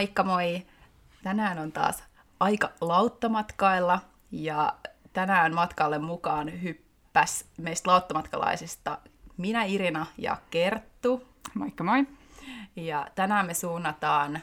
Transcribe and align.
Moikka 0.00 0.22
moi! 0.22 0.66
Tänään 1.22 1.58
on 1.58 1.72
taas 1.72 2.04
aika 2.40 2.70
lauttamatkailla 2.80 4.00
ja 4.30 4.74
tänään 5.12 5.54
matkalle 5.54 5.98
mukaan 5.98 6.62
hyppäs 6.62 7.44
meistä 7.58 7.90
lauttamatkalaisista 7.90 8.98
minä 9.36 9.64
Irina 9.64 10.06
ja 10.18 10.36
Kerttu. 10.50 11.28
Moikka 11.54 11.84
moi! 11.84 12.06
Ja 12.76 13.06
tänään 13.14 13.46
me 13.46 13.54
suunnataan 13.54 14.40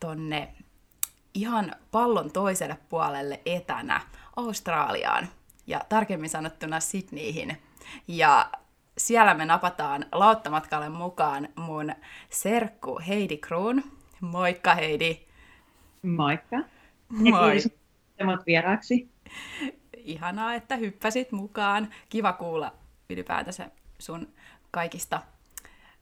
tonne 0.00 0.54
ihan 1.34 1.72
pallon 1.90 2.32
toiselle 2.32 2.78
puolelle 2.88 3.40
etänä 3.46 4.00
Australiaan 4.36 5.28
ja 5.66 5.80
tarkemmin 5.88 6.30
sanottuna 6.30 6.80
Sydneyhin. 6.80 7.62
Ja 8.08 8.50
siellä 8.98 9.34
me 9.34 9.44
napataan 9.44 10.06
lauttamatkalle 10.12 10.88
mukaan 10.88 11.48
mun 11.56 11.92
serkku 12.30 13.00
Heidi 13.08 13.36
Kruun. 13.36 13.97
Moikka 14.20 14.74
Heidi! 14.74 15.20
Moikka! 16.02 16.56
Moi! 17.08 17.56
Ja 18.18 18.26
vieraaksi. 18.46 19.08
Ihanaa, 19.96 20.54
että 20.54 20.76
hyppäsit 20.76 21.32
mukaan. 21.32 21.88
Kiva 22.08 22.32
kuulla 22.32 22.72
ylipäätänsä 23.10 23.70
sun 23.98 24.28
kaikista 24.70 25.22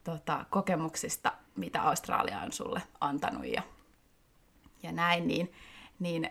tota, 0.05 0.45
kokemuksista, 0.51 1.33
mitä 1.57 1.83
Australia 1.83 2.41
on 2.41 2.53
sulle 2.53 2.83
antanut 3.01 3.47
ja, 3.47 3.63
ja 4.83 4.93
näin. 4.93 5.27
Niin, 5.27 5.53
niin, 5.99 6.31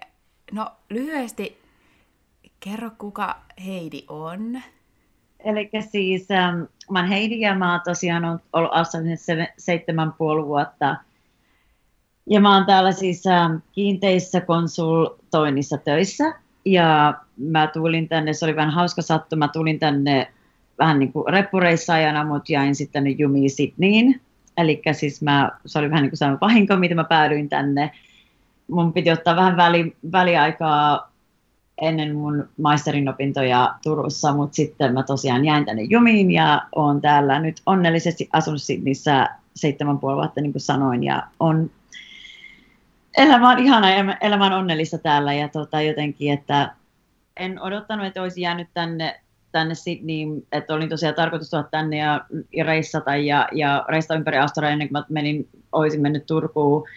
no 0.52 0.72
lyhyesti 0.90 1.62
kerro, 2.60 2.92
kuka 2.98 3.42
Heidi 3.66 4.06
on. 4.08 4.62
Eli 5.40 5.70
siis 5.92 6.32
ähm, 6.32 6.62
mä 6.92 7.00
oon 7.00 7.10
Heidi 7.10 7.40
ja 7.40 7.56
mä 7.56 7.72
oon 7.72 7.82
tosiaan 7.86 8.26
ollut 8.54 8.72
Australiassa 8.74 9.34
seitsemän 9.58 10.14
puoli 10.14 10.46
vuotta. 10.46 10.96
Ja 12.30 12.40
mä 12.40 12.56
oon 12.56 12.66
täällä 12.66 12.92
siis 12.92 13.28
ähm, 13.28 13.56
kiinteissä 13.72 14.42
konsultoinnissa 14.42 15.78
töissä. 15.78 16.34
Ja 16.66 17.14
mä 17.38 17.68
tulin 17.68 18.10
tänne, 18.10 18.34
se 18.34 18.46
oli 18.46 18.56
vähän 18.56 18.74
hauska 18.74 19.02
sattuma, 19.02 19.46
mä 19.46 19.52
tulin 19.54 19.80
tänne 19.80 20.32
vähän 20.80 21.00
niin 21.00 21.14
kuin 21.14 21.34
reppureissaajana, 21.34 22.24
mutta 22.24 22.52
jäin 22.52 22.76
sitten 22.76 22.94
tänne 22.94 23.10
jumiin 23.10 23.50
Sydneyin. 23.50 24.22
Eli 24.58 24.82
siis 24.92 25.22
mä, 25.22 25.52
se 25.66 25.80
oli 25.80 25.90
vähän 25.90 26.04
niin 26.04 26.12
kuin 26.20 26.38
vahinko, 26.42 26.76
mitä 26.76 26.96
mä 26.96 27.04
päädyin 27.04 27.50
tänne. 27.50 27.92
Mun 28.68 28.94
piti 28.94 29.12
ottaa 29.12 29.36
vähän 29.36 29.58
väli, 29.58 29.96
väliaikaa 30.12 31.12
ennen 31.82 32.16
mun 32.16 32.50
maisterin 32.62 33.10
opintoja 33.10 33.76
Turussa, 33.84 34.34
mutta 34.34 34.56
sitten 34.56 34.94
mä 34.94 35.04
tosiaan 35.04 35.46
jäin 35.46 35.66
tänne 35.66 35.82
jumiin 35.84 36.32
ja 36.32 36.62
olen 36.76 37.02
täällä 37.02 37.40
nyt 37.40 37.62
onnellisesti 37.66 38.30
asunut 38.34 38.62
Sydneyssä 38.62 39.30
seitsemän 39.56 40.00
puoli 40.00 40.16
vuotta, 40.16 40.42
niin 40.42 40.52
kuin 40.52 40.62
sanoin, 40.62 41.04
ja 41.04 41.24
on 41.40 41.70
elämä 43.18 43.50
on 43.50 43.60
ihana 43.60 43.90
ja 43.90 44.18
elämä 44.22 44.46
on 44.46 44.54
onnellista 44.54 44.98
täällä 44.98 45.34
ja 45.34 45.48
tota, 45.48 45.82
jotenkin, 45.82 46.34
että 46.34 46.76
en 47.38 47.62
odottanut, 47.62 48.06
että 48.06 48.22
olisi 48.22 48.42
jäänyt 48.42 48.68
tänne, 48.74 49.22
tänne 49.52 49.76
Sydneyin, 49.76 50.48
että 50.52 50.74
olin 50.74 50.90
tosiaan 50.90 51.16
tarkoitus 51.16 51.50
tulla 51.50 51.64
tänne 51.64 51.98
ja, 51.98 52.26
ja 52.54 52.64
reissata 52.64 53.16
ja, 53.16 53.48
ja 53.52 53.86
reissata 53.90 54.18
ympäri 54.18 54.38
Australiaa 54.38 54.74
ennen 54.74 54.88
kuin 54.88 55.00
mä 55.00 55.06
menin, 55.10 55.50
olisin 55.72 56.02
mennyt 56.02 56.26
Turkuun 56.26 56.88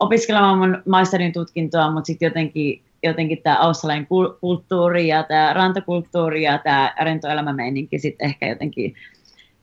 opiskelemaan 0.00 0.58
mun 0.58 0.82
maisterin 0.88 1.32
tutkintoa, 1.32 1.90
mutta 1.90 2.06
sitten 2.06 2.26
jotenkin 2.26 2.84
jotenkin 3.04 3.42
tämä 3.42 3.56
australian 3.56 4.06
kulttuuri 4.40 5.08
ja 5.08 5.22
tämä 5.22 5.52
rantakulttuuri 5.52 6.42
ja 6.42 6.58
tämä 6.58 6.94
rento 7.00 7.28
elämämeininki 7.28 7.98
sitten 7.98 8.26
ehkä 8.26 8.48
jotenkin 8.48 8.94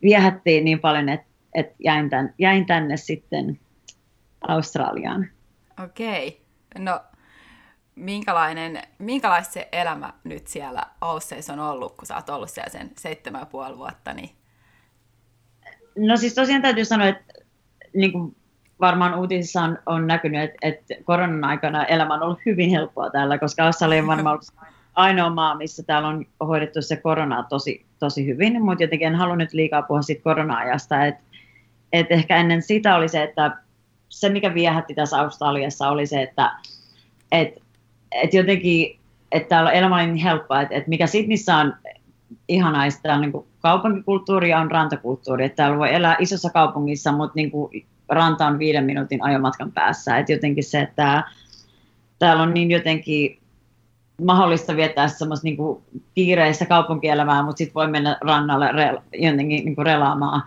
viehättiin 0.01 0.65
niin 0.65 0.79
paljon, 0.79 1.09
että, 1.09 1.27
että 1.55 1.75
jäin, 1.79 2.09
tän, 2.09 2.33
jäin 2.37 2.65
tänne 2.65 2.97
sitten 2.97 3.59
Australiaan. 4.41 5.27
Okei. 5.83 6.41
No 6.79 7.01
minkälainen, 7.95 8.81
minkälaista 8.99 9.53
se 9.53 9.69
elämä 9.71 10.13
nyt 10.23 10.47
siellä 10.47 10.83
Ausseissa 11.01 11.53
on 11.53 11.59
ollut, 11.59 11.95
kun 11.95 12.05
sä 12.05 12.15
oot 12.15 12.29
ollut 12.29 12.49
siellä 12.49 12.69
sen 12.69 12.91
seitsemän 12.97 13.47
puoli 13.47 13.77
vuotta? 13.77 14.13
Niin... 14.13 14.29
No 15.97 16.17
siis 16.17 16.35
tosiaan 16.35 16.61
täytyy 16.61 16.85
sanoa, 16.85 17.07
että 17.07 17.33
niin 17.93 18.11
kuin 18.11 18.35
varmaan 18.79 19.19
uutisissa 19.19 19.61
on, 19.61 19.79
on 19.85 20.07
näkynyt, 20.07 20.41
että, 20.43 20.57
että 20.61 20.95
koronan 21.03 21.43
aikana 21.43 21.85
elämä 21.85 22.13
on 22.13 22.23
ollut 22.23 22.39
hyvin 22.45 22.69
helppoa 22.69 23.09
täällä, 23.09 23.37
koska 23.37 23.65
Australia 23.65 24.01
on 24.01 24.07
varmaan 24.07 24.33
ollut 24.33 24.71
ainoa 24.93 25.29
maa, 25.29 25.57
missä 25.57 25.83
täällä 25.83 26.07
on 26.07 26.25
hoidettu 26.39 26.81
se 26.81 26.97
korona 26.97 27.43
tosi, 27.49 27.85
tosi 27.99 28.25
hyvin, 28.25 28.65
mutta 28.65 28.83
jotenkin 28.83 29.07
en 29.07 29.15
halunnut 29.15 29.53
liikaa 29.53 29.81
puhua 29.81 30.01
siitä 30.01 30.23
korona-ajasta, 30.23 31.05
että 31.05 31.23
et 31.93 32.07
ehkä 32.09 32.37
ennen 32.37 32.61
sitä 32.61 32.95
oli 32.95 33.07
se, 33.07 33.23
että 33.23 33.57
se 34.11 34.29
mikä 34.29 34.53
viehätti 34.53 34.93
tässä 34.93 35.19
Australiassa 35.19 35.89
oli 35.89 36.05
se, 36.05 36.21
että 36.21 36.51
et, 37.31 37.55
et 38.11 38.33
jotenkin, 38.33 38.99
että 39.31 39.49
täällä 39.49 39.71
elämä 39.71 39.95
oli 39.95 40.05
niin 40.05 40.15
helppoa, 40.15 40.61
että, 40.61 40.75
että 40.75 40.89
mikä 40.89 41.07
Sydneyssä 41.07 41.57
on 41.57 41.73
ihanaa, 42.47 42.85
että 42.85 42.99
täällä 43.03 43.25
on 43.25 43.31
niin 43.31 43.45
kaupunkikulttuuri 43.59 44.49
ja 44.49 44.59
on 44.59 44.71
rantakulttuuri, 44.71 45.45
että 45.45 45.55
täällä 45.55 45.77
voi 45.77 45.93
elää 45.93 46.15
isossa 46.19 46.49
kaupungissa, 46.49 47.11
mutta 47.11 47.33
niin 47.35 47.51
kuin 47.51 47.85
ranta 48.09 48.47
on 48.47 48.59
viiden 48.59 48.83
minuutin 48.83 49.23
ajomatkan 49.23 49.71
päässä. 49.71 50.17
Et 50.17 50.29
jotenkin 50.29 50.63
se, 50.63 50.79
että 50.79 51.23
täällä 52.19 52.43
on 52.43 52.53
niin 52.53 52.71
jotenkin 52.71 53.39
mahdollista 54.25 54.75
viettää 54.75 55.07
semmoista 55.07 55.43
niin 55.43 55.57
kiireistä 56.15 56.65
kaupunkielämää, 56.65 57.43
mutta 57.43 57.57
sitten 57.57 57.73
voi 57.73 57.87
mennä 57.87 58.17
rannalle 58.21 58.71
re, 58.71 59.01
jotenkin 59.13 59.65
niin 59.65 59.75
kuin 59.75 59.85
relaamaan 59.85 60.43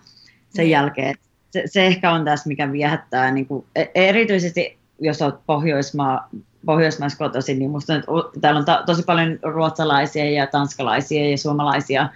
sen 0.49 0.65
mm. 0.65 0.71
jälkeen. 0.71 1.15
Se, 1.55 1.63
se 1.67 1.87
ehkä 1.87 2.13
on 2.13 2.25
tässä, 2.25 2.49
mikä 2.49 2.73
viehättää, 2.73 3.31
niin 3.31 3.47
kuin, 3.47 3.65
e, 3.77 3.85
erityisesti 3.95 4.79
jos 5.01 5.23
olet 5.23 5.35
Pohjoismaa, 5.47 6.29
Pohjoismaissa 6.67 7.19
kotoisin, 7.19 7.59
niin 7.59 7.71
musta 7.71 7.95
että 7.95 8.07
täällä 8.41 8.59
on 8.59 8.65
ta, 8.65 8.83
tosi 8.87 9.03
paljon 9.03 9.39
ruotsalaisia 9.43 10.31
ja 10.31 10.47
tanskalaisia 10.47 11.31
ja 11.31 11.39
suomalaisia, 11.39 12.09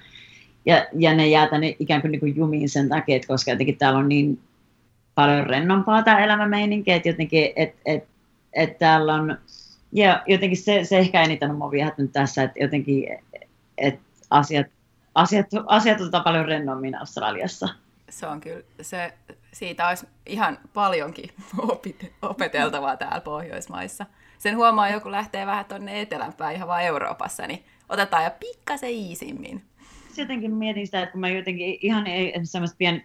ja, 0.66 0.86
ja 0.98 1.14
ne 1.14 1.28
jää 1.28 1.46
tänne 1.46 1.76
ikään 1.78 2.00
kuin, 2.00 2.10
niin 2.10 2.20
kuin 2.20 2.36
jumiin 2.36 2.68
sen 2.68 2.88
takia, 2.88 3.16
että 3.16 3.28
koska 3.28 3.50
jotenkin 3.50 3.78
täällä 3.78 3.98
on 3.98 4.08
niin 4.08 4.40
paljon 5.14 5.46
rennompaa 5.46 6.02
tämä 6.02 6.24
elämämeininki, 6.24 6.92
että 6.92 7.08
jotenkin, 7.08 7.52
että 7.56 7.80
et, 7.86 8.04
et 8.52 8.78
täällä 8.78 9.14
on, 9.14 9.38
ja 9.92 10.22
jotenkin 10.26 10.58
se, 10.58 10.84
se 10.84 10.98
ehkä 10.98 11.22
eniten 11.22 11.50
on 11.50 11.56
mua 11.56 11.70
viehättänyt 11.70 12.12
tässä, 12.12 12.42
että 12.42 12.58
jotenkin, 12.60 13.06
että 13.78 14.00
asiat, 14.30 14.66
asiat, 15.14 15.46
asiat 15.66 16.00
otetaan 16.00 16.24
paljon 16.24 16.44
rennommin 16.44 16.98
Australiassa. 16.98 17.68
Se 18.08 18.26
on 18.26 18.40
kyllä, 18.40 18.62
se, 18.82 19.14
siitä 19.52 19.88
olisi 19.88 20.06
ihan 20.26 20.58
paljonkin 20.74 21.30
opit, 21.68 22.12
opeteltavaa 22.22 22.96
täällä 22.96 23.20
Pohjoismaissa. 23.20 24.06
Sen 24.38 24.56
huomaa 24.56 24.88
joku 24.88 25.10
lähtee 25.10 25.46
vähän 25.46 25.64
tuonne 25.64 26.00
etelämpään, 26.00 26.54
ihan 26.54 26.68
vaan 26.68 26.82
Euroopassa, 26.82 27.46
niin 27.46 27.64
otetaan 27.88 28.24
jo 28.24 28.30
pikkasen 28.40 28.90
iisimmin 28.90 29.62
jotenkin 30.20 30.54
mietin 30.54 30.86
sitä, 30.86 31.02
että 31.02 31.12
kun 31.12 31.20
mä 31.20 31.28
jotenkin 31.28 31.78
ihan 31.80 32.04
semmoiset 32.42 32.78
pienet 32.78 33.02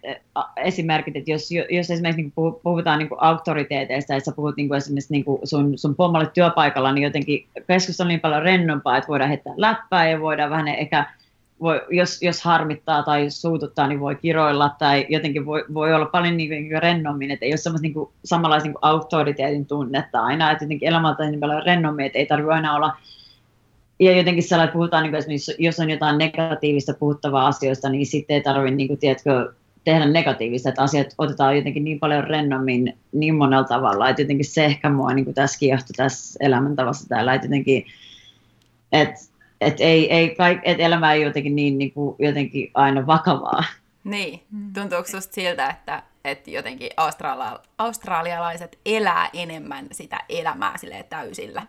esimerkit, 0.56 1.16
että 1.16 1.30
jos, 1.30 1.48
jos 1.70 1.90
esimerkiksi 1.90 2.22
niin 2.22 2.60
puhutaan 2.62 2.98
niin 2.98 3.08
auktoriteeteista, 3.16 4.14
että 4.14 4.30
sä 4.30 4.36
puhut 4.36 4.56
niin 4.56 4.74
esimerkiksi 4.74 5.12
niin 5.12 5.24
sun, 5.44 5.78
sun 5.78 5.94
pomolle 5.94 6.30
työpaikalla, 6.34 6.92
niin 6.92 7.02
jotenkin 7.02 7.46
keskustelu 7.66 8.04
on 8.04 8.08
niin 8.08 8.20
paljon 8.20 8.42
rennompaa, 8.42 8.96
että 8.96 9.08
voidaan 9.08 9.28
heittää 9.28 9.54
läppää 9.56 10.10
ja 10.10 10.20
voidaan 10.20 10.50
vähän 10.50 10.68
ehkä, 10.68 11.04
voi, 11.64 11.80
jos, 11.90 12.22
jos 12.22 12.42
harmittaa 12.42 13.02
tai 13.02 13.30
suututtaa, 13.30 13.86
niin 13.86 14.00
voi 14.00 14.14
kiroilla 14.14 14.68
tai 14.78 15.06
jotenkin 15.08 15.46
voi, 15.46 15.64
voi 15.74 15.94
olla 15.94 16.06
paljon 16.06 16.36
niin 16.36 16.48
kuin, 16.48 16.60
niin 16.60 16.70
kuin 16.70 16.82
rennommin, 16.82 17.30
että 17.30 17.44
ei 17.44 17.52
ole 17.52 17.56
semmoista 17.56 17.82
niin 17.82 18.08
samanlaista 18.24 18.68
niin 18.68 18.78
auktoriteetin 18.82 19.66
tunnetta 19.66 20.20
aina, 20.20 20.50
että 20.50 20.64
jotenkin 20.64 20.88
elämältä 20.88 21.22
on 21.22 21.30
niin 21.30 21.40
paljon 21.40 21.62
rennommin, 21.66 22.06
että 22.06 22.18
ei 22.18 22.26
tarvitse 22.26 22.52
aina 22.52 22.76
olla 22.76 22.96
ja 24.00 24.16
jotenkin 24.16 24.42
sellainen, 24.42 24.68
että 24.68 24.72
puhutaan, 24.72 25.02
niin 25.02 25.12
kuin 25.12 25.56
jos 25.58 25.80
on 25.80 25.90
jotain 25.90 26.18
negatiivista 26.18 26.94
puhuttavaa 26.94 27.46
asioista, 27.46 27.88
niin 27.88 28.06
sitten 28.06 28.34
ei 28.34 28.40
tarvitse, 28.40 28.76
niin 28.76 28.88
kuin, 28.88 28.98
tiedätkö, 28.98 29.52
tehdä 29.84 30.06
negatiivista, 30.06 30.68
että 30.68 30.82
asiat 30.82 31.14
otetaan 31.18 31.56
jotenkin 31.56 31.84
niin 31.84 32.00
paljon 32.00 32.24
rennommin 32.24 32.98
niin 33.12 33.34
monella 33.34 33.64
tavalla, 33.64 34.08
että 34.08 34.22
jotenkin 34.22 34.46
se 34.46 34.64
ehkä 34.64 34.90
mua 34.90 35.14
niin 35.14 35.24
kuin 35.24 35.34
tässä 35.34 35.58
kiehtoi 35.58 35.94
tässä 35.96 36.38
elämäntavassa 36.44 37.08
täällä, 37.08 37.34
että 37.34 37.46
jotenkin, 37.46 37.84
että 38.92 39.33
et 39.64 39.76
ei, 39.80 40.12
ei, 40.12 40.34
kaik, 40.34 40.58
et 40.62 40.80
elämä 40.80 41.12
ei 41.12 41.22
jotenkin 41.22 41.56
niin, 41.56 41.78
niin 41.78 41.92
kuin, 41.92 42.16
jotenkin 42.18 42.70
aina 42.74 43.06
vakavaa. 43.06 43.64
Niin, 44.04 44.40
tuntuuko 44.74 45.08
susta 45.08 45.34
siltä, 45.34 45.70
että, 45.70 46.02
että 46.24 46.50
jotenkin 46.50 46.90
australia, 46.96 47.58
australialaiset 47.78 48.78
elää 48.86 49.30
enemmän 49.32 49.86
sitä 49.92 50.20
elämää 50.28 50.78
sille 50.78 51.06
täysillä? 51.08 51.66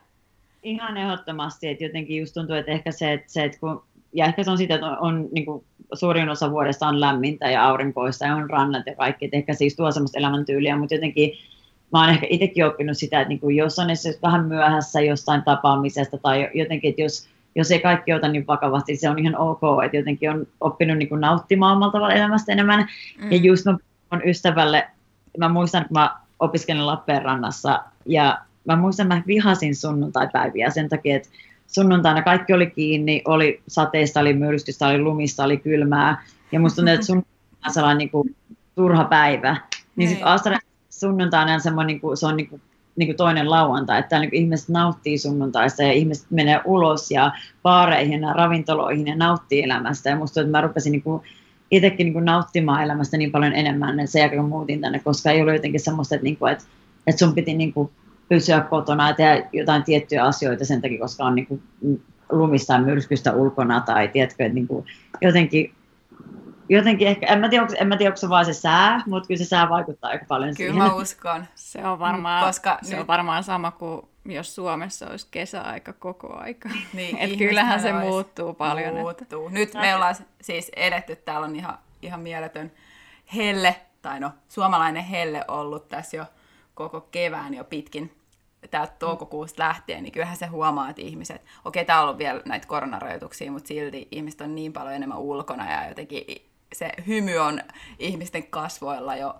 ihan 0.66 0.98
ehdottomasti, 0.98 1.68
että 1.68 1.84
jotenkin 1.84 2.18
just 2.18 2.34
tuntuu, 2.34 2.56
että 2.56 2.72
ehkä 2.72 2.92
se, 2.92 3.14
että, 3.14 3.34
se, 3.34 3.44
että 3.44 3.60
kun, 3.60 3.84
ja 4.14 4.26
ehkä 4.26 4.44
se 4.44 4.52
on 4.52 4.58
sitä, 4.58 4.76
että 4.76 4.88
on, 4.88 4.98
on 5.00 5.30
niin 5.32 5.46
kuin, 5.46 5.66
suurin 5.94 6.30
osa 6.30 6.52
vuodesta 6.52 6.88
on 6.88 7.02
lämmintä 7.02 7.50
ja 7.50 7.64
aurinkoista 7.64 8.26
ja 8.26 8.36
on 8.36 8.50
rannat 8.50 8.88
ja 8.88 8.96
kaikki, 8.96 9.26
että 9.26 9.38
ehkä 9.38 9.54
siis 9.54 9.76
tuo 9.76 9.92
semmoista 9.92 10.20
elämäntyyliä, 10.20 10.78
mutta 10.78 10.96
jotenkin 10.96 11.32
mä 11.92 12.02
oon 12.02 12.10
ehkä 12.10 12.28
itsekin 12.30 12.66
oppinut 12.66 12.98
sitä, 12.98 13.22
että 13.22 13.30
niin 13.30 13.40
kuin, 13.40 13.56
jos 13.56 13.80
on 13.80 13.88
vähän 14.24 14.46
myöhässä 14.46 15.02
jostain 15.02 15.44
tapaamisesta 15.44 16.18
tai 16.18 16.50
jotenkin, 16.54 16.90
että 16.90 17.02
jos, 17.02 17.30
jos 17.56 17.72
ei 17.72 17.80
kaikki 17.80 18.14
ota 18.14 18.28
niin 18.28 18.48
vakavasti, 18.48 18.96
se 18.96 19.10
on 19.10 19.20
ihan 19.20 19.38
ok, 19.38 19.62
että 19.86 19.98
jotenkin 19.98 20.32
on 20.32 20.48
oppinut 20.62 20.98
niin 20.98 21.10
kuin, 21.10 21.22
nauttimaan 21.22 21.78
omalla 21.78 21.92
tavalla 21.92 22.14
elämästä 22.14 22.52
enemmän. 22.52 22.88
Mm. 23.22 23.32
Ja 23.32 23.38
just 23.38 23.66
mä 23.66 23.78
on 24.12 24.22
ystävälle, 24.26 24.88
mä 25.38 25.50
muistan, 25.50 25.86
kun 25.86 25.98
mä 25.98 26.16
opiskelin 26.40 26.86
Lappeenrannassa 26.86 27.84
ja 28.06 28.40
mä 28.66 28.76
muistan, 28.76 29.08
mä 29.08 29.22
vihasin 29.28 29.76
sunnuntaipäiviä 29.76 30.70
sen 30.70 30.90
takia, 30.90 31.16
että 31.16 31.30
sunnuntaina 31.68 32.22
kaikki 32.22 32.54
oli 32.54 32.68
kiinni, 32.68 33.22
oli 33.26 33.62
sateista, 33.68 34.20
oli 34.20 34.34
myrskystä, 34.34 34.88
oli 34.88 35.00
lumista, 35.00 35.44
oli 35.44 35.58
kylmää. 35.58 36.24
Ja 36.52 36.60
musta 36.60 36.76
tuntuu, 36.76 36.94
että 36.94 37.06
sunnuntaina 37.06 37.74
sellainen 37.74 37.98
niin 37.98 38.10
kuin, 38.10 38.36
turha 38.76 39.04
päivä. 39.04 39.58
Niin 39.96 40.10
sitten 40.10 40.28
Australiassa 40.28 40.68
sunnuntaina 40.90 41.54
on 41.54 41.62
semmoinen, 41.62 41.88
niin 41.88 42.02
kuin, 42.02 42.18
se 42.18 42.28
on 42.28 42.38
niin 42.38 42.50
kuin, 42.50 42.62
niin 42.96 43.08
kuin 43.08 43.18
toinen 43.18 43.50
lauantai, 43.50 44.00
että 44.00 44.20
niin 44.20 44.36
ihmiset 44.36 44.70
nauttii 44.70 45.18
sunnuntaista 45.18 45.84
ja 45.84 45.92
ihmiset 45.92 46.32
menee 46.32 46.62
ulos 46.66 47.12
ja 47.12 47.32
baareihin 47.64 48.22
ja 48.22 48.34
ravintoloihin 48.34 49.08
ja 49.08 49.16
nauttii 49.16 49.64
elämästä. 49.64 50.10
Ja 50.10 50.16
musta 50.16 50.42
että 50.42 50.52
mä 50.52 50.62
rupesin 50.62 50.92
niin 50.92 51.02
kuin, 51.02 51.22
itsekin 51.72 52.06
niin 52.06 52.14
kuin 52.14 52.26
nauttimaan 52.26 52.84
elämästä 52.84 53.18
niin 53.18 53.32
paljon 53.32 53.54
enemmän 53.54 54.08
sen 54.08 54.20
jälkeen, 54.20 54.42
kun 54.42 54.50
muutin 54.50 54.82
tänne, 54.82 55.00
koska 55.00 55.32
ei 55.32 55.42
ollut 55.42 55.54
jotenkin 55.54 55.80
semmoista, 55.80 56.16
että, 56.16 56.24
niin 56.24 56.38
kuin, 56.38 56.52
että, 56.52 56.66
että 57.08 57.20
sun 57.20 57.36
piti 57.36 57.54
niin 57.54 57.74
kuin 57.74 57.90
pysyä 58.30 58.62
kotona 58.62 59.08
ja 59.08 59.14
tehdä 59.14 59.50
jotain 59.54 59.84
tiettyjä 59.84 60.24
asioita 60.24 60.66
sen 60.66 60.82
takia, 60.82 61.00
koska 61.00 61.24
on 61.24 61.36
niin 61.36 61.48
kuin 61.48 61.62
lumista 62.32 62.74
ja 62.74 62.80
myrskystä 62.80 63.34
ulkona 63.34 63.82
tai 63.82 64.08
tiedätkö, 64.08 64.46
että 64.46 64.56
niin 64.56 64.68
kuin 64.68 64.86
jotenkin 65.22 65.75
jotenkin 66.70 67.08
ehkä, 67.08 67.26
en 67.28 67.40
mä 67.40 67.50
tiedä, 67.50 67.62
onko, 67.62 67.76
en 67.80 67.88
mä 67.88 67.98
tiedä, 67.98 68.10
onko 68.10 68.18
se 68.18 68.30
vaan 68.30 68.46
se 68.46 68.54
sää, 68.54 69.04
mutta 69.08 69.28
kyllä 69.28 69.40
se 69.40 69.46
sää 69.46 69.70
vaikuttaa 69.70 70.10
aika 70.10 70.26
paljon 70.28 70.56
kyllä 70.56 70.72
siihen. 70.72 70.74
Kyllä 70.74 70.96
mä 70.96 71.02
uskon. 71.02 71.46
Se 71.56 71.88
on 71.88 72.00
varmaan, 72.00 72.46
koska 72.46 72.80
se 72.82 72.92
nyt... 72.92 73.00
on 73.00 73.08
varmaan 73.08 73.44
sama 73.44 73.72
kuin 73.72 74.02
jos 74.26 74.56
Suomessa 74.56 75.10
olisi 75.10 75.28
kesäaika 75.32 75.94
koko 75.94 76.38
aika. 76.38 76.70
Niin, 76.94 77.18
Et 77.18 77.38
kyllähän 77.38 77.82
se 77.82 77.94
muuttuu 77.94 78.54
paljon. 78.54 78.96
Muuttuu. 78.96 79.50
Nyt 79.50 79.74
me 79.74 79.96
ollaan 79.96 80.16
siis 80.42 80.72
edetty, 80.76 81.16
täällä 81.16 81.46
on 81.46 81.56
ihan, 81.56 81.78
ihan 82.02 82.20
mieletön 82.20 82.72
helle, 83.36 83.76
tai 84.02 84.20
no 84.20 84.32
suomalainen 84.50 85.04
helle 85.04 85.46
ollut 85.48 85.90
tässä 85.90 86.18
jo 86.18 86.26
koko 86.74 87.02
kevään 87.02 87.54
jo 87.54 87.64
pitkin 87.64 88.16
täältä 88.72 88.94
toukokuusta 89.00 89.64
lähtien, 89.64 90.04
niin 90.04 90.12
kyllähän 90.12 90.38
se 90.38 90.46
huomaa, 90.46 90.90
että 90.90 91.02
ihmiset, 91.02 91.42
okei, 91.66 91.86
täällä 91.86 92.02
on 92.02 92.08
ollut 92.08 92.20
vielä 92.20 92.42
näitä 92.46 92.68
koronarajoituksia, 92.68 93.52
mutta 93.52 93.68
silti 93.68 94.08
ihmiset 94.12 94.42
on 94.42 94.56
niin 94.56 94.74
paljon 94.74 94.96
enemmän 94.96 95.18
ulkona 95.18 95.72
ja 95.72 95.88
jotenkin 95.90 96.26
se 96.76 96.92
hymy 97.08 97.38
on 97.38 97.60
ihmisten 98.00 98.48
kasvoilla 98.48 99.16
jo 99.16 99.40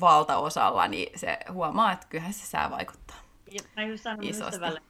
valtaosalla, 0.00 0.88
niin 0.88 1.18
se 1.18 1.38
huomaa, 1.52 1.92
että 1.92 2.06
kyllähän 2.10 2.32
se 2.32 2.46
sää 2.46 2.70
vaikuttaa. 2.70 3.16
Ja 3.50 3.60
mä 3.76 3.82
just 3.82 4.02
sanon 4.02 4.24
ystävälle, 4.24 4.80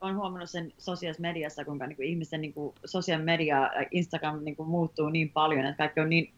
olen 0.00 0.16
huomannut 0.16 0.50
sen 0.50 0.72
sosiaalisessa 0.78 1.22
mediassa, 1.22 1.64
kuinka 1.64 1.86
niin 1.86 1.96
kuin 1.96 2.08
ihmisten 2.08 2.40
niin 2.40 2.52
kuin 2.52 2.74
sosiaalinen 2.84 3.24
media, 3.24 3.70
Instagram 3.90 4.44
niin 4.44 4.56
kuin 4.56 4.68
muuttuu 4.68 5.08
niin 5.08 5.30
paljon, 5.30 5.66
että 5.66 5.78
kaikki 5.78 6.00
on 6.00 6.08
niin 6.08 6.32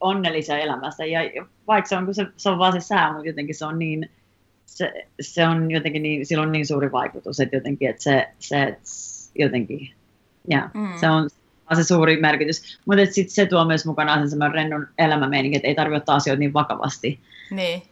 onnellisia 0.00 0.58
elämässä. 0.58 1.04
Ja 1.04 1.20
vaikka 1.66 1.88
se 1.88 1.96
on, 1.96 2.14
se, 2.14 2.26
se 2.36 2.50
on 2.50 2.58
vaan 2.58 2.72
se 2.72 2.80
sää, 2.80 3.12
mutta 3.12 3.28
jotenkin 3.28 3.54
se 3.54 3.64
on 3.64 3.78
niin, 3.78 4.10
se, 4.66 5.06
se 5.20 5.48
on 5.48 5.70
jotenkin 5.70 6.02
niin, 6.02 6.26
sillä 6.26 6.42
on 6.42 6.52
niin 6.52 6.66
suuri 6.66 6.92
vaikutus, 6.92 7.40
että 7.40 7.56
jotenkin, 7.56 7.90
että 7.90 8.02
se, 8.02 8.28
se 8.38 8.78
jotenkin, 9.34 9.94
ja, 10.48 10.70
mm. 10.74 10.98
se 11.00 11.10
on 11.10 11.30
se 11.76 11.84
suuri 11.84 12.20
merkitys. 12.20 12.80
Mutta 12.86 13.06
sitten 13.06 13.34
se 13.34 13.46
tuo 13.46 13.64
myös 13.64 13.86
mukanaan 13.86 14.18
sen 14.18 14.30
semmoinen 14.30 14.54
rennon 14.54 14.88
elämämeininki, 14.98 15.56
että 15.56 15.68
ei 15.68 15.74
tarvitse 15.74 15.96
ottaa 15.96 16.16
asioita 16.16 16.38
niin 16.38 16.52
vakavasti. 16.52 17.20
Niin, 17.50 17.82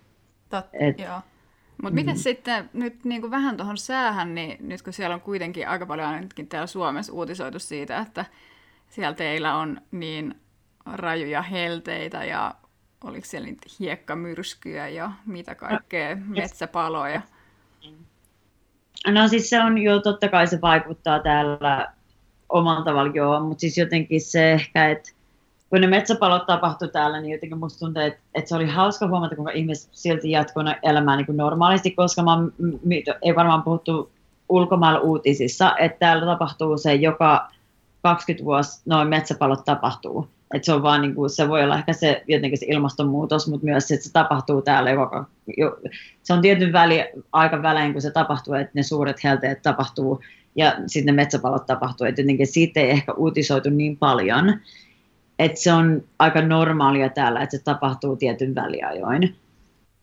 totta, 0.49 0.77
joo. 0.99 1.21
Mutta 1.83 1.95
miten 1.95 2.15
mm. 2.15 2.19
sitten 2.19 2.71
nyt 2.73 3.05
niin 3.05 3.21
kuin 3.21 3.31
vähän 3.31 3.57
tuohon 3.57 3.79
säähän, 3.79 4.35
niin 4.35 4.69
nyt 4.69 4.83
kun 4.83 4.93
siellä 4.93 5.15
on 5.15 5.21
kuitenkin 5.21 5.69
aika 5.69 5.87
paljon 5.87 6.09
ainakin 6.09 6.49
täällä 6.49 6.67
Suomessa 6.67 7.13
uutisoitu 7.13 7.59
siitä, 7.59 7.99
että 7.99 8.25
siellä 8.89 9.15
teillä 9.15 9.55
on 9.55 9.81
niin 9.91 10.35
rajuja 10.87 11.43
helteitä 11.43 12.25
ja 12.25 12.55
oliko 13.05 13.27
siellä 13.27 13.47
niitä 13.47 13.69
hiekkamyrskyjä 13.81 14.89
ja 14.89 15.13
mitä 15.27 15.55
kaikkea, 15.55 16.17
metsäpaloja? 16.17 17.23
No 19.07 19.29
siis 19.29 19.51
se 19.51 19.61
on 19.61 19.79
jo, 19.79 20.01
totta 20.01 20.29
kai 20.29 20.47
se 20.47 20.61
vaikuttaa 20.61 21.19
täällä 21.19 21.93
omalla 22.51 22.85
tavalla 22.85 23.13
joo, 23.15 23.41
mutta 23.41 23.61
siis 23.61 23.79
jotenkin 23.79 24.21
se 24.21 24.53
ehkä, 24.53 24.91
että 24.91 25.11
kun 25.71 25.81
ne 25.81 25.87
metsäpalot 25.87 26.47
tapahtui 26.47 26.89
täällä, 26.89 27.21
niin 27.21 27.33
jotenkin 27.33 27.59
musta 27.59 27.79
tuntuu, 27.79 28.03
että, 28.03 28.21
että 28.35 28.49
se 28.49 28.57
oli 28.57 28.67
hauska 28.67 29.09
huomata, 29.09 29.37
kuinka 29.37 29.53
ihmiset 29.53 29.89
silti 29.93 30.31
jatkoi 30.31 30.65
elämää 30.83 31.17
niin 31.17 31.27
kuin 31.27 31.37
normaalisti, 31.37 31.91
koska 31.91 32.23
mä, 32.23 32.39
ei 33.23 33.35
varmaan 33.35 33.63
puhuttu 33.63 34.11
ulkomailla 34.49 35.01
uutisissa, 35.01 35.77
että 35.79 35.99
täällä 35.99 36.27
tapahtuu 36.27 36.79
se 36.79 36.95
joka 36.95 37.49
20 38.03 38.45
vuosi 38.45 38.83
noin 38.87 39.09
metsäpalot 39.09 39.65
tapahtuu. 39.65 40.29
Että 40.55 40.67
se 40.67 40.73
on 40.73 40.83
vaan 40.83 41.03
niin 41.03 41.15
kuin, 41.15 41.31
se 41.31 41.49
voi 41.49 41.65
olla 41.65 41.79
ehkä 41.79 41.93
se 41.93 42.25
jotenkin 42.29 42.59
se 42.59 42.67
ilmastonmuutos, 42.69 43.49
mutta 43.49 43.65
myös 43.65 43.89
se, 43.89 43.95
että 43.95 44.07
se 44.07 44.13
tapahtuu 44.13 44.63
täällä 44.63 44.91
joka, 44.91 45.25
jo, 45.57 45.77
se 46.23 46.33
on 46.33 46.41
tietyn 46.41 46.73
väli, 46.73 47.05
aika 47.33 47.63
välein, 47.63 47.93
kun 47.93 48.03
se 48.03 48.11
tapahtuu, 48.11 48.55
että 48.55 48.71
ne 48.75 48.83
suuret 48.83 49.25
helteet 49.25 49.63
tapahtuu 49.63 50.21
ja 50.57 50.75
sitten 50.87 51.17
ne 51.17 51.23
metsäpalot 51.23 51.67
tapahtuu. 51.67 52.07
Että 52.07 52.21
jotenkin 52.21 52.47
siitä 52.47 52.81
ei 52.81 52.91
ehkä 52.91 53.13
uutisoitu 53.13 53.71
niin 53.71 53.97
paljon, 53.97 54.55
että 55.39 55.61
se 55.61 55.73
on 55.73 56.03
aika 56.19 56.43
normaalia 56.43 57.09
täällä, 57.09 57.41
että 57.41 57.57
se 57.57 57.63
tapahtuu 57.63 58.17
tietyn 58.17 58.55
väliajoin. 58.55 59.37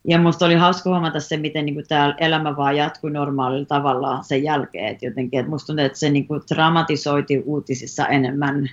Ja 0.08 0.20
musta 0.20 0.46
oli 0.46 0.56
hauska 0.56 0.90
huomata 0.90 1.20
se, 1.20 1.38
miten 1.38 1.66
niin 1.66 1.84
tämä 1.88 2.16
elämä 2.20 2.58
vaan 2.58 2.78
jatkuu 2.78 3.10
normaalilla 3.10 3.66
tavalla 3.66 4.24
sen 4.24 4.44
jälkeen. 4.44 4.88
Et 4.88 5.02
jotenkin, 5.02 5.40
että 5.40 5.50
musta 5.50 5.68
tuntuu, 5.68 5.86
että 5.86 6.00
se 6.00 6.10
niin 6.10 6.28
kuin 6.28 6.42
dramatisoiti 6.56 7.44
uutisissa 7.46 8.08
enemmän 8.08 8.70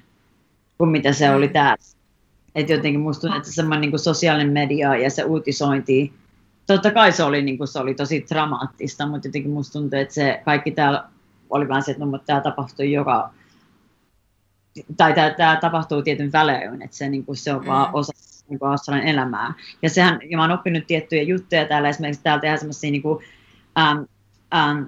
kuin 0.79 0.91
mitä 0.91 1.13
se 1.13 1.31
oli 1.31 1.49
täällä. 1.49 1.77
Että 2.55 2.72
jotenkin 2.72 3.01
musta 3.01 3.20
tuntuu, 3.20 3.39
että 3.39 3.53
semmoinen 3.53 3.91
niin 3.91 3.99
sosiaalinen 3.99 4.53
media 4.53 4.96
ja 4.96 5.10
se 5.10 5.25
uutisointi, 5.25 6.13
totta 6.67 6.91
kai 6.91 7.13
se 7.13 7.22
oli, 7.22 7.43
niin 7.43 7.58
kuin, 7.58 7.69
se 7.69 7.79
oli 7.79 7.94
tosi 7.94 8.25
dramaattista, 8.31 9.06
mutta 9.06 9.29
jotenkin 9.29 9.51
musta 9.51 9.72
tuntuu, 9.72 9.99
että 9.99 10.15
se 10.15 10.43
kaikki 10.44 10.70
täällä 10.70 11.05
oli 11.55 11.69
vaan 11.69 11.82
se, 11.82 11.91
että 11.91 12.05
no, 12.05 12.11
mutta 12.11 12.27
tämä 12.27 12.41
tapahtui 12.41 12.93
joka, 12.93 13.31
tai 14.96 15.13
tämä, 15.13 15.31
tämä 15.31 15.58
tapahtuu 15.61 16.03
tietyn 16.03 16.32
välein, 16.32 16.82
että 16.82 16.96
se, 16.96 17.08
niin 17.08 17.25
kuin, 17.25 17.37
se 17.37 17.55
on 17.55 17.61
mm. 17.61 17.67
vaan 17.67 17.94
osa 17.94 18.13
niin 18.49 18.58
kuin 18.58 18.70
Australian 18.70 19.06
elämää. 19.06 19.55
Ja, 19.82 19.91
sehän, 19.91 20.19
ja 20.31 20.37
mä 20.37 20.43
oon 20.43 20.53
oppinut 20.53 20.87
tiettyjä 20.87 21.23
juttuja 21.23 21.69
täällä, 21.69 21.89
esimerkiksi 21.89 22.23
täällä 22.23 22.41
tehdään 22.41 22.58
semmoisia 22.58 22.91
niin 22.91 23.03
kuin, 23.03 23.25
ähm, 23.79 23.99
ähm, 24.55 24.82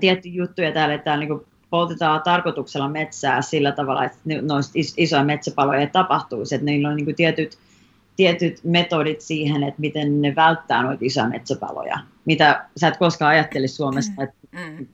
tiettyjä 0.00 0.34
juttuja 0.34 0.72
täällä, 0.72 0.94
että 0.94 1.04
täällä 1.04 1.20
niin 1.20 1.28
kuin, 1.28 1.46
poltetaan 1.70 2.22
tarkoituksella 2.22 2.88
metsää 2.88 3.42
sillä 3.42 3.72
tavalla, 3.72 4.04
että 4.04 4.18
noista 4.42 4.72
isoja 4.96 5.24
metsäpaloja 5.24 5.86
tapahtuu, 5.86 6.42
että 6.42 6.64
niillä 6.64 6.88
on 6.88 6.96
niin 6.96 7.04
kuin, 7.04 7.16
tietyt, 7.16 7.58
tietyt 8.16 8.60
metodit 8.64 9.20
siihen, 9.20 9.62
että 9.62 9.80
miten 9.80 10.22
ne 10.22 10.34
välttää 10.36 10.82
noita 10.82 11.04
isoja 11.04 11.28
metsäpaloja, 11.28 11.98
mitä 12.24 12.66
sä 12.76 12.88
et 12.88 12.96
koskaan 12.96 13.30
ajattelisi 13.30 13.74
Suomessa, 13.74 14.12
että 14.22 14.36
mm 14.52 14.86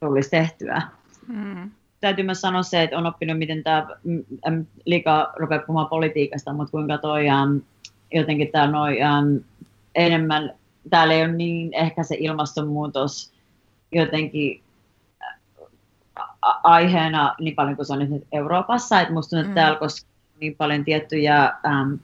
tulisi 0.00 0.30
tehtyä. 0.30 0.82
Mm. 1.28 1.70
Täytyy 2.00 2.24
myös 2.24 2.40
sanoa 2.40 2.62
se, 2.62 2.82
että 2.82 2.98
on 2.98 3.06
oppinut, 3.06 3.38
miten 3.38 3.62
tämä, 3.62 3.86
liikaa 4.84 5.32
rupeaa 5.36 5.62
puhumaan 5.66 5.88
politiikasta, 5.88 6.52
mutta 6.52 6.70
kuinka 6.70 6.98
toi 6.98 7.24
um, 7.28 7.62
jotenkin 8.12 8.52
tämä 8.52 8.66
noin 8.66 8.96
um, 8.96 9.44
enemmän, 9.94 10.54
täällä 10.90 11.14
ei 11.14 11.22
ole 11.22 11.32
niin 11.32 11.74
ehkä 11.74 12.02
se 12.02 12.16
ilmastonmuutos 12.18 13.32
jotenkin 13.92 14.62
aiheena 16.64 17.34
niin 17.40 17.54
paljon 17.54 17.76
kuin 17.76 17.86
se 17.86 17.92
on 17.92 17.98
nyt 17.98 18.26
Euroopassa, 18.32 19.00
että 19.00 19.14
musta 19.14 19.30
tuntuu, 19.30 19.40
että 19.40 19.60
mm. 19.60 19.64
täällä 19.64 19.78
koska 19.78 20.08
niin 20.40 20.54
paljon 20.54 20.84
tiettyjä 20.84 21.54
um, 21.64 21.98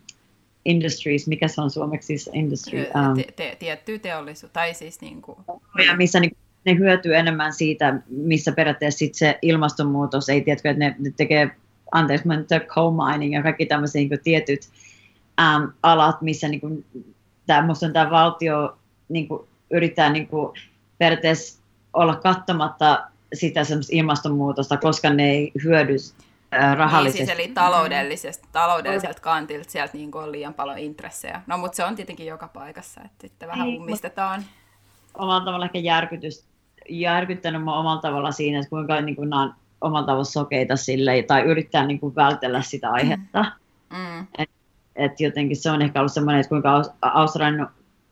industries, 0.65 1.29
mikä 1.29 1.49
se 1.49 1.61
on 1.61 1.71
suomeksi 1.71 2.07
siis 2.07 2.31
industry? 2.33 2.79
Um, 2.81 3.17
te, 3.17 3.27
te, 3.37 3.57
tiettyä 3.59 3.99
teollisuutta, 3.99 4.61
tai 4.61 4.75
siis 4.75 5.01
niin 5.01 5.23
kuin... 5.23 5.39
missä 5.97 6.21
niin 6.21 6.37
ne 6.65 6.79
hyötyy 6.79 7.17
enemmän 7.17 7.53
siitä, 7.53 7.95
missä 8.09 8.53
periaatteessa 8.53 8.99
sit 8.99 9.15
se 9.15 9.39
ilmastonmuutos 9.43 10.29
ei, 10.29 10.41
tiedätkö, 10.41 10.71
että 10.71 10.79
ne, 10.79 10.97
ne 10.99 11.13
tekee, 11.17 11.51
anteeksi, 11.93 12.27
mä 12.27 12.35
coal 12.67 12.91
mining 12.91 13.35
ja 13.35 13.43
kaikki 13.43 13.67
tämmöiset 13.67 13.95
niin 13.95 14.21
tietyt 14.25 14.69
äm, 15.41 15.73
alat, 15.83 16.23
missä 16.23 16.49
niin 16.49 16.61
kuin, 16.61 16.85
tämä, 17.47 17.67
musta 17.67 17.87
on 17.87 17.93
tämä 17.93 18.11
valtio 18.11 18.77
niin 19.09 19.29
kuin, 19.29 19.49
yrittää 19.71 20.13
niin 20.13 20.27
kuin, 20.27 20.59
periaatteessa 20.99 21.63
olla 21.93 22.17
katsomatta 22.17 23.09
sitä 23.35 23.61
ilmastonmuutosta, 23.91 24.77
koska 24.77 25.11
ne 25.11 25.31
ei 25.31 25.53
hyödy 25.65 25.97
rahallisesti. 26.77 27.19
Niin, 27.19 27.27
siis 27.27 27.39
eli 27.39 27.49
taloudellisesta, 27.55 28.49
taloudelliselta 28.53 29.23
kantilta 29.23 29.71
sieltä 29.71 29.97
niin 29.97 30.17
on 30.17 30.33
liian 30.33 30.55
paljon 30.55 30.79
intressejä. 30.79 31.43
No, 31.47 31.59
mutta 31.59 31.77
se 31.77 31.85
on 31.85 31.95
tietenkin 31.97 32.27
joka 32.27 32.49
paikassa, 32.49 33.01
että 33.05 33.21
sitten 33.21 33.49
vähän 33.49 33.67
niin, 33.67 33.81
ummistetaan. 33.81 34.45
Omalla 35.15 35.45
tavalla 35.45 35.65
ehkä 35.65 35.79
järkytys, 35.79 36.45
järkyttänyt 36.89 37.65
mua 37.65 37.79
omalla 37.79 38.01
tavalla 38.01 38.33
siinä, 38.33 38.59
että 38.59 38.71
kuinka 38.71 39.01
niin 39.01 39.17
kuin, 39.17 39.31
nämä 39.31 39.43
on 39.43 39.55
omalla 39.81 40.07
tavalla 40.07 40.25
sokeita 40.25 40.77
sille, 40.77 41.23
tai 41.23 41.43
yrittää 41.43 41.87
niin 41.87 42.01
kuin, 42.01 42.15
vältellä 42.15 42.63
sitä 42.63 42.91
aihetta. 42.91 43.45
Mm. 43.91 44.27
Et, 44.39 44.51
et 44.97 45.21
jotenkin 45.21 45.57
se 45.57 45.71
on 45.71 45.83
ehkä 45.83 45.99
ollut 46.01 46.13
semmoinen, 46.13 46.41
että 46.41 46.49
kuinka 46.49 46.83
Australian 47.03 47.69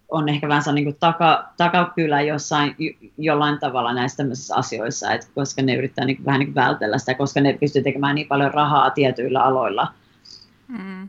on 0.09 0.29
ehkä 0.29 0.49
vähän 0.49 0.75
niin 0.75 0.85
kuin 0.85 0.97
taka, 1.01 1.45
takakylä 1.57 2.21
jossain, 2.21 2.77
jollain 3.19 3.59
tavalla 3.59 3.93
näissä 3.93 4.17
tämmöisissä 4.17 4.55
asioissa, 4.55 5.13
että 5.13 5.27
koska 5.35 5.63
ne 5.63 5.75
yrittää 5.75 6.05
niin 6.05 6.17
kuin, 6.17 6.27
vähän 6.27 6.39
niin 6.39 6.53
kuin 6.53 6.65
vältellä 6.65 6.99
sitä, 6.99 7.15
koska 7.15 7.41
ne 7.41 7.59
pystyy 7.61 7.83
tekemään 7.83 8.15
niin 8.15 8.29
paljon 8.29 8.55
rahaa 8.55 8.91
tietyillä 8.91 9.43
aloilla. 9.43 9.89
Mm. 10.69 11.09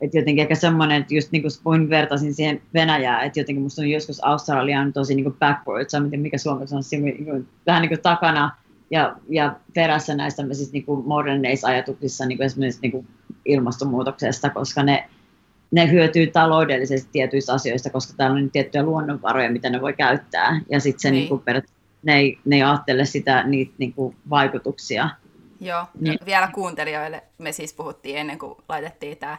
Että 0.00 0.18
jotenkin 0.18 0.42
ehkä 0.42 0.54
semmoinen, 0.54 1.00
että 1.00 1.14
just 1.14 1.32
niin 1.32 1.42
kuin 1.62 1.90
vertaisin 1.90 2.34
siihen 2.34 2.62
Venäjään, 2.74 3.26
että 3.26 3.40
jotenkin 3.40 3.62
musta 3.62 3.82
on 3.82 3.90
joskus 3.90 4.24
Australia 4.24 4.80
on 4.80 4.92
tosi 4.92 5.14
niin 5.14 5.24
kuin 5.24 5.36
backwards, 5.38 5.94
miten 6.00 6.20
mikä 6.20 6.38
Suomessa 6.38 6.76
on 6.76 6.82
niin 6.90 7.24
kuin, 7.24 7.48
vähän 7.66 7.82
niin 7.82 7.88
kuin 7.88 8.02
takana 8.02 8.50
ja, 8.90 9.16
ja 9.28 9.56
perässä 9.74 10.14
näistä 10.14 10.42
niin 10.72 10.84
kuin 10.84 11.08
moderneissa 11.08 11.68
ajatuksissa 11.68 12.26
niin 12.26 12.38
kuin 12.38 12.46
esimerkiksi 12.46 12.80
niin 12.82 12.92
kuin 12.92 13.06
ilmastonmuutoksesta, 13.44 14.50
koska 14.50 14.82
ne, 14.82 15.08
ne 15.70 15.90
hyötyy 15.90 16.26
taloudellisesti 16.26 17.08
tietyistä 17.12 17.52
asioista, 17.52 17.90
koska 17.90 18.12
täällä 18.16 18.36
on 18.36 18.50
tiettyjä 18.50 18.84
luonnonvaroja, 18.84 19.50
mitä 19.50 19.70
ne 19.70 19.80
voi 19.80 19.92
käyttää. 19.92 20.60
Ja 20.70 20.80
sitten 20.80 21.00
se 21.00 21.10
niin. 21.10 21.18
Niin 21.18 21.28
kuin, 21.28 21.42
ne, 22.02 22.16
ei, 22.16 22.38
ne 22.44 22.56
ei 22.56 22.62
ajattele 22.62 23.04
sitä, 23.04 23.42
niitä 23.42 23.72
niin 23.78 23.92
kuin, 23.92 24.16
vaikutuksia. 24.30 25.10
Joo, 25.60 25.84
niin. 26.00 26.18
vielä 26.26 26.48
kuuntelijoille 26.54 27.22
me 27.38 27.52
siis 27.52 27.74
puhuttiin 27.74 28.16
ennen 28.16 28.38
kuin 28.38 28.54
laitettiin 28.68 29.16
tämä 29.16 29.38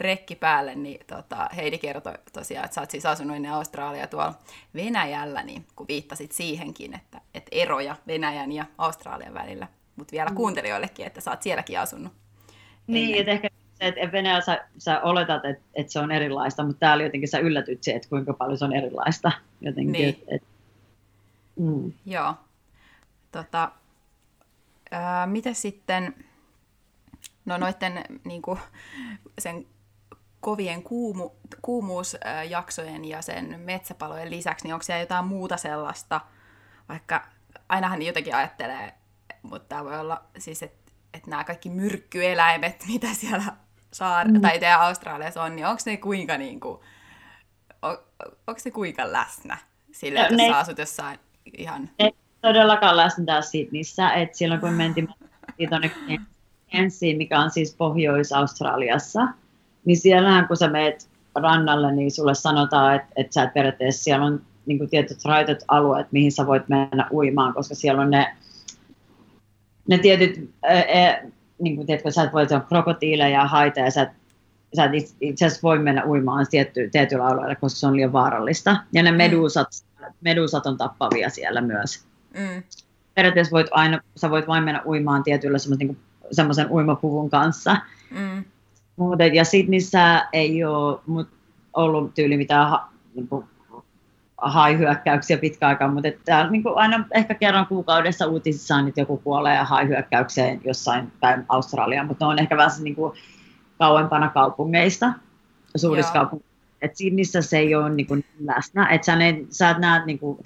rekki 0.00 0.34
päälle, 0.34 0.74
niin 0.74 1.00
tota, 1.06 1.48
Heidi 1.56 1.78
kertoi 1.78 2.14
tosiaan, 2.32 2.64
että 2.64 2.74
sä 2.74 2.80
oot 2.80 2.90
siis 2.90 3.06
asunut 3.06 3.36
ennen 3.36 3.52
Australia 3.52 4.06
tuolla 4.06 4.34
Venäjällä, 4.74 5.42
niin 5.42 5.66
kun 5.76 5.88
viittasit 5.88 6.32
siihenkin, 6.32 6.94
että, 6.94 7.20
että 7.34 7.48
eroja 7.52 7.96
Venäjän 8.06 8.52
ja 8.52 8.64
Australian 8.78 9.34
välillä, 9.34 9.68
mutta 9.96 10.12
vielä 10.12 10.30
mm. 10.30 10.36
kuuntelijoillekin, 10.36 11.06
että 11.06 11.20
sä 11.20 11.30
oot 11.30 11.42
sielläkin 11.42 11.80
asunut. 11.80 12.12
Niin, 12.86 13.20
että 13.20 13.32
ehkä 13.32 13.48
se, 13.74 13.86
että 13.86 14.12
Venäjällä 14.12 14.40
sä, 14.40 14.68
sä 14.78 15.00
oletat, 15.00 15.44
että, 15.44 15.64
että 15.74 15.92
se 15.92 15.98
on 15.98 16.12
erilaista, 16.12 16.64
mutta 16.64 16.80
täällä 16.80 17.04
jotenkin 17.04 17.28
sä 17.28 17.38
yllätyt 17.38 17.82
se, 17.82 17.92
että 17.92 18.08
kuinka 18.08 18.32
paljon 18.32 18.58
se 18.58 18.64
on 18.64 18.76
erilaista. 18.76 19.32
Jotenkin, 19.60 19.92
niin. 19.92 20.08
et, 20.08 20.24
et, 20.28 20.42
mm. 21.56 21.92
Joo. 22.06 22.34
Tota, 23.32 23.72
ää, 24.90 25.26
miten 25.26 25.54
sitten, 25.54 26.24
no 27.44 27.58
noiden 27.58 28.04
niin 28.24 28.42
kuin, 28.42 28.58
sen 29.38 29.66
kovien 30.40 30.82
kuumu, 30.82 31.30
kuumuusjaksojen 31.62 33.04
ja 33.04 33.22
sen 33.22 33.60
metsäpalojen 33.60 34.30
lisäksi, 34.30 34.64
niin 34.64 34.74
onko 34.74 34.82
siellä 34.82 35.02
jotain 35.02 35.24
muuta 35.24 35.56
sellaista, 35.56 36.20
vaikka 36.88 37.26
ainahan 37.68 38.02
jotenkin 38.02 38.34
ajattelee, 38.34 38.94
mutta 39.42 39.68
tämä 39.68 39.84
voi 39.84 39.98
olla 39.98 40.24
siis, 40.38 40.62
että 40.62 40.88
että 41.14 41.30
nämä 41.30 41.44
kaikki 41.44 41.70
myrkkyeläimet, 41.70 42.84
mitä 42.92 43.06
siellä 43.14 43.44
saar- 43.92 44.28
mm. 44.28 44.40
tai 44.40 44.58
teidän 44.58 44.80
Australiassa 44.80 45.42
on, 45.42 45.56
niin 45.56 45.66
onko 45.66 45.82
ne 45.86 45.96
kuinka 45.96 46.38
niin 46.38 46.60
kuin, 46.60 46.78
on, 47.82 47.98
onko 48.46 48.60
ne 48.64 48.70
kuinka 48.70 49.12
läsnä 49.12 49.58
sillä, 49.92 50.22
että 50.22 50.36
ne, 50.36 50.48
sä 50.48 50.58
asut 50.58 50.78
jossain 50.78 51.18
ihan... 51.58 51.90
Ne 51.98 52.12
todellakaan 52.40 52.96
läsnä 52.96 53.42
Sydneyssä, 53.42 54.10
että 54.10 54.38
silloin 54.38 54.60
kun 54.60 54.72
mentiin 54.72 55.08
tuonne 55.68 55.90
Kensiin, 56.72 57.16
mikä 57.16 57.40
on 57.40 57.50
siis 57.50 57.76
Pohjois-Australiassa, 57.76 59.28
niin 59.84 59.96
siellähän 59.96 60.48
kun 60.48 60.56
sä 60.56 60.68
meet 60.68 61.08
rannalle, 61.34 61.92
niin 61.92 62.10
sulle 62.10 62.34
sanotaan, 62.34 62.96
että, 62.96 63.08
että 63.16 63.34
sä 63.34 63.42
et 63.42 63.54
periaatteessa, 63.54 64.02
siellä 64.02 64.26
on 64.26 64.40
niin 64.66 64.78
kuin 64.78 64.90
tietyt 64.90 65.24
raitot 65.24 65.58
alueet, 65.68 66.06
mihin 66.12 66.32
sä 66.32 66.46
voit 66.46 66.68
mennä 66.68 67.08
uimaan, 67.12 67.54
koska 67.54 67.74
siellä 67.74 68.02
on 68.02 68.10
ne, 68.10 68.36
ne 69.88 69.98
tietyt, 69.98 70.50
ää, 70.62 71.22
niin 71.62 71.76
kuin 71.76 71.86
tiedätkö, 71.86 72.10
sä 72.10 72.22
et 72.22 72.32
voi 72.32 72.46
olla 72.50 72.60
krokotiileja 72.60 73.38
ja 73.38 73.46
haita, 73.46 73.80
ja 73.80 73.90
sä 73.90 74.02
et, 74.02 74.08
sä 74.76 74.84
et 74.84 74.92
itse 75.20 75.46
asiassa 75.46 75.62
voi 75.62 75.78
mennä 75.78 76.04
uimaan 76.06 76.46
tietty, 76.50 76.88
tietyllä 76.92 77.26
alueella, 77.26 77.54
koska 77.54 77.78
se 77.78 77.86
on 77.86 77.96
liian 77.96 78.12
vaarallista. 78.12 78.76
Ja 78.92 79.02
ne 79.02 79.10
mm. 79.10 79.16
medusat, 79.16 79.68
medusat 80.20 80.66
on 80.66 80.76
tappavia 80.76 81.30
siellä 81.30 81.60
myös. 81.60 82.04
Mm. 82.34 82.62
Periaatteessa 83.14 83.52
voit 83.52 83.66
aina, 83.70 84.00
sä 84.16 84.30
voit 84.30 84.46
vain 84.46 84.64
mennä 84.64 84.82
uimaan 84.86 85.22
tietyllä 85.22 85.58
semmoisen 85.58 86.66
niin 86.66 86.70
uimapuvun 86.70 87.30
kanssa. 87.30 87.76
Mm. 88.10 88.44
Muuten, 88.98 89.34
ja 89.34 89.44
Sydneyssä 89.44 90.28
ei 90.32 90.64
ole 90.64 91.00
mut, 91.06 91.28
ollut 91.74 92.14
tyyli 92.14 92.36
mitään 92.36 92.70
ha, 92.70 92.88
niin 93.14 93.28
kuin, 93.28 93.44
haihyökkäyksiä 94.36 95.38
pitkä 95.38 95.68
aikaa, 95.68 95.88
mutta 95.88 96.08
että, 96.08 96.50
niin 96.50 96.62
kuin 96.62 96.76
aina 96.76 97.04
ehkä 97.14 97.34
kerran 97.34 97.66
kuukaudessa 97.66 98.26
uutisissa 98.26 98.76
on, 98.76 98.88
että 98.88 99.00
joku 99.00 99.16
kuolee 99.16 99.58
haihyökkäykseen 99.58 100.60
jossain 100.64 101.12
päin 101.20 101.44
Australiaan, 101.48 102.06
mutta 102.06 102.24
ne 102.24 102.30
on 102.30 102.38
ehkä 102.38 102.56
vähän 102.56 102.70
niin 102.82 102.94
kuin 102.94 103.12
kauempana 103.78 104.28
kaupungeista, 104.28 105.12
suurissa 105.76 106.12
kaupungeissa. 106.12 106.48
Et 106.82 106.96
Sydneyssä 106.96 107.42
se 107.42 107.58
ei 107.58 107.74
ole 107.74 107.90
niin 107.90 108.06
kuin 108.06 108.24
läsnä, 108.44 108.88
että 108.88 109.04
sä, 109.04 109.16
ne, 109.16 109.44
sä 109.50 109.78
näet, 109.78 110.06
niin 110.06 110.18
kuin, 110.18 110.38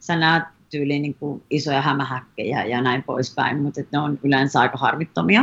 sä 0.00 0.16
näet 0.16 0.44
tyyliin 0.70 1.02
niin 1.02 1.14
kuin 1.14 1.42
isoja 1.50 1.82
hämähäkkejä 1.82 2.64
ja 2.64 2.80
näin 2.80 3.02
poispäin, 3.02 3.62
mutta 3.62 3.80
ne 3.92 3.98
on 3.98 4.18
yleensä 4.22 4.60
aika 4.60 4.78
harvittomia. 4.78 5.42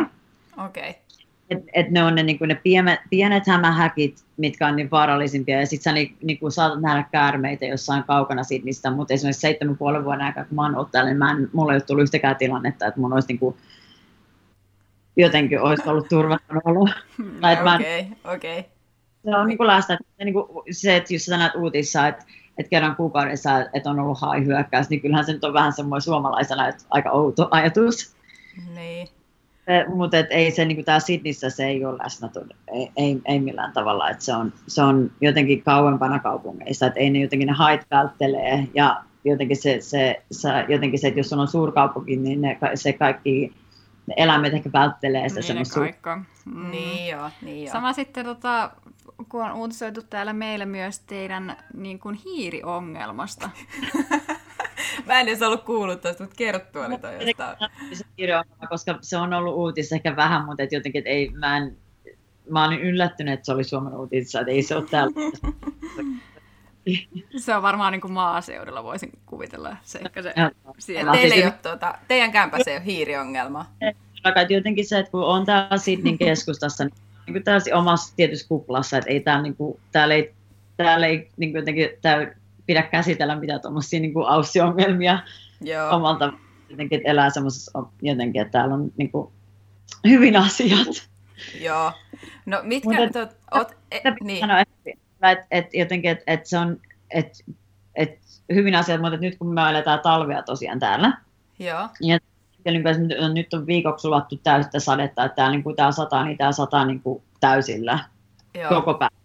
Okei. 0.66 0.90
Okay 0.90 1.01
et, 1.52 1.64
et 1.74 1.92
ne 1.92 2.04
on 2.04 2.16
ne, 2.16 2.24
niin 2.24 2.38
ne 2.42 2.56
pienet, 2.56 3.00
pienet 3.10 3.48
hämähäkit, 3.48 4.26
mitkä 4.38 4.68
on 4.68 4.76
niin 4.76 4.92
vaarallisimpia, 4.92 5.60
ja 5.60 5.66
sitten 5.66 5.84
sä 5.84 5.92
niin, 5.92 6.18
niin 6.24 6.40
kuin 6.40 6.52
saatat 6.52 6.82
nähdä 6.82 7.06
käärmeitä 7.12 7.66
jossain 7.66 8.04
kaukana 8.04 8.44
Sidnistä, 8.44 8.92
mutta 8.92 9.14
esimerkiksi 9.14 9.42
seitsemän 9.42 9.78
puolen 9.78 10.06
vuoden 10.06 10.22
aikana, 10.22 10.46
kun 10.46 10.56
mä 10.56 10.62
oon 10.62 10.76
ollut 10.76 10.92
täällä, 10.92 11.10
niin 11.10 11.18
mä 11.18 11.32
en, 11.32 11.50
mulla 11.54 11.74
ei 11.74 11.76
ole 11.76 11.82
tullut 11.82 12.04
yhtäkään 12.04 12.36
tilannetta, 12.36 12.88
että 12.88 13.00
mun 13.00 13.14
olisi 13.14 13.28
niin 13.28 13.40
kuin, 13.40 13.56
jotenkin 15.18 15.62
olisi 15.62 15.90
ollut 15.90 16.10
turvaton 16.10 16.62
olo. 16.66 16.90
Okei, 17.76 18.08
okei. 18.34 18.60
Okay, 18.60 18.72
Se 19.24 19.36
on 19.36 19.48
niin 19.48 19.58
kuin 19.58 19.68
lästä, 19.68 19.94
että, 19.94 20.26
niin 20.26 20.34
kuin, 20.34 20.48
se, 20.72 20.96
että 20.96 21.14
jos 21.14 21.26
sä 21.26 21.38
näet 21.38 21.56
uutissa, 21.56 22.08
että 22.08 22.26
että 22.58 22.70
kerran 22.70 22.96
kuukaudessa, 22.96 23.60
että 23.74 23.90
on 23.90 24.00
ollut 24.00 24.18
hyökkäys, 24.46 24.90
niin 24.90 25.02
kyllähän 25.02 25.26
se 25.26 25.34
nyt 25.34 25.44
on 25.44 25.54
vähän 25.54 25.74
semmoinen 25.74 26.02
suomalaisena, 26.02 26.68
että 26.68 26.84
aika 26.90 27.12
outo 27.12 27.48
ajatus. 27.52 28.16
Niin 28.76 29.08
mutta 29.96 30.18
ei 30.18 30.52
se, 30.52 30.66
niin 30.66 30.86
täällä 30.86 31.00
Sydneyssä 31.00 31.50
se 31.50 31.66
ei 31.66 31.86
ole 31.86 31.98
läsnä, 32.04 32.30
ei, 32.74 32.92
ei, 32.98 33.22
ei 33.26 33.40
millään 33.40 33.74
tavalla, 33.74 34.10
että 34.10 34.26
se 34.26 34.36
on, 34.36 34.54
se 34.68 34.84
on 34.84 35.12
jotenkin 35.22 35.64
kauempana 35.64 36.20
kaupungeissa, 36.20 36.86
että 36.86 37.00
ei 37.00 37.10
ne 37.10 37.20
jotenkin 37.20 37.48
ne 37.48 37.54
hait 37.54 37.82
välttelee 37.92 38.68
ja 38.74 39.04
jotenkin 39.26 39.58
se, 39.58 39.78
se, 39.82 40.22
se, 40.32 40.50
jotenkin 40.68 41.00
se, 41.00 41.08
että 41.08 41.20
jos 41.20 41.34
on 41.34 41.48
suurkaupunki, 41.48 42.16
niin 42.16 42.42
ne, 42.42 42.58
se 42.76 42.94
kaikki 42.94 43.54
ne 44.08 44.14
eläimet 44.18 44.54
ehkä 44.54 44.70
välttelee 44.74 45.30
sitä 45.30 45.54
niin 45.54 45.66
semmoista. 45.66 46.16
Mm. 46.46 46.72
Niin 46.72 47.12
joo, 47.12 47.30
niin 47.42 47.64
joo. 47.64 47.72
Sama 47.72 47.94
sitten, 47.94 48.26
tota, 48.26 48.72
kun 49.30 49.44
on 49.44 49.54
uutisoitu 49.54 50.02
täällä 50.02 50.34
meillä 50.34 50.66
myös 50.66 51.00
teidän 51.00 51.58
niin 51.74 52.00
kuin 52.00 52.16
hiiriongelmasta. 52.16 53.50
Mä 55.06 55.20
en 55.20 55.28
edes 55.28 55.42
ollut 55.42 55.64
kuullut 55.64 56.02
tästä, 56.02 56.24
mutta 56.24 56.36
kerrottua 56.36 56.86
oli 56.86 56.98
toi 56.98 57.28
jostain. 57.28 57.58
koska 58.70 58.98
se 59.02 59.18
on 59.18 59.34
ollut 59.34 59.56
uutis 59.56 59.94
ehkä 59.94 60.16
vähän, 60.16 60.46
mutta 60.46 60.64
et 60.64 60.72
jotenkin, 60.72 61.00
että 61.00 61.10
ei, 61.10 61.30
mä 61.30 61.58
en, 61.58 61.78
mä 62.50 62.66
olin 62.66 62.82
yllättynyt, 62.82 63.34
että 63.34 63.46
se 63.46 63.52
oli 63.52 63.64
Suomen 63.64 63.94
uutisissa, 63.94 64.40
että 64.40 64.52
ei 64.52 64.64
se 64.64 64.76
ole 64.76 64.86
täällä. 64.92 65.14
Se 67.38 67.56
on 67.56 67.62
varmaan 67.62 67.92
niin 67.92 68.02
kuin 68.02 68.12
maaseudulla, 68.12 68.84
voisin 68.84 69.12
kuvitella. 69.26 69.78
Se 69.84 70.00
ehkä 70.00 70.22
se 70.22 70.34
siellä. 70.80 71.12
Teillä 71.12 71.36
ei 71.36 71.44
ole, 71.44 71.52
tuota, 71.52 71.96
teidän 72.08 72.32
kämpässä 72.32 72.72
ei 72.72 72.78
ole 72.78 72.86
hiiriongelma. 72.86 73.66
Jotenkin 74.50 74.88
se, 74.88 75.00
että 75.00 75.12
kun 75.12 75.24
on 75.24 75.46
täällä 75.46 75.78
Sydneyn 75.78 76.18
keskustassa, 76.18 76.84
niin, 76.84 76.94
niin 77.26 77.34
kuin 77.34 77.44
täysin 77.44 77.76
omassa 77.76 78.16
tietyssä 78.16 78.48
kuplassa, 78.48 78.98
että 78.98 79.10
ei 79.10 79.20
täällä, 79.20 79.44
niin 79.44 79.56
kuin, 79.56 79.80
täällä 79.92 80.14
ei, 80.14 80.34
täällä 80.78 81.08
ei 81.08 81.30
niin 81.38 81.52
kuin 81.52 81.60
jotenkin 81.60 81.90
täällä 82.02 82.34
pidä 82.66 82.84
käsitellä 82.84 83.36
mitään 83.36 83.62
tuommoisia 83.62 84.00
niin 84.00 84.14
kuin 84.14 84.28
aussiongelmia 84.28 85.20
Joo. 85.62 85.96
omalta 85.96 86.34
jotenkin, 86.70 86.98
että 86.98 87.10
elää 87.10 87.30
semmoisessa 87.30 87.84
jotenkin, 88.02 88.42
että 88.42 88.52
täällä 88.52 88.76
on 88.76 88.92
niin 88.98 89.12
kuin, 89.12 89.32
hyvin 90.08 90.36
asiat. 90.36 91.10
Joo. 91.62 91.92
No 92.46 92.60
mitkä... 92.64 92.90
Mutta, 92.90 93.26
tot, 93.26 93.38
ot, 93.52 93.72
e, 93.92 94.00
niin. 94.24 94.40
sanoa, 94.40 94.60
että, 94.60 94.74
että, 95.24 95.46
että 95.52 95.78
jotenkin, 95.78 96.12
että, 96.12 96.24
että 96.28 96.50
se 96.50 96.58
on 96.58 96.80
että, 97.10 97.44
että 97.96 98.20
hyvin 98.54 98.76
asiat, 98.76 99.02
mutta 99.02 99.14
että 99.14 99.26
nyt 99.26 99.38
kun 99.38 99.54
me 99.54 99.70
eletään 99.70 100.00
talvea 100.00 100.44
tosiaan 100.44 100.80
täällä, 100.80 101.18
Joo. 101.60 101.90
ja 102.02 102.20
niin 102.66 102.84
nyt 103.34 103.54
on 103.54 103.68
viikoksi 103.68 104.08
luvattu 104.08 104.38
täystä 104.44 104.80
sadetta, 104.80 105.26
että 105.26 105.36
täällä, 105.36 105.52
niin 105.52 105.64
kuin, 105.64 105.76
täällä 105.76 105.92
sataa, 105.92 106.26
niin 106.26 106.38
täällä 106.38 106.52
sataa 106.52 106.86
niin 106.86 107.02
kuin 107.02 107.24
täysillä 107.40 108.00
Joo. 108.56 108.70
koko 108.70 108.94
päivä. 108.94 109.21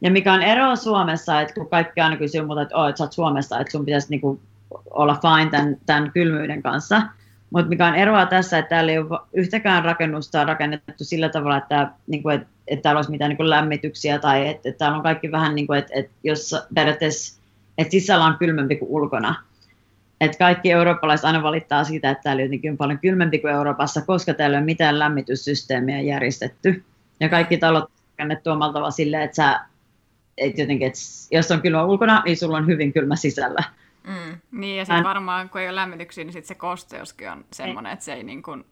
Ja 0.00 0.10
mikä 0.10 0.32
on 0.32 0.42
ero 0.42 0.76
Suomessa, 0.76 1.40
että 1.40 1.54
kun 1.54 1.68
kaikki 1.68 2.00
aina 2.00 2.16
kysyy 2.16 2.46
multa, 2.46 2.62
että, 2.62 2.76
oh, 2.76 2.88
että 2.88 2.98
sä 2.98 3.04
oot 3.04 3.12
Suomesta, 3.12 3.60
että 3.60 3.70
sun 3.70 3.84
pitäisi 3.84 4.10
niinku 4.10 4.40
olla 4.90 5.18
fine 5.22 5.50
tämän, 5.50 5.76
tämän 5.86 6.12
kylmyyden 6.12 6.62
kanssa. 6.62 7.02
Mutta 7.50 7.68
mikä 7.68 7.86
on 7.86 7.94
eroa 7.94 8.26
tässä, 8.26 8.58
että 8.58 8.68
täällä 8.68 8.92
ei 8.92 8.98
ole 8.98 9.20
yhtäkään 9.32 9.84
rakennusta 9.84 10.44
rakennettu 10.44 11.04
sillä 11.04 11.28
tavalla, 11.28 11.56
että, 11.56 11.90
niin 12.06 12.22
kuin, 12.22 12.34
että, 12.34 12.46
että 12.66 12.82
täällä 12.82 12.98
olisi 12.98 13.10
mitään 13.10 13.28
niin 13.28 13.36
kuin 13.36 13.50
lämmityksiä 13.50 14.18
tai 14.18 14.48
että, 14.48 14.68
että 14.68 14.78
täällä 14.78 14.96
on 14.96 15.02
kaikki 15.02 15.32
vähän 15.32 15.54
niin 15.54 15.66
kuin, 15.66 15.78
että, 15.78 15.92
että 15.94 16.12
jos 16.24 16.54
periaatteessa 16.74 17.40
että 17.78 17.90
sisällä 17.90 18.24
on 18.24 18.36
kylmempi 18.38 18.76
kuin 18.76 18.90
ulkona. 18.90 19.34
Että 20.20 20.38
kaikki 20.38 20.70
eurooppalaiset 20.70 21.24
aina 21.24 21.42
valittaa 21.42 21.84
siitä, 21.84 22.10
että 22.10 22.22
täällä 22.22 22.42
jotenkin 22.42 22.70
on 22.70 22.76
paljon 22.76 22.98
kylmempi 22.98 23.38
kuin 23.38 23.54
Euroopassa, 23.54 24.02
koska 24.02 24.34
täällä 24.34 24.56
ei 24.56 24.58
ole 24.58 24.64
mitään 24.64 24.98
lämmityssysteemiä 24.98 26.00
järjestetty. 26.00 26.84
Ja 27.20 27.28
kaikki 27.28 27.56
talot 27.58 27.90
rakennettu 28.10 28.50
omalla 28.50 28.72
tavalla 28.72 28.90
silleen, 28.90 29.22
että 29.22 29.34
sä 29.34 29.60
et 30.38 30.58
jotenkin, 30.58 30.86
että 30.86 30.98
jos 31.30 31.50
on 31.50 31.62
kylmä 31.62 31.84
ulkona, 31.84 32.22
niin 32.24 32.36
sulla 32.36 32.56
on 32.56 32.66
hyvin 32.66 32.92
kylmä 32.92 33.16
sisällä. 33.16 33.64
Mm. 34.06 34.38
Niin, 34.60 34.78
ja 34.78 34.84
sitten 34.84 35.04
varmaan 35.04 35.48
kun 35.48 35.60
ei 35.60 35.68
ole 35.68 35.76
lämmityksiä, 35.76 36.24
niin 36.24 36.32
sit 36.32 36.44
se 36.46 36.54
kosteuskin 36.54 37.30
on 37.30 37.44
semmoinen, 37.52 37.92
että 37.92 38.04
se 38.04 38.12
ei 38.12 38.22
niin 38.22 38.42
kuin 38.42 38.64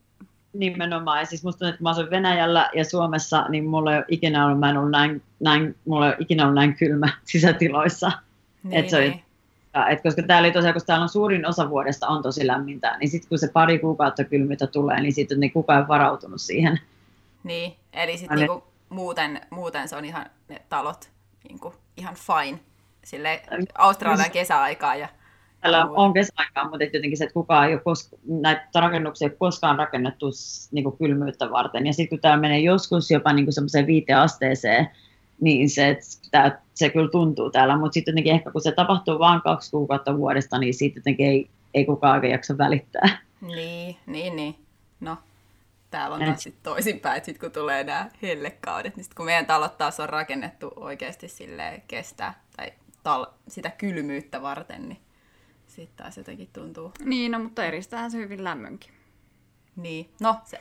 Nimenomaan. 0.53 1.19
Ja 1.19 1.25
siis 1.27 1.45
musta 1.45 1.59
tuntuu, 1.59 1.73
että 1.75 1.83
mä 1.83 1.91
asuin 1.91 2.11
Venäjällä 2.11 2.71
ja 2.75 2.85
Suomessa, 2.85 3.47
niin 3.49 3.65
mulla 3.65 3.93
ei 3.93 3.99
ole 3.99 4.05
ikinä 4.09 4.47
ollut, 4.47 4.61
mä 4.61 4.71
en 4.71 4.77
ollut 4.77 4.91
näin, 4.91 5.23
näin, 5.41 5.77
mulla 5.85 6.07
ei 6.07 6.11
ole 6.11 6.17
ikinä 6.21 6.43
ollut 6.43 6.55
näin 6.55 6.75
kylmä 6.77 7.09
sisätiloissa. 7.25 8.13
Niin, 8.63 8.75
Et 8.75 8.89
se 8.89 8.97
oli- 8.97 9.09
niin. 9.09 9.25
Ja 9.75 9.89
Et 9.89 10.03
koska 10.03 10.23
täällä, 10.23 10.51
tosiaan, 10.51 10.75
kun 10.75 10.83
täällä 10.87 11.03
on 11.03 11.09
suurin 11.09 11.47
osa 11.47 11.71
vuodesta 11.71 12.07
on 12.09 12.23
tosi 12.23 12.47
lämmintä, 12.47 12.97
niin 13.01 13.09
sitten 13.09 13.29
kun 13.29 13.39
se 13.39 13.49
pari 13.49 13.79
kuukautta 13.79 14.25
kylmyyttä 14.25 14.67
tulee, 14.67 15.01
niin 15.01 15.13
sitten 15.13 15.41
niin 15.41 15.53
kukaan 15.53 15.83
ei 15.83 15.89
varautunut 15.89 16.41
siihen. 16.41 16.81
niin. 17.45 17.73
Eli 17.93 18.19
sitten 18.19 18.39
niinku 18.39 18.65
muuten, 18.89 19.41
muuten 19.51 19.89
se 19.89 19.97
on 19.97 20.05
ihan 20.05 20.27
ne 20.49 20.63
talot 20.69 21.11
niinku 21.49 21.75
ihan 21.97 22.15
fine. 22.15 22.59
Sille 23.05 23.43
Australian 23.75 24.31
kesäaikaa 24.31 24.97
ja 24.97 25.09
Täällä 25.65 25.85
on 25.85 26.13
kesäaikaa, 26.13 26.69
mutta 26.69 26.85
jotenkin 26.85 27.17
se, 27.17 27.25
että 27.25 27.35
kukaan 27.35 27.69
ei 27.69 27.75
ole 27.75 27.81
kos- 27.81 28.19
näitä 28.27 28.81
rakennuksia 28.81 29.27
ei 29.27 29.31
ole 29.31 29.37
koskaan 29.39 29.79
rakennettu 29.79 30.27
niin 30.73 30.85
kuin 30.85 30.99
kylmyyttä 30.99 31.51
varten. 31.51 31.87
Ja 31.87 31.93
sitten 31.93 32.09
kun 32.09 32.21
täällä 32.21 32.41
menee 32.41 32.59
joskus 32.59 33.11
jopa 33.11 33.33
niin 33.33 33.47
kuin 33.47 33.53
semmoiseen 33.53 33.87
viiteasteeseen, 33.87 34.91
niin 35.41 35.71
se, 35.71 35.89
että 35.89 36.05
tää, 36.31 36.63
se 36.75 36.91
kyllä 36.91 37.11
tuntuu 37.11 37.51
täällä. 37.51 37.77
Mutta 37.77 37.95
sitten 37.95 38.13
jotenkin 38.13 38.33
ehkä 38.33 38.51
kun 38.51 38.61
se 38.61 38.73
tapahtuu 38.73 39.19
vain 39.19 39.41
kaksi 39.41 39.71
kuukautta 39.71 40.17
vuodesta, 40.17 40.59
niin 40.59 40.75
siitä 40.75 40.99
jotenkin 40.99 41.27
ei, 41.27 41.51
ei 41.75 41.85
kukaan 41.85 42.15
oikein 42.15 42.33
jaksa 42.33 42.59
välittää. 42.59 43.19
Niin, 43.41 43.97
niin, 44.07 44.37
niin. 44.37 44.55
No, 45.01 45.17
täällä 45.95 46.17
on 46.17 46.25
taas 46.25 46.43
sit 46.43 46.63
toisinpäin, 46.63 47.17
että 47.17 47.27
sit 47.27 47.39
kun 47.39 47.51
tulee 47.51 47.85
nämä 47.85 48.09
hellekaudet, 48.23 48.97
niin 48.97 49.05
sit 49.05 49.15
kun 49.15 49.27
meidän 49.27 49.47
talot 49.47 49.79
taas 49.79 50.01
on 50.01 50.09
rakennettu 50.09 50.73
oikeasti 50.77 51.29
sille 51.29 51.83
kestää, 51.89 52.43
tai 52.57 52.73
tal- 53.03 53.33
sitä 53.49 53.71
kylmyyttä 53.71 54.43
varten, 54.43 54.89
niin 54.89 55.01
sitten 55.67 56.05
taas 56.05 56.17
jotenkin 56.17 56.49
tuntuu. 56.53 56.93
Niin, 57.05 57.33
no, 57.33 57.39
mutta 57.39 57.65
eristäähän 57.65 58.11
se 58.11 58.19
hyvin 58.19 58.45
lämmönkin. 58.45 58.91
Niin, 59.77 60.11
no, 60.21 60.37
se, 60.45 60.61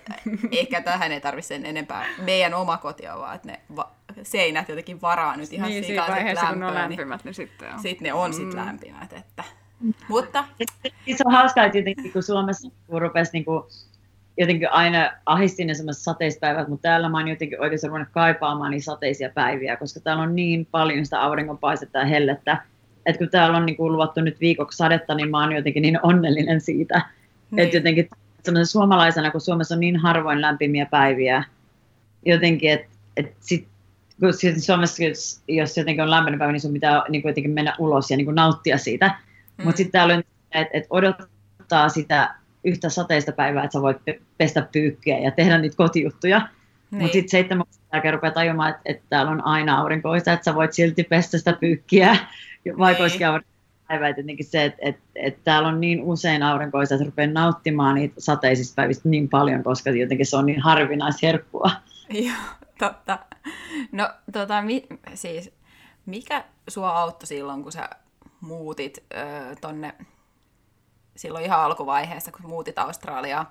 ehkä 0.52 0.82
tähän 0.82 1.12
ei 1.12 1.22
tarvitse 1.22 1.48
sen 1.48 1.66
enempää 1.66 2.06
meidän 2.18 2.54
oma 2.54 2.78
koti 2.78 3.08
on 3.08 3.20
vaan, 3.20 3.36
että 3.36 3.48
ne 3.48 3.62
va- 3.76 3.92
seinät 4.24 4.70
jotenkin 4.70 5.02
varaa 5.02 5.38
nyt 5.38 5.54
ihan 5.54 5.70
niin, 5.70 5.84
siinä 5.84 6.08
vaiheessa, 6.08 6.46
kun 6.46 6.60
ne 6.60 6.66
on 6.66 6.74
lämpöä, 6.74 6.88
niin 6.88 7.00
lämpimät, 7.00 7.24
niin 7.24 7.34
sitten 7.34 7.74
on. 7.74 7.80
sitten 7.80 8.06
ne 8.06 8.14
on 8.14 8.34
sit 8.34 8.54
lämpimät. 8.54 9.14
Että. 9.14 9.44
Mutta 10.08 10.46
Sitten 10.58 11.18
se 11.18 11.24
on 11.26 11.34
hauskaa, 11.34 11.66
että 11.66 11.78
jotenkin 11.78 12.14
kun 12.14 12.24
Suomessa 12.24 12.70
kun 12.88 13.02
rupesi 13.02 13.32
niin 13.34 13.46
kuin, 13.46 13.64
jotenkin 14.38 14.72
aina 14.72 15.12
ahisti 15.26 15.66
ne 15.66 15.74
semmoiset 15.74 16.04
sateispäivät, 16.04 16.68
mutta 16.68 16.82
täällä 16.82 17.10
mä 17.10 17.18
oon 17.18 17.28
jotenkin 17.28 17.62
oikeasti 17.62 17.88
ruvennut 17.88 18.10
kaipaamaan 18.12 18.72
niitä 18.72 18.86
sateisia 18.86 19.30
päiviä, 19.30 19.78
koska 19.78 20.00
täällä 20.00 20.24
on 20.24 20.36
niin 20.36 20.68
paljon 20.72 21.06
sitä 21.06 21.22
auringonpaistetta 21.22 22.00
ja 22.00 22.06
hellettä, 22.06 22.58
että 23.06 23.20
kun 23.20 23.30
täällä 23.30 23.58
on 23.58 23.66
niin 23.66 23.78
kuin 23.78 23.94
luvattu 23.94 24.22
nyt 24.22 24.40
viikoksi 24.40 24.78
sadetta, 24.78 25.16
niin 25.16 25.32
mä 25.32 25.42
oon 25.42 25.56
jotenkin 25.56 25.82
niin 25.82 26.00
onnellinen 26.04 26.62
siitä, 26.62 27.02
niin, 27.52 27.64
että 27.64 27.78
jotenkin 27.78 28.10
semmoisen 28.44 28.72
suomalaisena, 28.72 29.32
kun 29.32 29.42
Suomessa 29.42 29.76
on 29.76 29.80
niin 29.80 29.98
harvoin 29.98 30.42
lämpimiä 30.42 30.86
päiviä, 30.86 31.44
jotenkin, 32.26 32.72
että 32.72 32.88
et 33.18 33.36
sit, 33.40 33.68
kun 34.20 34.34
Suomessa, 34.62 35.04
jos, 35.04 35.42
jos 35.48 35.78
jotenkin 35.78 36.04
on 36.04 36.12
lämpöinen 36.12 36.40
päivä, 36.40 36.52
niin 36.52 36.62
sun 36.62 36.74
pitää 36.74 37.04
niin 37.10 37.22
kuin 37.22 37.30
jotenkin 37.30 37.52
mennä 37.52 37.76
ulos 37.80 38.12
ja 38.12 38.18
niin 38.18 38.26
kuin 38.26 38.36
nauttia 38.36 38.78
siitä. 38.78 39.08
Mm. 39.58 39.64
Mutta 39.64 39.78
sitten 39.78 39.92
täällä 39.92 40.14
on, 40.14 40.24
että 40.52 40.78
et 40.78 40.86
odottaa 40.90 41.90
sitä 41.90 42.36
yhtä 42.64 42.90
sateista 42.90 43.32
päivää, 43.32 43.64
että 43.64 43.74
sä 43.74 43.82
voit 43.82 44.06
pe- 44.06 44.20
pestä 44.38 44.68
pyykkiä 44.72 45.20
ja 45.20 45.32
tehdä 45.32 45.58
niitä 45.58 45.78
kotijuttuja. 45.78 46.40
Niin. 46.92 47.02
Mutta 47.02 47.14
sitten 47.14 47.30
seitsemän 47.30 47.66
jälkeen 47.94 48.14
rupeaa 48.14 48.34
tajumaan, 48.34 48.70
että, 48.70 48.82
että 48.86 49.04
täällä 49.10 49.32
on 49.32 49.46
aina 49.46 49.78
aurinkoista, 49.80 50.34
että 50.34 50.44
sä 50.44 50.56
voit 50.56 50.74
silti 50.74 51.04
pestä 51.04 51.38
sitä 51.38 51.54
pyykkiä, 51.54 52.18
vaikka 52.78 52.94
Niin. 52.94 53.02
olisikin 53.02 53.28
aurinkoista 53.28 53.54
päivä. 53.88 54.08
Et 54.10 54.18
jotenkin 54.18 54.46
se, 54.46 54.66
että, 54.66 54.78
että, 54.82 55.02
että 55.16 55.40
täällä 55.44 55.68
on 55.68 55.82
niin 55.82 56.02
usein 56.04 56.44
aurinkoista, 56.44 56.96
että 56.96 57.06
rupeaa 57.06 57.32
nauttimaan 57.32 57.96
niitä 57.96 58.16
sateisista 58.18 58.76
päivistä 58.76 59.10
niin 59.10 59.30
paljon, 59.30 59.64
koska 59.64 59.90
jotenkin 59.90 60.26
se 60.26 60.38
on 60.38 60.46
niin 60.46 60.62
harvinaisherkkua. 60.62 61.72
Joo, 62.10 62.36
totta. 62.80 63.20
No, 63.92 64.10
tota, 64.34 64.62
mi, 64.62 64.88
siis, 65.14 65.52
mikä 66.06 66.44
sua 66.68 66.90
auttoi 67.00 67.28
silloin, 67.28 67.64
kun 67.64 67.72
sä 67.72 67.90
muutit 68.42 69.04
ö, 69.14 69.56
tonne, 69.62 69.94
silloin 71.16 71.46
ihan 71.46 71.60
alkuvaiheessa, 71.60 72.32
kun 72.32 72.50
muutit 72.50 72.80
Australiaan? 72.80 73.48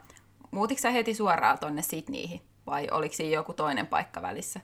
Muutitko 0.51 0.81
sä 0.83 0.91
heti 0.91 1.15
suoraan 1.15 1.59
tonne 1.59 1.83
Sydneyhin, 1.83 2.41
vai 2.67 2.89
oliko 2.91 3.15
siinä 3.15 3.35
joku 3.35 3.53
toinen 3.53 3.87
paikka 3.87 4.23
välissä? 4.23 4.61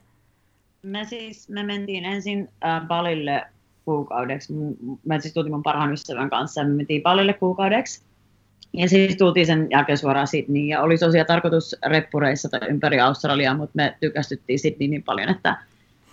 Me 0.83 1.05
siis, 1.05 1.49
me 1.49 1.63
mentiin 1.63 2.05
ensin 2.05 2.49
äh, 2.65 2.87
Balille 2.87 3.45
kuukaudeksi. 3.85 4.53
M- 4.53 4.97
Me 5.05 5.19
siis 5.19 5.33
tultiin 5.33 5.53
mun 5.53 5.63
parhaan 5.63 5.93
ystävän 5.93 6.29
kanssa 6.29 6.61
ja 6.61 6.67
me 6.67 6.73
mentiin 6.73 7.03
Balille 7.03 7.33
kuukaudeksi. 7.33 8.01
Ja 8.73 8.89
siis 8.89 9.15
tultiin 9.17 9.45
sen 9.45 9.67
jälkeen 9.71 9.97
suoraan 9.97 10.27
Sydney 10.27 10.61
ja 10.61 10.81
oli 10.81 10.97
tosiaan 10.97 11.27
tarkoitus 11.27 11.75
reppureissa 11.85 12.49
tai 12.49 12.59
ympäri 12.69 12.99
Australiaa, 12.99 13.55
mutta 13.57 13.71
me 13.75 13.97
tykästyttiin 13.99 14.59
Sydney 14.59 14.87
niin 14.87 15.03
paljon, 15.03 15.29
että 15.29 15.57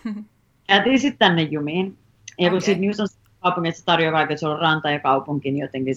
jäätiin 0.68 0.99
sitten 1.01 1.18
tänne 1.29 1.42
jumiin. 1.42 1.99
Ja 2.38 2.51
kun 2.51 2.59
Okei. 2.59 2.75
Sydney 2.75 2.90
on 2.90 3.09
kaupunki, 3.40 3.68
että 3.68 3.79
se 3.79 3.85
tarjoaa 3.85 4.12
kaiken, 4.12 4.35
että 4.35 4.40
se 4.40 4.49
on 4.49 4.59
ranta 4.59 4.90
ja 4.90 5.01
kaupunki, 5.01 5.51
niin 5.51 5.62
jotenkin, 5.62 5.94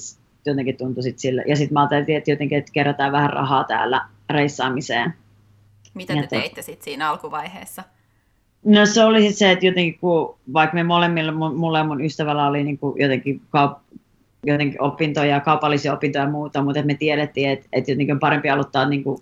jotenkin 0.49 0.77
tuntui 0.77 1.03
sit 1.03 1.19
sille. 1.19 1.43
Ja 1.47 1.55
sitten 1.55 1.73
mä 1.73 1.88
ajattelin, 1.91 2.17
että 2.17 2.31
jotenkin, 2.31 2.57
että 2.57 2.71
kerätään 2.71 3.12
vähän 3.12 3.29
rahaa 3.29 3.63
täällä 3.63 4.05
reissaamiseen. 4.29 5.13
Mitä 5.93 6.13
Ja 6.13 6.21
te 6.21 6.27
teitte 6.27 6.62
sitten 6.62 6.83
siinä 6.83 7.09
alkuvaiheessa? 7.09 7.83
No 8.65 8.85
se 8.85 9.03
oli 9.03 9.27
sit 9.27 9.38
se, 9.38 9.51
että 9.51 9.65
jotenkin 9.65 9.99
kun, 9.99 10.35
vaikka 10.53 10.75
me 10.75 10.83
molemmilla, 10.83 11.31
mulla 11.31 11.77
ja 11.77 11.83
mun 11.83 12.05
ystävällä 12.05 12.47
oli 12.47 12.63
niin 12.63 12.77
kuin 12.77 13.01
jotenkin, 13.01 13.41
kaup- 13.57 13.97
jotenkin 14.45 14.81
opintoja, 14.81 15.39
kaupallisia 15.39 15.93
opintoja 15.93 16.23
ja 16.23 16.29
muuta, 16.29 16.63
mutta 16.63 16.83
me 16.83 16.93
tiedettiin, 16.93 17.49
että, 17.49 17.67
että 17.73 17.91
jotenkin 17.91 18.13
on 18.15 18.19
parempi 18.19 18.49
aloittaa, 18.49 18.89
niin 18.89 19.03
kuin, 19.03 19.21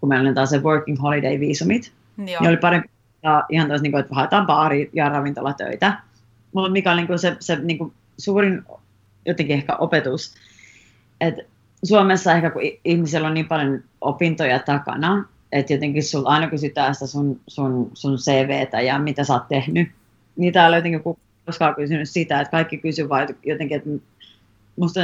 kun 0.00 0.08
meillä 0.08 0.28
on 0.28 0.34
taas 0.34 0.50
se 0.50 0.62
working 0.62 1.02
holiday 1.02 1.40
viisumit, 1.40 1.92
Joo. 2.18 2.26
niin 2.26 2.48
oli 2.48 2.56
parempi 2.56 2.88
ihan 3.48 3.68
taas, 3.68 3.82
niin 3.82 3.92
kuin, 3.92 4.00
että 4.00 4.14
haetaan 4.14 4.46
baari- 4.46 4.90
ja 4.92 5.08
ravintolatöitä. 5.08 5.98
Mutta 6.52 6.70
mikä 6.70 6.92
oli 6.92 7.00
niin 7.00 7.06
kuin 7.06 7.18
se, 7.18 7.36
se 7.40 7.56
niin 7.56 7.78
kuin 7.78 7.92
suurin 8.18 8.62
jotenkin 9.26 9.56
ehkä 9.56 9.76
opetus, 9.76 10.34
että 11.26 11.42
Suomessa 11.84 12.32
ehkä 12.32 12.50
kun 12.50 12.62
ihmisellä 12.84 13.28
on 13.28 13.34
niin 13.34 13.48
paljon 13.48 13.82
opintoja 14.00 14.58
takana, 14.58 15.24
että 15.52 15.72
jotenkin 15.72 16.02
sulla 16.02 16.28
aina 16.28 16.50
kysytään 16.50 16.94
sitä 16.94 17.06
sun, 17.06 17.40
sun, 17.46 17.90
sun 17.94 18.16
CVtä 18.16 18.80
ja 18.80 18.98
mitä 18.98 19.24
sä 19.24 19.32
oot 19.32 19.48
tehnyt. 19.48 19.88
Niin 20.36 20.52
täällä 20.52 20.76
jotenkin 20.76 21.02
koskaan 21.46 21.74
kysynyt 21.74 22.08
sitä, 22.08 22.40
että 22.40 22.50
kaikki 22.50 22.78
kysyy 22.78 23.08
vaan 23.08 23.28
jotenkin, 23.46 23.76
että 23.76 23.90
musta 24.76 25.00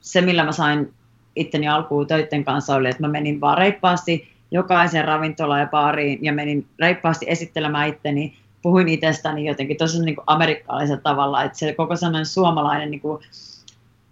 se 0.00 0.20
millä 0.20 0.44
mä 0.44 0.52
sain 0.52 0.92
itteni 1.36 1.68
alkuun 1.68 2.06
töiden 2.06 2.44
kanssa 2.44 2.74
oli, 2.74 2.88
että 2.88 3.02
mä 3.02 3.08
menin 3.08 3.40
vaan 3.40 3.58
reippaasti 3.58 4.28
jokaisen 4.50 5.04
ravintolaan 5.04 5.60
ja 5.60 5.66
baariin 5.66 6.18
ja 6.24 6.32
menin 6.32 6.66
reippaasti 6.78 7.26
esittelemään 7.28 7.88
itteni, 7.88 8.36
puhuin 8.62 8.88
itsestäni 8.88 9.46
jotenkin 9.46 9.76
tosi 9.76 10.02
niin 10.04 10.14
kuin 10.14 10.24
amerikkalaisella 10.26 11.00
tavalla, 11.00 11.42
että 11.42 11.58
se 11.58 11.72
koko 11.72 11.96
sellainen 11.96 12.26
suomalainen, 12.26 12.90
niin 12.90 13.00
kuin, 13.00 13.22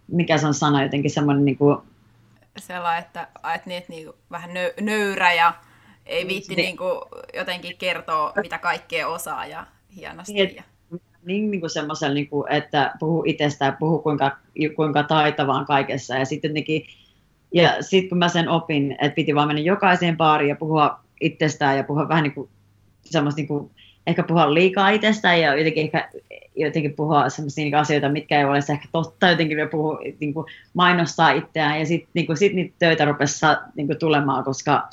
mikä 0.09 0.39
se 0.39 0.47
on 0.47 0.55
sana, 0.55 0.83
jotenkin 0.83 1.11
semmoinen 1.11 1.45
niin 1.45 1.59
kuin, 1.59 1.79
Sellainen, 2.59 3.05
että, 3.05 3.29
että 3.55 3.69
niin, 3.69 3.83
niin 3.89 4.11
vähän 4.31 4.55
nö, 4.55 4.75
nöyrä 4.81 5.33
ja 5.33 5.55
ei 6.07 6.29
viitti 6.29 6.55
Niin. 6.55 6.65
niin 6.65 6.77
kuin, 6.77 7.01
jotenkin 7.35 7.77
kertoa, 7.79 8.33
mitä 8.43 8.59
kaikkea 8.59 9.09
osaa 9.09 9.47
ja 9.47 9.67
hienosti. 9.97 10.33
Niin, 10.33 10.57
Ja, 10.57 10.63
niin, 11.25 11.51
niin 11.51 11.61
kuin 11.61 11.71
semmoisella, 11.71 12.15
niin 12.15 12.29
kuin, 12.29 12.53
että 12.53 12.93
puhu 12.99 13.23
itsestään, 13.27 13.77
puhu 13.77 13.99
kuinka, 13.99 14.37
kuinka 14.77 15.03
taitavaan 15.03 15.67
kaikessa. 15.67 16.15
Ja 16.15 16.25
sitten 16.25 16.49
jotenkin, 16.49 16.87
ja 17.55 17.83
sitten 17.83 18.09
kun 18.09 18.19
mä 18.19 18.29
sen 18.29 18.49
opin, 18.49 18.93
että 18.93 19.15
piti 19.15 19.35
vaan 19.35 19.49
mennä 19.49 19.63
jokaiseen 19.63 20.17
baariin 20.17 20.49
ja 20.49 20.57
puhua 20.57 21.01
itsestään 21.21 21.77
ja 21.77 21.85
puhua 21.85 22.09
vähän 22.09 22.23
niin 22.23 22.35
kuin, 22.35 22.51
semmoista 23.05 23.39
niin 23.39 23.49
kuin, 23.49 23.71
ehkä 24.07 24.23
puhua 24.23 24.55
liikaa 24.55 24.91
itsestään 24.91 25.41
ja 25.41 25.55
jotenkin, 25.57 25.85
ehkä, 25.85 26.11
jotenkin 26.67 26.95
puhua 26.95 27.29
semmoisia 27.29 27.65
niin 27.65 27.75
asioita, 27.75 28.09
mitkä 28.09 28.39
ei 28.39 28.45
ole 28.45 28.59
ehkä 28.59 28.89
totta, 28.93 29.31
jotenkin 29.31 29.57
vielä 29.57 29.71
puhua, 29.71 29.99
niin 30.21 30.35
kuin 30.35 30.47
mainostaa 30.75 31.31
itseään 31.31 31.79
ja 31.79 31.87
sitten 31.87 32.11
niin 32.15 32.27
kuin, 32.27 32.37
sit 32.37 32.53
niitä 32.53 32.75
töitä 32.79 33.05
rupesi 33.05 33.47
niin 33.75 33.87
kuin 33.87 33.99
tulemaan, 33.99 34.45
koska 34.45 34.89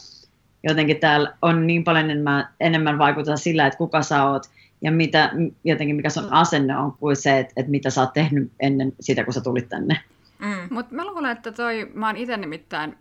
jotenkin 0.63 0.99
täällä 0.99 1.34
on 1.41 1.67
niin 1.67 1.84
paljon 1.84 2.06
enemmän, 2.06 2.47
enemmän 2.60 2.97
vaikutusta 2.97 3.38
sillä, 3.38 3.67
että 3.67 3.78
kuka 3.78 4.01
sä 4.01 4.23
oot 4.23 4.43
ja 4.82 4.91
mitä, 4.91 5.32
jotenkin 5.63 5.95
mikä 5.95 6.10
sun 6.10 6.34
asenne 6.34 6.78
on 6.78 6.91
kuin 6.91 7.15
se, 7.15 7.39
että, 7.39 7.54
että 7.58 7.71
mitä 7.71 7.89
sä 7.89 8.01
oot 8.01 8.13
tehnyt 8.13 8.51
ennen 8.60 8.93
sitä, 8.99 9.23
kun 9.23 9.34
sä 9.34 9.41
tulit 9.41 9.69
tänne. 9.69 9.99
mm, 10.39 10.67
Mutta 10.69 10.95
mä 10.95 11.06
luulen, 11.06 11.32
että 11.32 11.51
toi, 11.51 11.91
mä 11.93 12.08
oon 12.08 12.17
itse 12.17 12.38
nimittäin 12.38 12.97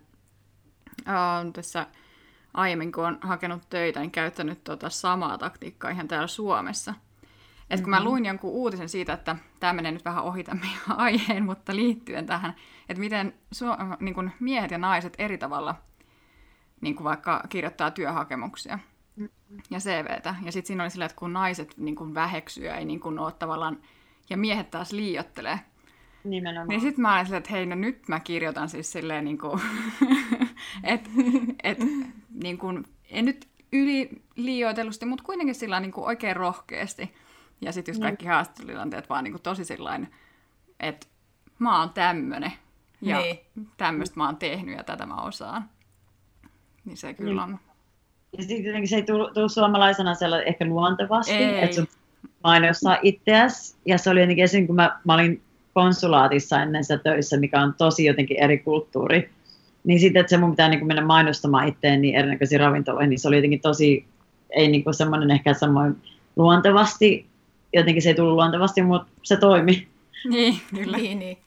uh, 0.99 1.53
tässä 1.53 1.87
aiemmin, 2.53 2.91
kun 2.91 3.05
on 3.05 3.17
hakenut 3.21 3.61
töitä, 3.69 3.99
niin 3.99 4.11
käyttänyt 4.11 4.63
tota 4.63 4.89
samaa 4.89 5.37
taktiikkaa 5.37 5.91
ihan 5.91 6.07
täällä 6.07 6.27
Suomessa. 6.27 6.93
Et 7.69 7.81
kun 7.81 7.89
mä 7.89 8.03
luin 8.03 8.25
jonkun 8.25 8.51
uutisen 8.51 8.89
siitä, 8.89 9.13
että 9.13 9.35
tämä 9.59 9.73
menee 9.73 9.91
nyt 9.91 10.05
vähän 10.05 10.23
ohi 10.23 10.43
tämän 10.43 10.65
meidän 10.65 10.99
aiheen, 11.05 11.45
mutta 11.45 11.75
liittyen 11.75 12.25
tähän, 12.25 12.55
että 12.89 12.99
miten 12.99 13.33
su- 13.55 13.97
niin 13.99 14.15
kun 14.15 14.31
miehet 14.39 14.71
ja 14.71 14.77
naiset 14.77 15.13
eri 15.17 15.37
tavalla 15.37 15.75
niin 16.81 16.95
kuin 16.95 17.03
vaikka 17.03 17.43
kirjoittaa 17.49 17.91
työhakemuksia 17.91 18.79
ja 19.69 19.79
CVtä. 19.79 20.35
Ja 20.43 20.51
sitten 20.51 20.67
siinä 20.67 20.83
oli 20.83 20.91
sillä, 20.91 21.05
että 21.05 21.15
kun 21.15 21.33
naiset 21.33 21.73
niin 21.77 21.95
kuin 21.95 22.13
väheksyy 22.13 22.65
ja 22.65 22.75
ei 22.75 22.85
niin 22.85 22.99
kuin 22.99 23.19
ole 23.19 23.31
tavallaan, 23.31 23.77
ja 24.29 24.37
miehet 24.37 24.71
taas 24.71 24.91
liiottelee, 24.91 25.59
Nimenomaan. 26.25 26.67
Niin 26.67 26.81
sit 26.81 26.97
mä 26.97 27.15
olin 27.15 27.25
silleen, 27.25 27.37
että 27.37 27.51
hei, 27.51 27.65
no 27.65 27.75
nyt 27.75 28.07
mä 28.07 28.19
kirjoitan 28.19 28.69
siis 28.69 28.91
silleen 28.91 29.25
niin 29.25 29.37
kuin, 29.37 29.61
että 30.83 31.09
et, 31.63 31.77
niin 32.29 32.57
kuin, 32.57 32.85
en 33.09 33.25
nyt 33.25 33.47
yli 33.73 34.09
liioitellusti, 34.35 35.05
mutta 35.05 35.23
kuitenkin 35.23 35.55
sillä 35.55 35.79
niin 35.79 35.91
kuin 35.91 36.05
oikein 36.05 36.35
rohkeasti. 36.35 37.13
Ja 37.65 37.71
sitten 37.71 37.93
just 37.93 38.01
kaikki 38.01 38.25
haastattelutilanteet 38.25 39.09
vaan 39.09 39.23
niin 39.23 39.31
kuin 39.31 39.41
tosi 39.41 39.65
sillain, 39.65 40.11
että 40.79 41.07
mä 41.59 41.79
oon 41.79 41.89
tämmönen. 41.89 42.51
Ja 43.01 43.17
Niin. 43.19 43.39
tämmöistä 43.77 44.17
mä 44.17 44.25
oon 44.25 44.37
tehnyt 44.37 44.77
ja 44.77 44.83
tätä 44.83 45.05
mä 45.05 45.15
osaan. 45.15 45.69
Niin 46.85 46.97
se 46.97 47.13
kyllä 47.13 47.43
on. 47.43 47.59
Ja 48.37 48.43
sitten 48.43 48.65
jotenkin 48.65 48.89
se 48.89 48.95
ei 48.95 49.03
tullut 49.03 49.51
suomalaisena 49.53 50.15
siellä 50.15 50.41
ehkä 50.41 50.65
luontevasti, 50.65 51.33
Ei. 51.33 51.63
että 51.63 51.75
sun 51.75 51.87
mainostaa 52.43 52.97
itseäsi. 53.01 53.75
Ja 53.85 53.97
se 53.97 54.09
oli 54.09 54.19
jotenkin 54.19 54.43
esim. 54.43 54.67
kun 54.67 54.75
mä, 54.75 54.99
mä 55.03 55.13
olin 55.13 55.41
konsulaatissa 55.73 56.61
ennen 56.61 56.83
sitä 56.83 56.97
töissä, 56.97 57.37
mikä 57.37 57.61
on 57.61 57.73
tosi 57.73 58.05
jotenkin 58.05 58.43
eri 58.43 58.57
kulttuuri. 58.57 59.29
Niin 59.83 59.99
sitten, 59.99 60.19
että 60.19 60.29
se 60.29 60.37
mun 60.37 60.49
pitää 60.51 60.69
niin 60.69 60.87
mennä 60.87 61.05
mainostamaan 61.05 61.67
itteen 61.67 62.01
niin 62.01 62.15
erinäköisiin 62.15 62.61
ravintoloihin, 62.61 63.09
niin 63.09 63.19
se 63.19 63.27
oli 63.27 63.35
jotenkin 63.35 63.61
tosi, 63.61 64.05
ei 64.49 64.67
niin 64.67 64.83
semmoinen 64.91 65.31
ehkä 65.31 65.53
samoin 65.53 65.95
luontevasti, 66.35 67.25
jotenkin 67.79 68.01
se 68.01 68.09
ei 68.09 68.15
tullut 68.15 68.33
luontevasti, 68.33 68.81
mutta 68.81 69.07
se 69.23 69.37
toimi. 69.37 69.87
Niin, 70.29 70.61
kyllä. 70.75 70.97
Niin, 70.97 71.19
niin. 71.19 71.37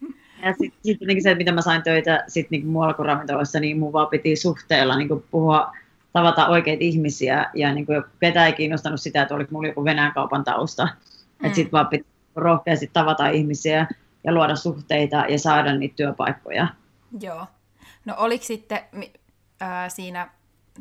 Ja 0.43 0.53
sitten 0.53 0.81
sit 0.85 1.01
jotenkin 1.01 1.23
se, 1.23 1.31
että 1.31 1.39
mitä 1.39 1.53
mä 1.53 1.63
sain 1.63 1.83
töitä 1.83 2.25
sit 2.29 2.51
niinku 2.51 2.69
muualla 2.69 2.95
kuin 2.95 3.07
ravintoloissa, 3.07 3.61
niin 3.61 3.79
mun 3.79 3.93
vaan 3.93 4.09
piti 4.09 4.37
suhteella 4.37 4.97
niinku 4.97 5.25
puhua, 5.31 5.73
tavata 6.13 6.47
oikeita 6.47 6.85
ihmisiä. 6.85 7.51
Ja 7.55 7.75
niinku 7.75 7.93
ketä 8.21 8.47
ei 8.47 8.53
kiinnostanut 8.53 9.01
sitä, 9.01 9.23
että 9.23 9.35
oliko 9.35 9.49
mulla 9.53 9.69
joku 9.69 9.85
Venäjän 9.85 10.15
kaupan 10.15 10.45
tausta. 10.45 10.85
Mm. 10.85 11.47
Että 11.47 11.57
sitten 11.57 11.73
vaan 11.73 11.87
piti 11.87 12.07
rohkeasti 12.37 12.91
tavata 12.93 13.29
ihmisiä 13.29 13.87
ja 14.25 14.33
luoda 14.33 14.57
suhteita 14.57 15.25
ja 15.29 15.39
saada 15.39 15.75
niitä 15.75 15.97
työpaikkoja. 15.97 16.67
Joo. 17.21 17.47
No 18.05 18.15
oliko 18.17 18.45
sitten 18.45 18.81
ää, 19.61 19.89
siinä, 19.89 20.31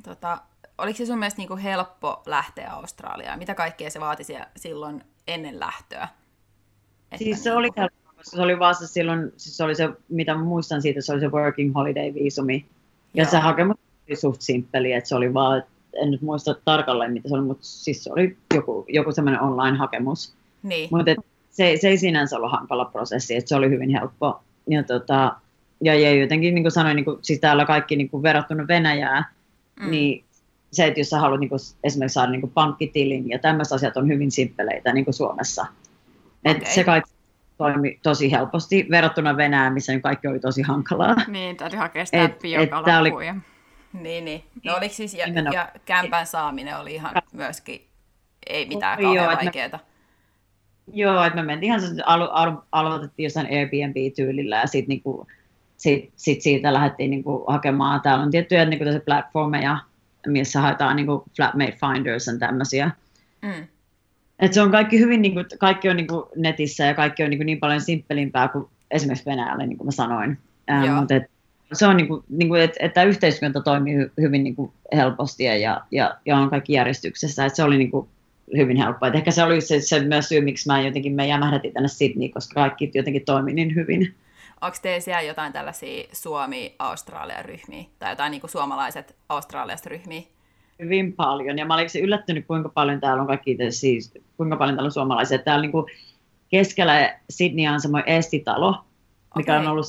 tota, 0.03 0.37
oliko 0.77 0.97
se 0.97 1.05
sun 1.05 1.19
mielestä 1.19 1.37
niinku 1.37 1.57
helppo 1.57 2.23
lähteä 2.25 2.71
Australiaan? 2.71 3.39
Mitä 3.39 3.55
kaikkea 3.55 3.89
se 3.89 3.99
vaati 3.99 4.23
siellä 4.23 4.47
silloin 4.55 5.03
ennen 5.27 5.59
lähtöä? 5.59 6.07
Että 7.11 7.23
Siis 7.23 7.43
se 7.43 7.53
oli 7.53 7.69
helppoa, 7.77 8.13
koska 8.15 8.37
se 8.37 8.41
oli 8.41 8.53
se 8.79 8.87
silloin, 8.87 9.31
siis 9.37 9.57
se 9.57 9.63
oli 9.63 9.75
se, 9.75 9.89
mitä 10.09 10.35
muistan 10.35 10.81
siitä, 10.81 11.01
se 11.01 11.13
oli 11.13 11.19
se 11.19 11.27
working 11.27 11.75
holiday 11.75 12.13
viisumi. 12.13 12.65
Ja 13.13 13.23
Joo. 13.23 13.31
se 13.31 13.37
hakemus 13.37 13.77
oli 14.09 14.15
suht 14.15 14.41
simppeli, 14.41 14.93
että 14.93 15.07
se 15.07 15.15
oli 15.15 15.33
vaan, 15.33 15.63
en 16.01 16.11
nyt 16.11 16.21
muista 16.21 16.55
tarkalleen 16.65 17.13
mitä 17.13 17.29
se 17.29 17.35
oli, 17.35 17.43
mutta 17.43 17.65
siis 17.65 18.03
se 18.03 18.11
oli 18.11 18.37
joku, 18.53 18.85
joku 18.87 19.11
semmoinen 19.11 19.41
online-hakemus. 19.41 20.33
Niin, 20.63 20.89
Mutta 20.91 21.11
se, 21.49 21.77
se 21.81 21.87
ei 21.87 21.97
sinänsä 21.97 22.37
ollut 22.37 22.51
hankala 22.51 22.85
prosessi, 22.85 23.35
että 23.35 23.49
se 23.49 23.55
oli 23.55 23.69
hyvin 23.69 23.89
helppo. 23.89 24.41
Ja, 24.69 24.83
tota, 24.83 25.35
ja, 25.81 25.95
ja 25.95 26.13
jotenkin 26.13 26.55
niin 26.55 26.63
kuin 26.63 26.71
sanoin, 26.71 26.95
niin 26.95 27.05
kuin, 27.05 27.17
siis 27.21 27.39
täällä 27.39 27.65
kaikki 27.65 27.95
niin 27.95 28.09
kuin 28.09 28.23
verrattuna 28.23 28.67
Venäjää, 28.67 29.33
mm. 29.79 29.91
niin 29.91 30.23
se, 30.71 30.85
että 30.85 30.99
jos 30.99 31.09
sä 31.09 31.19
haluat 31.19 31.39
niin 31.39 31.49
kuin, 31.49 31.59
esimerkiksi 31.83 32.13
saada 32.13 32.31
niin 32.31 32.41
kuin 32.41 32.51
pankkitilin 32.51 33.29
ja 33.29 33.39
tämmöiset 33.39 33.73
asiat 33.73 33.97
on 33.97 34.07
hyvin 34.07 34.31
simppeleitä 34.31 34.93
niin 34.93 35.05
kuin 35.05 35.13
Suomessa. 35.13 35.65
Et 36.45 36.57
Okei. 36.57 36.73
Se 36.73 36.83
kaikki 36.83 37.11
toimi 37.57 37.99
tosi 38.03 38.31
helposti 38.31 38.87
verrattuna 38.91 39.37
Venäjään, 39.37 39.73
missä 39.73 39.93
nyt 39.93 40.03
kaikki 40.03 40.27
oli 40.27 40.39
tosi 40.39 40.61
hankalaa. 40.61 41.15
Niin, 41.27 41.57
täytyy 41.57 41.79
hakea 41.79 42.05
sitä 42.05 42.23
et 42.23 42.43
joka 42.43 42.83
tää 42.83 42.99
oli-. 42.99 43.25
Ja... 43.25 43.35
niin, 43.93 44.25
niin. 44.25 44.43
No 44.65 44.75
oliko 44.75 44.93
siis, 44.93 45.13
ja, 45.13 45.25
Nimenomaan. 45.25 45.55
ja 45.55 45.79
kämpän 45.85 46.27
saaminen 46.27 46.77
oli 46.77 46.95
ihan 46.95 47.11
myöskin, 47.33 47.87
ei 48.47 48.65
mitään 48.65 48.97
Oli 48.97 49.05
kauhean 49.05 49.25
joo, 49.25 49.35
vaikeeta. 49.35 49.79
Joo, 50.93 51.23
että 51.23 51.35
me 51.35 51.43
mentiin 51.43 51.67
ihan 51.67 51.81
se, 51.81 51.87
alu, 52.05 52.27
alu, 52.31 52.63
aloitettiin 52.71 53.23
jossain 53.23 53.47
Airbnb-tyylillä 53.47 54.55
ja 54.55 54.67
sitten 54.67 54.89
niinku, 54.89 55.27
sit, 55.77 56.11
sit 56.15 56.41
siitä 56.41 56.73
lähdettiin 56.73 57.09
niinku 57.09 57.45
hakemaan. 57.47 58.01
Täällä 58.01 58.23
on 58.23 58.31
tiettyjä 58.31 58.65
niinku 58.65 58.85
platformeja, 59.05 59.77
missä 60.27 60.61
haetaan 60.61 60.95
niinku 60.95 61.23
flatmate 61.35 61.77
finders 61.79 62.27
ja 62.27 62.37
tämmöisiä. 62.39 62.91
Mm. 63.41 63.67
Et 64.39 64.53
se 64.53 64.61
on 64.61 64.71
kaikki 64.71 64.99
hyvin, 64.99 65.21
niinku, 65.21 65.39
kaikki 65.59 65.89
on 65.89 65.97
niinku 65.97 66.29
netissä 66.35 66.85
ja 66.85 66.93
kaikki 66.93 67.23
on 67.23 67.29
niinku 67.29 67.43
niin 67.43 67.59
paljon 67.59 67.81
simppelimpää 67.81 68.47
kuin 68.47 68.65
esimerkiksi 68.91 69.25
Venäjällä, 69.25 69.65
niin 69.65 69.77
kuin 69.77 69.87
mä 69.87 69.91
sanoin. 69.91 70.37
Joo. 70.85 70.99
Mutta 70.99 71.15
et, 71.15 71.23
se 71.73 71.87
on 71.87 71.97
niinku, 71.97 72.23
niinku, 72.29 72.55
että 72.55 72.77
et 72.79 73.07
yhteiskunta 73.07 73.61
toimii 73.61 73.95
hy, 73.95 74.11
hyvin 74.21 74.43
niinku 74.43 74.73
helposti 74.95 75.43
ja, 75.43 75.85
ja, 75.91 76.17
ja, 76.25 76.37
on 76.37 76.49
kaikki 76.49 76.73
järjestyksessä. 76.73 77.45
Et 77.45 77.55
se 77.55 77.63
oli 77.63 77.77
niinku 77.77 78.07
hyvin 78.57 78.77
helppoa. 78.77 79.07
Et 79.09 79.15
ehkä 79.15 79.31
se 79.31 79.43
oli 79.43 79.61
se, 79.61 79.81
se 79.81 79.99
myös 79.99 80.29
syy, 80.29 80.41
miksi 80.41 80.67
mä 80.67 80.81
jotenkin 80.81 81.13
me 81.13 81.27
jämähdettiin 81.27 81.73
tänne 81.73 81.87
Sydney, 81.87 82.29
koska 82.29 82.53
kaikki 82.53 82.91
jotenkin 82.93 83.25
toimi 83.25 83.53
niin 83.53 83.75
hyvin. 83.75 84.15
Onko 84.61 84.77
teillä 84.81 84.99
siellä 84.99 85.21
jotain 85.21 85.53
tällaisia 85.53 86.03
Suomi-Australia-ryhmiä 86.13 87.83
tai 87.99 88.11
jotain 88.11 88.31
niin 88.31 88.41
kuin 88.41 88.51
suomalaiset 88.51 89.15
australialaiset 89.29 89.85
ryhmiä? 89.85 90.21
Hyvin 90.79 91.13
paljon. 91.13 91.57
Ja 91.57 91.65
mä 91.65 91.73
olin 91.73 91.87
yllättynyt, 92.01 92.47
kuinka 92.47 92.69
paljon 92.69 92.99
täällä 92.99 93.21
on 93.21 93.27
kaikki, 93.27 93.57
siis, 93.69 94.13
kuinka 94.37 94.55
paljon 94.55 94.75
täällä 94.75 94.87
on 94.87 94.91
suomalaisia. 94.91 95.37
Täällä 95.37 95.61
niinku 95.61 95.87
keskellä 96.49 97.19
Sydney 97.29 97.67
on 97.67 97.81
semmoinen 97.81 98.15
estitalo, 98.15 98.75
mikä 99.35 99.53
Okei. 99.53 99.65
on 99.65 99.71
ollut 99.71 99.85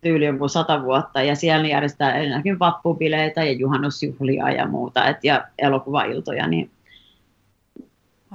tyyli 0.00 0.24
joku 0.24 0.48
sata 0.48 0.82
vuotta, 0.82 1.22
ja 1.22 1.36
siellä 1.36 1.68
järjestetään 1.68 2.22
ennenkin 2.22 2.58
vappubileitä 2.58 3.44
ja 3.44 3.52
juhannusjuhlia 3.52 4.50
ja 4.50 4.68
muuta, 4.68 5.06
et, 5.06 5.24
ja 5.24 5.44
elokuvailtoja, 5.58 6.46
niin 6.46 6.70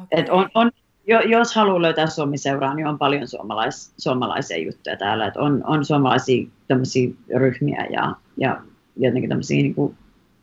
Okei. 0.04 0.20
et 0.20 0.30
on, 0.30 0.50
on, 0.56 0.72
jo, 1.12 1.20
jos 1.20 1.56
haluaa 1.56 1.82
löytää 1.82 2.08
Suomi-seuraa, 2.08 2.74
niin 2.74 2.88
on 2.88 2.98
paljon 2.98 3.28
suomalais, 3.28 3.94
suomalaisia 3.98 4.58
juttuja 4.58 4.98
täällä, 4.98 5.28
et 5.28 5.38
on, 5.38 5.64
on 5.68 5.86
suomalaisia 5.86 6.48
tämmöisiä 6.68 7.10
ryhmiä 7.36 7.88
ja, 7.90 8.16
ja 8.38 8.62
jotenkin 8.98 9.30
tämmöisiä 9.30 9.58
niin 9.58 9.76
kuin, 9.76 9.98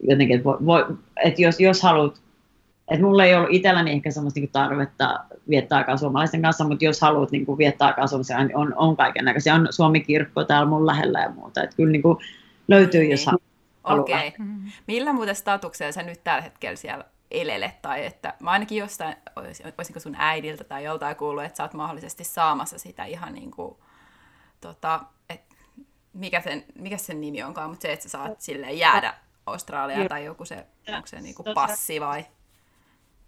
jotenkin, 0.09 0.37
että, 0.37 0.44
voi, 0.44 0.57
voi, 0.66 0.87
että 1.24 1.42
jos, 1.42 1.61
jos 1.61 1.83
haluat, 1.83 2.20
että 2.90 3.04
mulla 3.04 3.24
ei 3.24 3.35
ollut 3.35 3.52
itselläni 3.52 3.92
ehkä 3.92 4.11
semmoista 4.11 4.40
niin 4.40 4.50
tarvetta 4.52 5.24
viettää 5.48 5.78
aikaa 5.78 5.96
suomalaisten 5.96 6.42
kanssa, 6.42 6.68
mutta 6.68 6.85
jos 6.85 7.00
haluat 7.00 7.31
niin 7.31 7.46
kuin 7.46 7.59
viettää 7.59 7.88
aikaa 7.88 8.07
suomalaisten 8.07 8.37
kanssa, 8.37 8.48
niin 8.48 8.57
on, 8.57 8.74
on 8.76 8.96
kaiken 8.96 9.24
näköisiä. 9.24 9.54
On 9.54 9.66
Suomi-kirkko 9.70 10.44
täällä 10.44 10.68
mun 10.68 10.87
lähellä 10.87 11.20
ja 11.20 11.31
muuta. 11.31 11.62
Että 11.62 11.76
kyllä 11.76 11.92
niin 11.92 12.02
kuin 12.02 12.18
löytyy, 12.68 13.04
jos 13.04 13.26
Niin. 13.26 13.38
haluaa. 13.85 14.02
Okei. 14.02 14.33
Mm. 14.38 14.62
Millä 14.87 15.12
muuten 15.12 15.35
statuksella 15.35 15.92
sä 15.92 16.02
nyt 16.02 16.24
tällä 16.24 16.40
hetkellä 16.40 16.76
siellä 16.76 17.04
elelet? 17.30 17.82
Tai 17.82 18.06
että 18.06 18.34
mä 18.40 18.50
ainakin 18.50 18.78
jostain, 18.78 19.16
olis- 19.40 19.72
olisinko 19.78 20.00
sun 20.00 20.16
äidiltä 20.18 20.64
tai 20.64 20.84
joltain 20.84 21.16
kuullut, 21.16 21.44
että 21.44 21.56
sä 21.56 21.62
oot 21.62 21.74
mahdollisesti 21.74 22.24
saamassa 22.24 22.78
sitä 22.78 23.04
ihan 23.04 23.34
niin 23.34 23.50
kuin, 23.50 23.76
tota, 24.60 25.00
et, 25.30 25.40
mikä, 26.12 26.40
sen, 26.40 26.64
mikä 26.74 26.96
sen 26.96 27.20
nimi 27.20 27.42
onkaan, 27.42 27.70
mutta 27.70 27.82
se, 27.82 27.92
että 27.92 28.02
sä 28.02 28.08
saat 28.08 28.40
silleen 28.40 28.78
jäädä 28.78 29.14
Australiaan 29.46 30.08
tai 30.08 30.24
joku 30.24 30.44
se, 30.44 30.66
onko 30.94 31.06
se 31.06 31.20
niin 31.20 31.34
kuin 31.34 31.46
Tota- 31.46 31.54
passi 31.54 32.00
vai? 32.00 32.24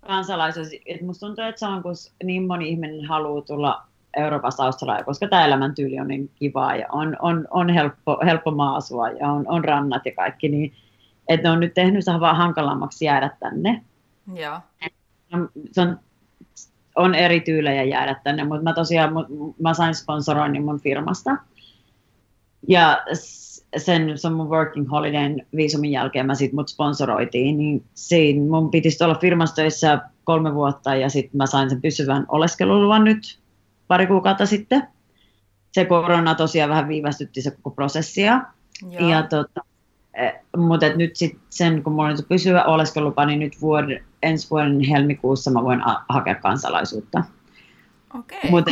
kansalaisuus. 0.06 0.68
Et 0.86 1.00
musta 1.00 1.26
tuntuu, 1.26 1.44
että 1.44 1.58
se 1.58 1.66
on, 1.66 1.82
kun 1.82 1.94
niin 2.24 2.46
moni 2.46 2.68
ihminen 2.68 3.04
haluaa 3.04 3.42
tulla 3.42 3.82
Euroopasta 4.16 4.64
Australiaan, 4.64 5.04
koska 5.04 5.28
tämä 5.28 5.44
elämäntyyli 5.44 6.00
on 6.00 6.08
niin 6.08 6.30
kivaa 6.34 6.76
ja 6.76 6.86
on, 6.92 7.16
on, 7.22 7.48
on 7.50 7.68
helppo, 7.68 8.18
helppo 8.24 8.50
maa 8.50 8.76
asua 8.76 9.10
ja 9.10 9.28
on, 9.28 9.48
on 9.48 9.64
rannat 9.64 10.06
ja 10.06 10.12
kaikki, 10.16 10.48
niin 10.48 10.72
että 11.28 11.48
ne 11.48 11.52
on 11.52 11.60
nyt 11.60 11.74
tehnyt 11.74 12.04
vaan 12.20 12.36
hankalammaksi 12.36 13.04
jäädä 13.04 13.30
tänne. 13.40 13.84
Joo. 14.35 14.59
Se 15.72 15.80
on, 15.80 16.00
on 16.96 17.14
eri 17.14 17.40
tyylejä 17.40 17.85
jäädä 17.85 18.20
tänne, 18.24 18.44
mutta 18.44 18.62
mä 18.62 18.74
tosiaan 18.74 19.12
mä 19.62 19.74
sain 19.74 19.94
sponsoroinnin 19.94 20.64
mun 20.64 20.80
firmasta. 20.80 21.37
Ja 22.68 23.02
sen, 23.76 24.18
se 24.18 24.26
on 24.26 24.35
mun 24.35 24.48
working 24.48 24.90
holidayn 24.90 25.46
viisumin 25.56 25.90
jälkeen 25.90 26.26
mä 26.26 26.35
sit 26.35 26.52
mut 26.52 26.68
sponsoroitiin, 26.68 27.59
niin 27.59 27.85
siinä 27.94 28.50
mun 28.50 28.70
piti 28.70 28.88
olla 29.04 29.14
firmassa 29.14 29.56
töissä 29.56 30.00
kolme 30.24 30.54
vuotta 30.54 30.94
ja 30.94 31.09
sitten 31.09 31.37
mä 31.38 31.46
sain 31.46 31.70
sen 31.70 31.83
pysyvän 31.83 32.26
oleskeluluvan 32.28 33.04
nyt 33.04 33.40
pari 33.88 34.06
kuukautta 34.06 34.46
sitten. 34.46 34.88
Se 35.72 35.85
korona 35.85 36.35
tosiaan 36.35 36.70
vähän 36.70 36.88
viivästytti 36.88 37.42
se 37.42 37.50
koko 37.50 37.70
prosessia. 37.70 38.42
Joo. 38.90 39.09
Ja 39.09 39.22
tota, 39.22 39.61
mutta 40.57 40.87
et 40.87 40.96
nyt 40.96 41.16
sit 41.16 41.38
sen, 41.51 41.83
kun 41.83 41.92
mulla 41.92 42.09
on 42.09 42.16
pysyvä 42.29 42.64
oleskelulupa, 42.64 43.27
niin 43.27 43.38
nyt 43.38 43.61
vuod, 43.61 44.01
ensi 44.23 44.51
vuoden 44.51 44.81
helmikuussa 44.81 45.51
mä 45.51 45.64
voin 45.64 45.87
a- 45.87 46.05
hakea 46.09 46.35
kansalaisuutta. 46.35 47.25
Okei. 48.18 48.51
Mutta 48.51 48.70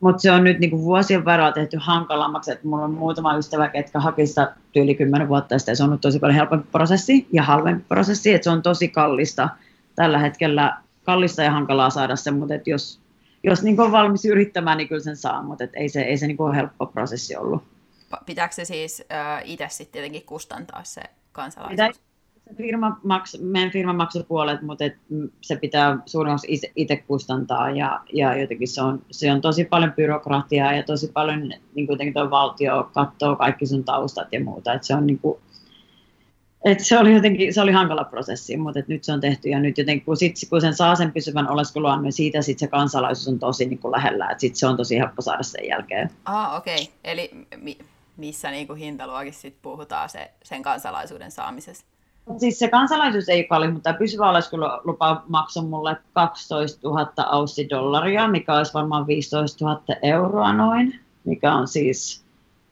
mut 0.00 0.20
se 0.20 0.32
on 0.32 0.44
nyt 0.44 0.58
niinku 0.58 0.82
vuosien 0.82 1.24
varrella 1.24 1.52
tehty 1.52 1.76
hankalammaksi, 1.80 2.52
että 2.52 2.68
mulla 2.68 2.84
on 2.84 2.90
muutama 2.90 3.36
ystävä, 3.36 3.68
ketkä 3.68 4.00
haki 4.00 4.26
sitä 4.26 4.54
yli 4.76 4.94
10 4.94 5.28
vuotta 5.28 5.58
sitten, 5.58 5.72
ja 5.72 5.76
se 5.76 5.82
on 5.82 5.88
ollut 5.88 6.00
tosi 6.00 6.18
paljon 6.18 6.34
helpompi 6.34 6.68
prosessi 6.72 7.26
ja 7.32 7.42
halvempi 7.42 7.84
prosessi, 7.88 8.34
että 8.34 8.44
se 8.44 8.50
on 8.50 8.62
tosi 8.62 8.88
kallista 8.88 9.48
tällä 9.94 10.18
hetkellä, 10.18 10.76
kallista 11.04 11.42
ja 11.42 11.50
hankalaa 11.50 11.90
saada 11.90 12.16
se, 12.16 12.30
mutta 12.30 12.54
et 12.54 12.66
jos, 12.66 13.00
jos 13.42 13.62
niinku 13.62 13.82
on 13.82 13.92
valmis 13.92 14.24
yrittämään, 14.24 14.78
niin 14.78 14.88
kyllä 14.88 15.02
sen 15.02 15.16
saa, 15.16 15.42
mutta 15.42 15.64
ei 15.74 15.88
se, 15.88 16.02
ei 16.02 16.18
se 16.18 16.26
niinku 16.26 16.44
ole 16.44 16.56
helppo 16.56 16.86
prosessi 16.86 17.36
ollut. 17.36 17.62
Pitääkö 18.26 18.54
se 18.54 18.64
siis 18.64 19.04
äh, 19.12 19.42
itse 19.44 19.66
sitten 19.68 19.92
tietenkin 19.92 20.26
kustantaa 20.26 20.84
se 20.84 21.02
kansalaisuus? 21.32 22.06
firma 22.56 23.00
maks, 23.02 23.38
meidän 23.40 23.70
firma 23.70 23.92
maksoi 23.92 24.24
puolet, 24.28 24.62
mutta 24.62 24.84
et 24.84 24.96
se 25.40 25.56
pitää 25.56 25.98
suurin 26.06 26.34
osa 26.34 26.46
itse 26.76 26.96
kustantaa 26.96 27.70
ja, 27.70 28.00
ja 28.12 28.36
jotenkin 28.36 28.68
se 28.68 28.82
on, 28.82 29.02
se 29.10 29.32
on 29.32 29.40
tosi 29.40 29.64
paljon 29.64 29.92
byrokratiaa 29.92 30.72
ja 30.72 30.82
tosi 30.82 31.10
paljon 31.12 31.52
niin 31.74 31.86
kuitenkin 31.86 32.14
tuo 32.14 32.30
valtio 32.30 32.90
katsoo 32.94 33.36
kaikki 33.36 33.66
sun 33.66 33.84
taustat 33.84 34.28
ja 34.32 34.44
muuta. 34.44 34.72
Et 34.72 34.84
se 34.84 34.94
on 34.94 35.06
niin 35.06 35.18
kuin, 35.18 35.38
et 36.64 36.80
se 36.80 36.98
oli 36.98 37.14
jotenkin, 37.14 37.54
se 37.54 37.60
oli 37.60 37.72
hankala 37.72 38.04
prosessi, 38.04 38.56
mutta 38.56 38.80
et 38.80 38.88
nyt 38.88 39.04
se 39.04 39.12
on 39.12 39.20
tehty 39.20 39.48
ja 39.48 39.60
nyt 39.60 39.78
jotenkin, 39.78 40.04
kun, 40.04 40.16
sit, 40.16 40.36
kun 40.50 40.60
sen 40.60 40.74
saa 40.74 40.94
sen 40.94 41.12
pysyvän 41.12 41.50
oleskeluan, 41.50 42.02
niin 42.02 42.12
siitä 42.12 42.42
sit 42.42 42.58
se 42.58 42.66
kansalaisuus 42.66 43.28
on 43.28 43.38
tosi 43.38 43.66
niin 43.66 43.78
kuin 43.78 43.92
lähellä, 43.92 44.30
että 44.30 44.40
sit 44.40 44.56
se 44.56 44.66
on 44.66 44.76
tosi 44.76 44.98
helppo 44.98 45.22
saada 45.22 45.42
sen 45.42 45.68
jälkeen. 45.68 46.10
Ah, 46.24 46.56
okei. 46.56 46.74
Okay. 46.74 46.86
Eli 47.04 47.30
mi- 47.56 47.78
missä 48.16 48.50
niin 48.50 48.66
kuin 48.66 48.78
hintaluokissa 48.78 49.40
sit 49.40 49.62
puhutaan 49.62 50.08
se, 50.08 50.30
sen 50.42 50.62
kansalaisuuden 50.62 51.30
saamisessa? 51.30 51.86
Siis 52.38 52.58
se 52.58 52.68
kansalaisuus 52.68 53.28
ei 53.28 53.44
kalli, 53.44 53.70
mutta 53.70 53.92
pysyvä 53.92 54.30
oleskelulupa 54.30 55.22
maksoi 55.28 55.64
mulle 55.64 55.96
12 56.12 56.88
000 56.88 57.12
aussidollaria, 57.16 58.28
mikä 58.28 58.54
olisi 58.54 58.74
varmaan 58.74 59.06
15 59.06 59.64
000 59.64 59.82
euroa 60.02 60.52
noin, 60.52 61.00
mikä 61.24 61.54
on 61.54 61.68
siis 61.68 62.24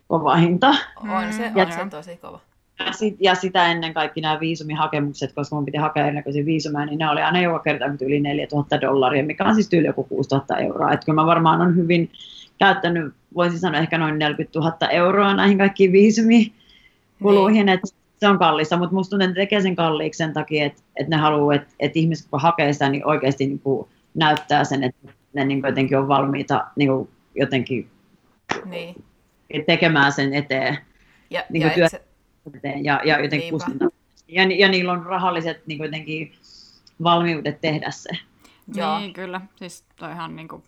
kova 0.09 0.37
hinta. 0.37 0.69
On 0.69 1.33
se, 1.33 1.53
on 1.57 1.73
se 1.73 1.91
tosi 1.91 2.17
kova. 2.17 2.41
Ja, 2.79 2.93
sit, 2.93 3.17
ja 3.21 3.35
sitä 3.35 3.67
ennen 3.67 3.95
kaikki 3.95 4.21
nämä 4.21 4.41
viisumihakemukset, 4.41 5.33
koska 5.33 5.57
mun 5.57 5.65
piti 5.65 5.79
hakea 5.79 6.07
erinäköisiä 6.07 6.45
viisumeja, 6.45 6.87
niin 6.87 6.99
ne 6.99 7.11
oli 7.11 7.23
aina 7.23 7.41
joka 7.41 7.59
kerta 7.59 7.85
yli 8.01 8.21
4000 8.21 8.81
dollaria, 8.81 9.25
mikä 9.25 9.45
on 9.45 9.55
siis 9.55 9.73
yli 9.73 9.87
joku 9.87 10.05
6000 10.05 10.59
euroa. 10.59 10.93
Että 10.93 11.07
kyllä 11.07 11.23
mä 11.23 11.27
varmaan 11.27 11.61
on 11.61 11.77
hyvin 11.77 12.11
käyttänyt, 12.59 13.15
voisin 13.35 13.59
sanoa 13.59 13.81
ehkä 13.81 13.99
noin 13.99 14.19
40 14.19 14.59
000 14.59 14.89
euroa 14.91 15.35
näihin 15.35 15.59
kaikkiin 15.59 15.93
viisumikuluihin, 15.93 17.67
niin. 17.67 17.69
että 17.69 17.87
se 18.17 18.29
on 18.29 18.39
kallista, 18.39 18.77
mutta 18.77 18.95
musta 18.95 19.11
tuntuu, 19.11 19.29
että 19.29 19.41
tekee 19.41 19.61
sen 19.61 19.77
kalliiksi 19.77 20.19
sen 20.19 20.33
takia, 20.33 20.65
että, 20.65 20.83
että 20.97 21.17
ne 21.17 21.17
haluaa, 21.17 21.55
että, 21.55 21.75
että 21.81 21.99
ihmiset 21.99 22.27
kun 22.31 22.41
hakee 22.41 22.73
sitä, 22.73 22.89
niin 22.89 23.07
oikeasti 23.07 23.47
niin 23.47 23.59
kuin 23.59 23.89
näyttää 24.15 24.65
sen, 24.65 24.85
että 24.85 25.09
ne 25.33 25.45
niin 25.45 25.61
kuin 25.61 25.69
jotenkin 25.69 25.99
on 25.99 26.09
valmiita 26.09 26.67
niin 26.77 26.89
kuin 26.89 27.09
jotenkin 27.35 27.91
niin. 28.65 28.95
tekemään 29.67 30.13
sen 30.13 30.35
eteen. 30.35 30.79
Ja, 31.31 31.45
niin 31.51 31.73
ja, 31.77 31.89
se... 31.89 32.03
eteen 32.57 32.85
ja, 32.85 33.01
ja 33.05 33.21
jotenkin 33.21 33.51
kustantaa. 33.51 33.89
Ja, 34.29 34.43
ja 34.43 34.69
niillä 34.69 34.93
on 34.93 35.07
rahalliset 35.07 35.67
niin 35.67 35.79
kuin 35.79 35.87
jotenkin 35.87 36.33
valmiudet 37.03 37.61
tehdä 37.61 37.91
se. 37.91 38.11
Joo. 38.75 38.99
Niin, 38.99 39.13
kyllä. 39.13 39.41
Siis 39.57 39.85
toihan 39.97 40.37
niin 40.37 40.49
kuin, 40.49 40.63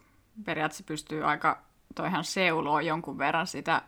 periaatteessa 0.44 0.85
pystyy 0.87 1.25
aika, 1.25 1.62
toihan 1.97 2.25
seuloo 2.25 2.81
jonkun 2.81 3.19
verran 3.19 3.47
sitä, 3.47 3.83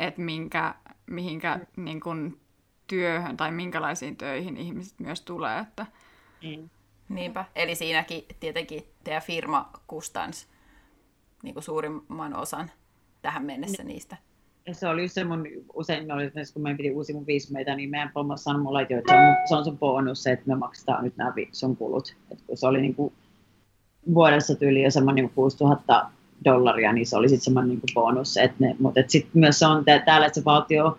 että 0.00 0.20
minkä, 0.20 0.74
mihinkä 1.06 1.60
niin 1.76 2.00
kuin, 2.00 2.40
työhön 2.86 3.36
tai 3.36 3.50
minkälaisiin 3.50 4.16
töihin 4.16 4.56
ihmiset 4.56 5.00
myös 5.00 5.20
tulee. 5.20 5.58
Että... 5.58 5.86
Mm. 6.42 6.68
Niinpä. 7.08 7.44
Eli 7.54 7.74
siinäkin 7.74 8.24
tietenkin 8.40 8.82
teidän 9.04 9.22
firma 9.22 9.70
kustans 9.86 10.48
niin 11.42 11.54
kuin 11.54 11.62
suurimman 11.62 12.36
osan 12.36 12.70
tähän 13.22 13.44
mennessä 13.44 13.82
niin. 13.82 13.88
niistä. 13.88 14.16
Ja 14.66 14.74
se 14.74 14.88
oli 14.88 15.08
se 15.08 15.24
mun, 15.24 15.46
usein 15.74 16.12
oli, 16.12 16.24
että 16.24 16.40
kun 16.52 16.62
meidän 16.62 16.76
piti 16.76 16.90
uusi 16.90 17.12
mun 17.12 17.26
viisumeita, 17.26 17.74
niin 17.74 17.90
meidän 17.90 18.10
pommo 18.14 18.36
sanoi 18.36 18.62
mulle, 18.62 18.82
että 18.82 19.12
se 19.12 19.14
on, 19.14 19.48
se 19.48 19.54
on 19.54 19.64
sun 19.64 19.78
bonus, 19.78 20.26
että 20.26 20.46
me 20.46 20.54
maksetaan 20.54 21.04
nyt 21.04 21.16
nämä 21.16 21.32
sun 21.52 21.76
kulut. 21.76 22.16
Et 22.30 22.38
kun 22.46 22.56
se 22.56 22.66
oli 22.66 22.80
niin 22.80 22.94
kuin 22.94 23.12
vuodessa 24.14 24.54
tyyli 24.54 24.82
jo 24.82 24.90
semmoinen 24.90 25.24
niin 25.24 25.34
6000 25.34 26.10
dollaria, 26.44 26.92
niin 26.92 27.06
se 27.06 27.16
oli 27.16 27.28
sitten 27.28 27.44
semmoinen 27.44 27.68
niin 27.68 27.94
bonus. 27.94 28.36
Et 28.36 28.52
ne, 28.58 28.76
mutta 28.78 29.00
sitten 29.08 29.30
myös 29.34 29.62
on 29.62 29.84
täällä, 29.84 30.26
että 30.26 30.40
se 30.40 30.44
valtio 30.44 30.98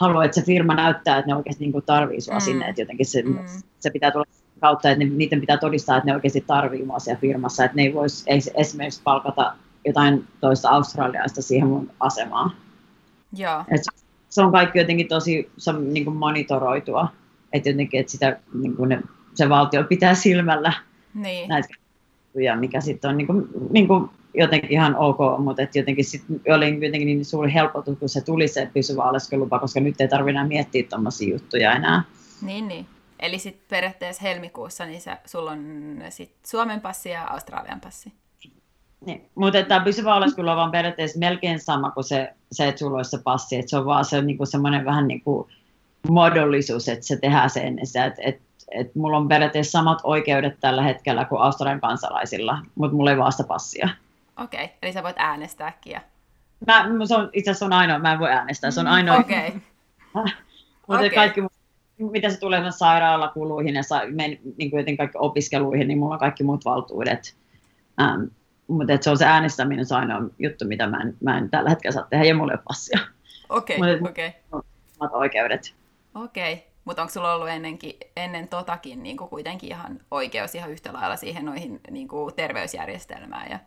haluaa, 0.00 0.24
että 0.24 0.40
se 0.40 0.46
firma 0.46 0.74
näyttää, 0.74 1.18
että 1.18 1.30
ne 1.30 1.36
oikeasti 1.36 1.66
niin 1.66 1.82
tarvii 1.86 2.20
sua 2.20 2.34
mm. 2.34 2.40
sinne, 2.40 2.68
että 2.68 2.82
jotenkin 2.82 3.06
se, 3.06 3.22
mm. 3.22 3.38
se 3.80 3.90
pitää 3.90 4.10
tulla 4.10 4.26
kautta, 4.60 4.90
että 4.90 5.04
ne, 5.04 5.10
niiden 5.10 5.40
pitää 5.40 5.58
todistaa, 5.58 5.96
että 5.96 6.06
ne 6.06 6.14
oikeasti 6.14 6.44
tarvii 6.46 6.84
mua 6.84 6.98
siellä 6.98 7.20
firmassa, 7.20 7.64
että 7.64 7.76
ne 7.76 7.82
ei 7.82 7.94
voisi 7.94 8.24
esimerkiksi 8.54 9.00
palkata 9.04 9.54
jotain 9.84 10.24
toista 10.40 10.68
australialaista 10.68 11.42
siihen 11.42 11.68
mun 11.68 11.90
asemaan. 12.00 12.52
Joo. 13.36 13.64
Et 13.74 13.82
se 14.28 14.42
on 14.42 14.52
kaikki 14.52 14.78
jotenkin 14.78 15.08
tosi 15.08 15.50
se 15.58 15.70
on 15.70 15.94
niin 15.94 16.04
kuin 16.04 16.16
monitoroitua, 16.16 17.08
että 17.52 17.68
jotenkin, 17.68 18.00
että 18.00 18.12
sitä, 18.12 18.40
niin 18.54 18.76
kuin 18.76 18.88
ne, 18.88 19.02
se 19.34 19.48
valtio 19.48 19.84
pitää 19.84 20.14
silmällä 20.14 20.72
niin. 21.14 21.48
näitä 21.48 21.68
ja 22.44 22.56
mikä 22.56 22.80
sitten 22.80 23.10
on 23.10 23.16
niin 23.16 23.26
kuin, 23.26 23.48
niin 23.70 23.88
kuin 23.88 24.10
jotenkin 24.34 24.72
ihan 24.72 24.96
ok, 24.96 25.18
mutta 25.38 25.62
et 25.62 25.76
jotenkin 25.76 26.04
sit 26.04 26.22
oli 26.54 26.74
jotenkin 26.74 27.06
niin 27.06 27.24
suuri 27.24 27.52
helpotus, 27.52 27.98
kun 27.98 28.08
se 28.08 28.20
tuli 28.20 28.48
se 28.48 28.70
pysyvä 28.74 29.02
oleskelulupa, 29.02 29.58
koska 29.58 29.80
nyt 29.80 30.00
ei 30.00 30.08
tarvitse 30.08 30.30
enää 30.30 30.46
miettiä 30.46 30.82
tuommoisia 30.90 31.34
juttuja 31.34 31.72
enää. 31.72 32.02
Niin, 32.42 32.68
niin. 32.68 32.86
Eli 33.20 33.38
sitten 33.38 33.66
periaatteessa 33.70 34.22
helmikuussa 34.22 34.86
niin 34.86 35.00
se, 35.00 35.16
sulla 35.24 35.50
on 35.50 36.02
sit 36.08 36.34
Suomen 36.46 36.80
passi 36.80 37.10
ja 37.10 37.24
Australian 37.24 37.80
passi. 37.80 38.12
Niin, 39.06 39.28
mutta 39.34 39.62
tämä 39.62 39.84
pysyvä 39.84 40.14
oleskelulupa 40.14 40.64
on 40.64 40.70
periaatteessa 40.70 41.18
melkein 41.18 41.60
sama 41.60 41.90
kuin 41.90 42.04
se, 42.04 42.32
se 42.52 42.68
että 42.68 42.78
sulla 42.78 42.96
olisi 42.96 43.10
se 43.10 43.18
passi, 43.22 43.56
että 43.56 43.70
se 43.70 43.76
on 43.76 43.84
vaan 43.84 44.04
se, 44.04 44.22
niin 44.22 44.36
kuin 44.36 44.46
semmoinen 44.46 44.84
vähän 44.84 45.08
niin 45.08 45.20
kuin 45.20 45.48
muodollisuus, 46.08 46.88
että 46.88 47.06
se 47.06 47.16
tehdään 47.16 47.50
se 47.50 47.60
ennen 47.60 47.86
sitä, 47.86 48.04
että, 48.04 48.22
että 48.24 48.42
että 48.70 48.98
mulla 48.98 49.16
on 49.16 49.28
periaatteessa 49.28 49.78
samat 49.78 49.98
oikeudet 50.04 50.60
tällä 50.60 50.82
hetkellä 50.82 51.24
kuin 51.24 51.40
Australian 51.40 51.80
kansalaisilla, 51.80 52.58
mutta 52.74 52.96
mulla 52.96 53.10
ei 53.10 53.18
vasta 53.18 53.44
passia. 53.44 53.88
Okei, 54.44 54.64
okay. 54.64 54.76
eli 54.82 54.92
sä 54.92 55.02
voit 55.02 55.16
äänestääkin. 55.18 55.92
Ja... 55.92 56.00
Mä, 56.66 57.06
se 57.06 57.14
on, 57.14 57.30
itse 57.32 57.50
asiassa 57.50 57.66
on 57.66 57.72
ainoa, 57.72 57.98
mä 57.98 58.12
en 58.12 58.18
voi 58.18 58.30
äänestää, 58.30 58.70
se 58.70 58.80
on 58.80 58.86
ainoa. 58.86 59.16
Okei. 59.16 59.52
Okay. 60.16 60.32
Mutta 60.86 61.06
okay. 61.06 61.10
kaikki, 61.10 61.40
mitä 61.98 62.30
se 62.30 62.40
tulee 62.40 62.70
sairaalakuluihin 62.70 63.74
ja 63.74 63.82
sa, 63.82 64.00
men, 64.10 64.38
niin 64.56 64.70
kuin 64.70 64.96
kaikki 64.96 65.18
opiskeluihin, 65.18 65.88
niin 65.88 65.98
mulla 65.98 66.14
on 66.14 66.20
kaikki 66.20 66.44
muut 66.44 66.64
valtuudet. 66.64 67.36
Ähm, 68.00 68.22
mutta 68.68 68.92
se 69.00 69.10
on 69.10 69.18
se 69.18 69.24
äänestäminen, 69.24 69.86
se 69.86 69.94
on 69.94 70.00
ainoa 70.00 70.30
juttu, 70.38 70.64
mitä 70.64 70.86
mä 70.86 70.96
en, 70.96 71.16
mä 71.20 71.38
en 71.38 71.50
tällä 71.50 71.70
hetkellä 71.70 71.94
saa 71.94 72.06
tehdä, 72.10 72.24
ja 72.24 72.34
mulla 72.34 72.52
ei 72.52 72.56
ole 72.56 72.64
passia. 72.68 72.98
Okei, 73.48 73.76
okay, 73.76 73.98
okei. 74.10 74.32
Okay. 74.52 75.10
oikeudet. 75.12 75.74
Okei, 76.14 76.52
okay. 76.52 76.64
Mutta 76.86 77.02
onko 77.02 77.12
sulla 77.12 77.34
ollut 77.34 77.48
ennenkin, 77.48 77.92
ennen 78.16 78.48
totakin 78.48 79.02
niin 79.02 79.16
kuin 79.16 79.30
kuitenkin 79.30 79.70
ihan 79.70 80.00
oikeus 80.10 80.54
ihan 80.54 80.70
yhtä 80.70 80.92
lailla 80.92 81.16
siihen 81.16 81.44
noihin 81.44 81.80
niin 81.90 82.08
kuin 82.08 82.34
terveysjärjestelmään 82.34 83.50
ja 83.50 83.58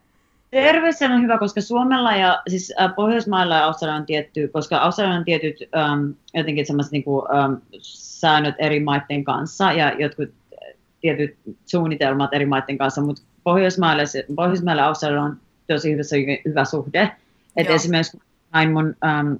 Terveys 0.51 1.01
on 1.01 1.21
hyvä, 1.21 1.37
koska 1.37 1.61
Suomella 1.61 2.15
ja 2.15 2.41
siis 2.47 2.73
äh, 2.81 2.95
Pohjoismailla 2.95 3.55
ja 3.55 3.65
Australialla 3.65 3.99
on 3.99 4.05
tietty, 4.05 4.47
koska 4.47 4.77
Australialla 4.77 5.19
on 5.19 5.25
tietyt 5.25 5.55
ähm, 5.77 6.09
jotenkin 6.33 6.65
sellaiset 6.65 6.91
niin 6.91 7.03
kuin, 7.03 7.25
ähm, 7.35 7.53
säännöt 7.81 8.55
eri 8.57 8.79
maiden 8.79 9.23
kanssa 9.23 9.71
ja 9.71 9.93
jotkut 9.99 10.29
äh, 10.29 10.73
tietyt 11.01 11.37
suunnitelmat 11.65 12.33
eri 12.33 12.45
maiden 12.45 12.77
kanssa, 12.77 13.01
mutta 13.01 13.21
Pohjoismailla, 13.43 14.03
Pohjoismailla 14.35 14.81
ja 14.81 14.87
Australialla 14.87 15.25
on 15.25 15.37
tosi 15.67 15.91
hyvä, 15.91 16.01
hyvä 16.45 16.65
suhde. 16.65 17.11
Että 17.55 17.73
esimerkiksi 17.73 18.11
kun 18.11 18.25
hain 18.51 18.71
mun 18.71 18.95
ähm, 19.05 19.31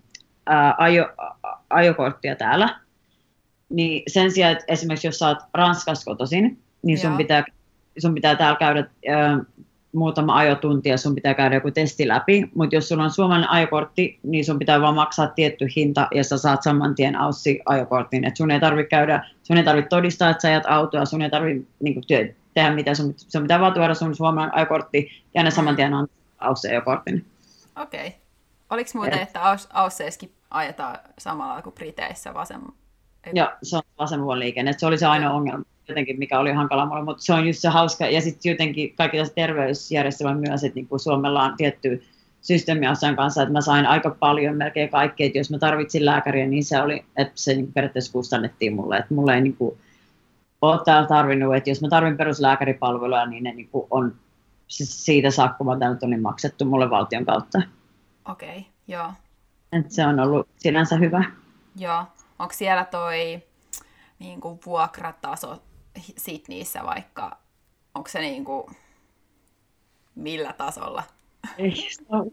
äh, 0.52 0.76
ajo, 0.78 1.10
ajokorttia 1.70 2.36
täällä, 2.36 2.80
niin 3.70 4.04
sen 4.08 4.32
sijaan, 4.32 4.52
että 4.52 4.66
esimerkiksi 4.68 5.08
jos 5.08 5.20
sä 5.20 5.28
oot 5.28 5.38
Ranskassa 5.54 6.06
kotoisin, 6.06 6.60
niin 6.82 6.98
sun 7.00 7.18
pitää, 7.18 7.44
sun 7.98 8.14
pitää 8.14 8.36
täällä 8.36 8.60
käydä 8.60 8.80
äh, 8.80 9.40
muutama 9.94 10.36
ajotunti 10.36 10.90
ja 10.90 10.98
sun 10.98 11.16
pitää 11.16 11.34
käydä 11.34 11.56
joku 11.56 11.72
testi 11.72 12.08
läpi, 12.08 12.50
mutta 12.56 12.76
jos 12.76 12.88
sulla 12.88 13.04
on 13.04 13.12
suomalainen 13.12 13.50
ajokortti, 13.50 14.20
niin 14.24 14.46
sun 14.46 14.60
pitää 14.60 14.82
vaan 14.82 14.96
maksaa 14.96 15.28
tietty 15.28 15.68
hinta 15.76 16.08
ja 16.16 16.24
sä 16.24 16.38
saat 16.38 16.64
saman 16.64 16.96
tien 16.96 17.16
Aussi-ajokortin. 17.16 18.28
Et 18.28 18.38
sun 18.38 18.52
ei 18.52 18.60
tarvitse 18.60 18.90
käydä, 18.90 19.30
sun 19.44 19.58
ei 19.58 19.64
tarvitse 19.64 19.90
todistaa, 19.90 20.30
että 20.30 20.42
sä 20.42 20.48
ajat 20.48 20.66
autoa, 20.68 21.06
sun 21.06 21.22
ei 21.22 21.30
tarvitse 21.30 21.68
niin 21.80 22.02
tehdä 22.54 22.76
mitä, 22.76 22.96
sun, 22.96 23.14
sun 23.18 23.42
pitää 23.42 23.60
vaan 23.60 23.74
tuoda 23.74 23.94
sun 23.94 24.16
suomalainen 24.16 24.56
ajokortti 24.56 25.24
ja 25.34 25.44
ne 25.44 25.52
saman 25.52 25.76
tien 25.76 25.94
on 25.94 26.08
Aussi-ajokortin. 26.42 27.26
Okei. 27.82 28.08
Okay. 28.08 28.20
Oliko 28.70 28.90
muuten, 28.94 29.20
että 29.20 29.58
Ausseiskin 29.74 30.32
ajetaan 30.52 31.00
samalla 31.18 31.62
kuin 31.62 31.76
Briteissä 31.76 32.34
vasem... 33.26 33.38
Joo, 33.38 33.48
se 33.64 33.78
on 33.78 33.84
vasemman 34.00 34.40
liikenne. 34.40 34.74
Se 34.78 34.86
oli 34.86 34.98
se 34.98 35.06
ainoa 35.06 35.34
ongelma 35.34 35.64
jotenkin, 35.88 36.20
mikä 36.20 36.40
oli 36.40 36.52
hankala 36.52 36.86
mulle, 36.86 37.04
mutta 37.04 37.24
se 37.24 37.34
on 37.34 37.48
just 37.48 37.60
se 37.60 37.70
hauska. 37.70 38.06
Ja 38.06 38.22
sitten 38.22 38.50
jotenkin 38.50 38.96
kaikki 38.96 39.18
tässä 39.18 39.34
terveysjärjestelmä 39.34 40.36
myös, 40.36 40.64
että 40.64 40.76
niin 40.76 41.00
Suomella 41.00 41.44
on 41.44 41.58
tietty 41.58 42.04
systeemi 42.42 42.88
asian 42.88 43.16
kanssa, 43.16 43.42
että 43.42 43.54
mä 43.54 43.62
sain 43.62 43.86
aika 43.86 44.10
paljon 44.20 44.56
melkein 44.56 44.90
kaikkea, 44.90 45.28
että 45.28 45.38
jos 45.38 45.52
mä 45.52 45.58
tarvitsin 45.58 46.06
lääkäriä, 46.06 46.48
niin 46.48 46.66
se 46.66 46.82
oli, 46.82 47.06
että 47.18 47.34
se 47.36 47.54
niin 47.54 47.74
periaatteessa 47.74 48.12
kustannettiin 48.12 48.76
mulle, 48.76 48.98
että 48.98 49.14
mulle 49.14 49.36
ei 49.36 49.42
niin 49.42 49.56
kuin, 49.56 49.78
ole 50.62 50.82
täällä 50.86 51.08
tarvinnut, 51.08 51.56
että 51.56 51.70
jos 51.70 51.82
mä 51.82 51.90
tarvin 51.90 52.18
peruslääkäripalveluja, 52.18 53.26
niin 53.26 53.44
ne 53.44 53.54
niin 53.54 53.70
kuin 53.70 53.88
on 53.92 54.16
siis 54.68 55.06
siitä 55.06 55.32
saakka, 55.32 55.58
kun 55.58 55.68
mä 55.68 55.90
nyt 55.90 56.02
niin 56.02 56.22
maksettu 56.22 56.66
mulle 56.66 56.90
valtion 56.90 57.26
kautta. 57.26 57.62
Okei, 58.30 58.50
okay, 58.50 58.62
joo. 58.88 59.12
Et 59.72 59.92
se 59.92 60.06
on 60.06 60.20
ollut 60.20 60.48
sinänsä 60.58 60.96
hyvä. 60.96 61.24
Joo. 61.76 62.06
Onko 62.40 62.54
siellä 62.54 62.86
toi 62.86 63.44
niin 64.20 64.42
kuin 64.42 64.60
vuokrataso 64.66 65.62
Sydneyssä 66.18 66.84
vaikka, 66.84 67.38
onko 67.96 68.10
se 68.10 68.20
niin 68.20 68.46
kuin, 68.46 68.64
millä 70.16 70.54
tasolla? 70.54 71.04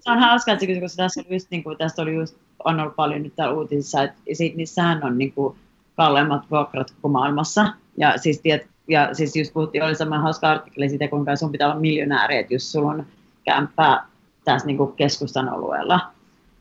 Se 0.00 0.10
on 0.10 0.18
hauska, 0.18 0.52
että 0.52 0.66
koska 0.80 0.96
tässä 0.96 1.20
oli 1.20 1.34
just, 1.34 1.50
niin 1.50 1.64
kuin, 1.64 1.78
tästä 1.78 2.02
oli 2.02 2.14
just, 2.14 2.36
on 2.64 2.80
ollut 2.80 2.96
paljon 2.96 3.22
nyt 3.22 3.36
täällä 3.36 3.54
uutisissa, 3.54 4.02
että 4.02 4.20
Sydneyssähän 4.32 5.04
on 5.04 5.18
niin 5.18 5.32
kuin, 5.32 5.58
kalleimmat 5.96 6.50
vuokrat 6.50 6.90
koko 6.90 7.08
maailmassa. 7.08 7.72
Ja 7.96 8.18
siis, 8.18 8.40
tiet, 8.40 8.66
ja 8.88 9.14
siis 9.14 9.36
just 9.36 9.52
puhuttiin, 9.52 9.84
oli 9.84 9.94
semmoinen 9.94 10.22
hauska 10.22 10.50
artikkeli 10.50 10.88
siitä, 10.88 11.08
kuinka 11.08 11.36
sun 11.36 11.52
pitää 11.52 11.68
olla 11.68 11.80
miljonääri, 11.80 12.38
että 12.38 12.54
jos 12.54 12.72
sulla 12.72 12.90
on 12.90 13.06
kämppää 13.44 14.06
tässä 14.44 14.66
niin 14.66 14.76
kuin 14.76 14.92
keskustan 14.92 15.48
alueella. 15.48 16.00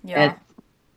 Joo. 0.04 0.24
Et, 0.24 0.45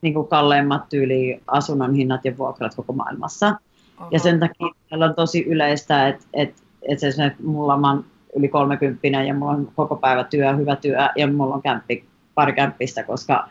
niin 0.03 0.15
kuin 0.15 0.29
kalleimmat 0.29 0.89
tyyli 0.89 1.41
asunnon 1.47 1.95
hinnat 1.95 2.25
ja 2.25 2.39
vuokrat 2.39 2.75
koko 2.75 2.93
maailmassa. 2.93 3.57
Oho. 4.01 4.09
Ja 4.11 4.19
sen 4.19 4.41
takia 4.41 4.67
meillä 4.91 5.07
on 5.07 5.15
tosi 5.15 5.45
yleistä, 5.45 6.09
että, 6.09 6.25
että, 6.33 6.63
että 6.83 7.07
esimerkiksi 7.07 7.43
mulla 7.43 7.75
on 7.75 8.05
yli 8.37 8.49
30 8.49 9.09
ja 9.09 9.35
mulla 9.35 9.53
on 9.53 9.73
koko 9.77 9.97
päivä 9.97 10.25
työ, 10.25 10.57
hyvä 10.57 10.77
työ 10.77 10.99
ja 11.17 11.33
mulla 11.33 11.55
on 11.55 11.63
kämppi, 11.63 12.05
pari 12.35 12.53
kämppistä, 12.53 13.03
koska 13.03 13.49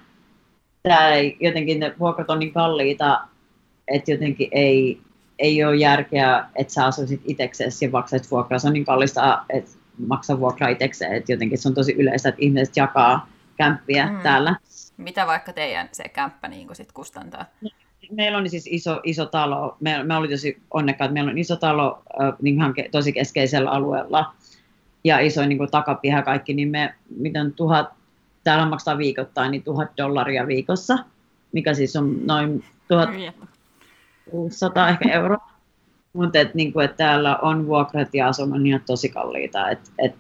tää 0.84 1.10
ei, 1.10 1.38
jotenkin 1.40 1.80
ne 1.80 1.96
vuokrat 2.00 2.30
on 2.30 2.40
niin 2.40 2.54
kalliita, 2.54 3.22
että 3.88 4.12
jotenkin 4.12 4.48
ei, 4.52 5.02
ei 5.40 5.64
ole 5.64 5.76
järkeä, 5.76 6.46
että 6.56 6.74
sä 6.74 6.86
asuisit 6.86 7.22
itseksesi 7.26 7.86
ja 7.86 7.92
maksaisit 7.92 8.32
vuokraa. 8.32 8.60
Se 8.60 8.68
on 8.68 8.74
niin 8.74 8.86
kallista, 8.86 9.44
että 9.50 9.72
maksaa 10.08 10.40
vuokraa 10.40 10.70
itsekseen, 10.70 11.14
että 11.14 11.32
jotenkin 11.32 11.58
se 11.58 11.68
on 11.68 11.76
tosi 11.76 11.94
yleistä, 11.94 12.30
että 12.30 12.42
ihmiset 12.42 12.78
jakaa 12.78 13.28
kämppiä 13.58 14.12
mm. 14.12 14.20
täällä. 14.20 14.56
Mitä 14.98 15.28
vaikka 15.28 15.54
teidän 15.54 15.90
se 15.92 16.10
kämppä 16.10 16.48
niin 16.48 16.76
sit 16.76 16.92
kustantaa? 16.92 17.46
Meillä 18.12 18.38
on 18.38 18.50
siis 18.50 18.68
iso, 18.72 19.02
iso 19.04 19.26
talo. 19.26 19.78
Me, 19.80 20.04
me 20.04 20.16
oli 20.16 20.28
tosi 20.28 20.62
onnekkaat. 20.72 21.12
Meillä 21.12 21.32
on 21.32 21.38
iso 21.38 21.56
talo 21.56 22.02
äh, 22.22 22.34
niin 22.42 22.56
ihan 22.56 22.74
ke, 22.74 22.90
tosi 22.92 23.14
keskeisellä 23.14 23.72
alueella 23.72 24.34
ja 25.04 25.20
iso 25.20 25.46
niin 25.46 25.58
kuin 25.58 25.72
takapiha 25.72 26.22
kaikki, 26.22 26.54
niin 26.54 26.70
me 26.70 26.94
miten 27.10 27.54
tuhat, 27.54 27.90
täällä 28.44 28.66
maksaa 28.66 28.98
viikoittain, 28.98 29.52
niin 29.52 29.64
tuhat 29.64 29.92
dollaria 29.98 30.48
viikossa, 30.48 30.98
mikä 31.52 31.74
siis 31.74 31.96
on 31.96 32.26
noin 32.26 32.64
1600 32.88 34.90
ehkä 34.90 35.12
euroa. 35.12 35.50
Mutta 36.14 36.40
et, 36.40 36.56
niin 36.56 36.74
kuin, 36.74 36.86
et 36.86 36.98
täällä 36.98 37.38
on 37.38 37.68
vuokrat 37.68 38.14
ja 38.14 38.28
asunnon 38.28 38.64
hinnat 38.64 38.86
tosi 38.86 39.10
kalliita. 39.10 39.70
Et, 39.70 39.80
et, 40.00 40.16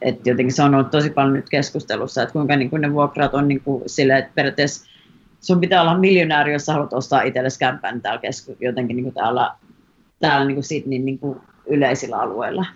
et 0.00 0.26
jotenkin 0.26 0.52
se 0.52 0.62
on 0.62 0.74
ollut 0.74 0.90
tosi 0.90 1.10
paljon 1.10 1.34
nyt 1.34 1.48
keskustelussa, 1.48 2.22
että 2.22 2.32
kuinka 2.32 2.56
niin 2.56 2.70
kuin 2.70 2.82
ne 2.82 2.92
vuokrat 2.92 3.34
on 3.34 3.48
niin 3.48 3.60
kuin 3.60 3.82
sille, 3.86 4.18
että 4.18 4.32
periaatteessa 4.34 4.90
sun 5.40 5.60
pitää 5.60 5.82
olla 5.82 5.98
miljonääri, 5.98 6.52
jos 6.52 6.66
sä 6.66 6.72
haluat 6.72 6.92
ostaa 6.92 7.22
itsellesi 7.22 7.58
kämpän 7.58 8.02
täällä 8.02 8.20
kesku, 8.20 8.56
jotenkin 8.60 8.96
niin 8.96 9.04
kuin 9.04 9.14
täällä, 9.14 9.54
täällä 10.20 10.46
niin 10.46 10.56
kuin 10.56 10.64
Sydneyn 10.64 11.04
niin 11.04 11.18
kuin 11.18 11.40
yleisillä 11.66 12.16
alueilla. 12.16 12.66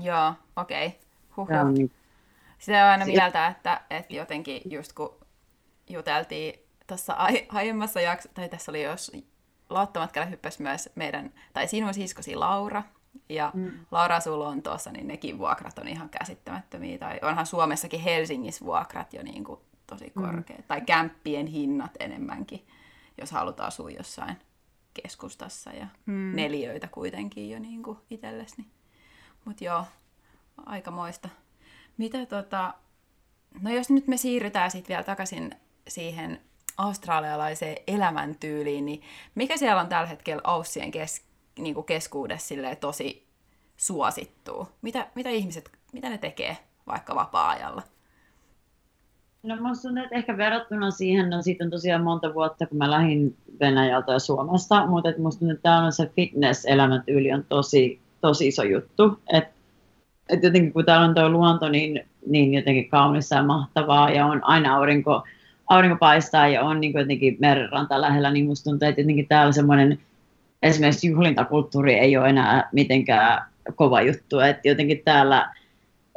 Joo, 0.00 0.34
okei. 0.56 0.86
Okay. 0.86 0.98
Huhhuh. 1.36 1.60
On 1.60 1.74
niin, 1.74 1.90
Sitä 2.58 2.84
on 2.84 2.90
aina 2.90 3.04
mieltä, 3.06 3.46
että, 3.46 3.80
että 3.90 4.14
jotenkin 4.14 4.62
just 4.64 4.92
kun 4.92 5.14
juteltiin 5.88 6.54
tuossa 6.86 7.12
ai- 7.12 7.46
aiemmassa 7.48 8.00
jaksossa, 8.00 8.34
tai 8.34 8.48
tässä 8.48 8.72
oli 8.72 8.82
jos 8.82 9.12
Lauttomatkalle 9.70 10.30
hyppäsi 10.30 10.62
myös 10.62 10.90
meidän, 10.94 11.32
tai 11.52 11.68
sinun 11.68 11.94
siskosi 11.94 12.36
Laura, 12.36 12.82
ja 13.28 13.50
mm. 13.54 13.70
Laura 13.90 14.20
sulla 14.20 14.48
on 14.48 14.62
tuossa, 14.62 14.92
niin 14.92 15.08
nekin 15.08 15.38
vuokrat 15.38 15.78
on 15.78 15.88
ihan 15.88 16.08
käsittämättömiä, 16.08 16.98
tai 16.98 17.18
onhan 17.22 17.46
Suomessakin 17.46 18.00
Helsingissä 18.00 18.64
vuokrat 18.64 19.12
jo 19.12 19.22
niin 19.22 19.44
kuin 19.44 19.60
tosi 19.86 20.10
korkeat, 20.10 20.58
mm. 20.58 20.64
tai 20.68 20.80
kämppien 20.80 21.46
hinnat 21.46 21.90
enemmänkin, 22.00 22.66
jos 23.20 23.30
halutaan 23.30 23.68
asua 23.68 23.90
jossain 23.90 24.36
keskustassa, 25.02 25.70
ja 25.70 25.86
mm. 26.06 26.36
neliöitä 26.36 26.88
kuitenkin 26.88 27.50
jo 27.50 27.58
niin 27.58 27.82
kuin 27.82 27.98
itsellesi. 28.10 28.54
Niin. 28.58 28.70
Mutta 29.44 29.64
joo, 29.64 29.84
aikamoista. 30.66 31.28
Mitä 31.96 32.26
tota, 32.26 32.74
no 33.60 33.70
jos 33.70 33.90
nyt 33.90 34.06
me 34.06 34.16
siirrytään 34.16 34.70
sitten 34.70 34.88
vielä 34.88 35.04
takaisin 35.04 35.54
siihen 35.88 36.40
australialaiseen 36.76 37.76
elämäntyyliin, 37.86 38.86
niin 38.86 39.02
mikä 39.34 39.56
siellä 39.56 39.80
on 39.80 39.88
tällä 39.88 40.08
hetkellä 40.08 40.40
Aussien 40.44 40.90
kes, 40.90 41.27
niin 41.58 41.74
kuin 41.74 41.86
keskuudessa 41.86 42.54
tosi 42.80 43.26
suosittuu? 43.76 44.68
Mitä, 44.82 45.06
mitä 45.14 45.30
ihmiset, 45.30 45.70
mitä 45.92 46.08
ne 46.08 46.18
tekee 46.18 46.56
vaikka 46.86 47.14
vapaa-ajalla? 47.14 47.82
No 49.42 49.56
musta 49.60 49.82
tuntuu, 49.82 50.04
että 50.04 50.16
ehkä 50.16 50.36
verrattuna 50.36 50.90
siihen, 50.90 51.30
no 51.30 51.42
siitä 51.42 51.64
on 51.64 51.70
tosiaan 51.70 52.04
monta 52.04 52.34
vuotta, 52.34 52.66
kun 52.66 52.78
mä 52.78 52.90
lähdin 52.90 53.36
Venäjältä 53.60 54.12
ja 54.12 54.18
Suomesta, 54.18 54.86
mutta 54.86 55.08
et 55.08 55.18
musta 55.18 55.38
tuntuu, 55.38 55.54
että 55.54 55.62
täällä 55.62 55.86
on 55.86 55.92
se 55.92 56.10
fitness-elämäntyyli 56.16 57.32
on 57.32 57.44
tosi, 57.48 58.00
tosi 58.20 58.48
iso 58.48 58.62
juttu. 58.62 59.20
Että 59.32 59.58
et 60.28 60.42
jotenkin 60.42 60.72
kun 60.72 60.84
täällä 60.84 61.06
on 61.06 61.14
tuo 61.14 61.28
luonto 61.28 61.68
niin, 61.68 62.00
niin 62.26 62.54
jotenkin 62.54 62.88
kaunista 62.88 63.34
ja 63.34 63.42
mahtavaa 63.42 64.10
ja 64.10 64.26
on 64.26 64.44
aina 64.44 64.76
aurinko, 64.76 65.22
aurinko 65.68 65.96
paistaa 65.96 66.48
ja 66.48 66.62
on 66.62 66.80
niin 66.80 66.92
jotenkin 66.98 67.36
merenranta 67.40 68.00
lähellä, 68.00 68.30
niin 68.30 68.46
musta 68.46 68.70
tuntuu, 68.70 68.88
että 68.88 69.00
jotenkin 69.00 69.28
täällä 69.28 69.52
semmoinen 69.52 69.98
esimerkiksi 70.62 71.08
juhlintakulttuuri 71.08 71.94
ei 71.94 72.16
ole 72.16 72.28
enää 72.28 72.68
mitenkään 72.72 73.46
kova 73.74 74.02
juttu. 74.02 74.40
Että 74.40 74.68
jotenkin 74.68 75.02
täällä 75.04 75.54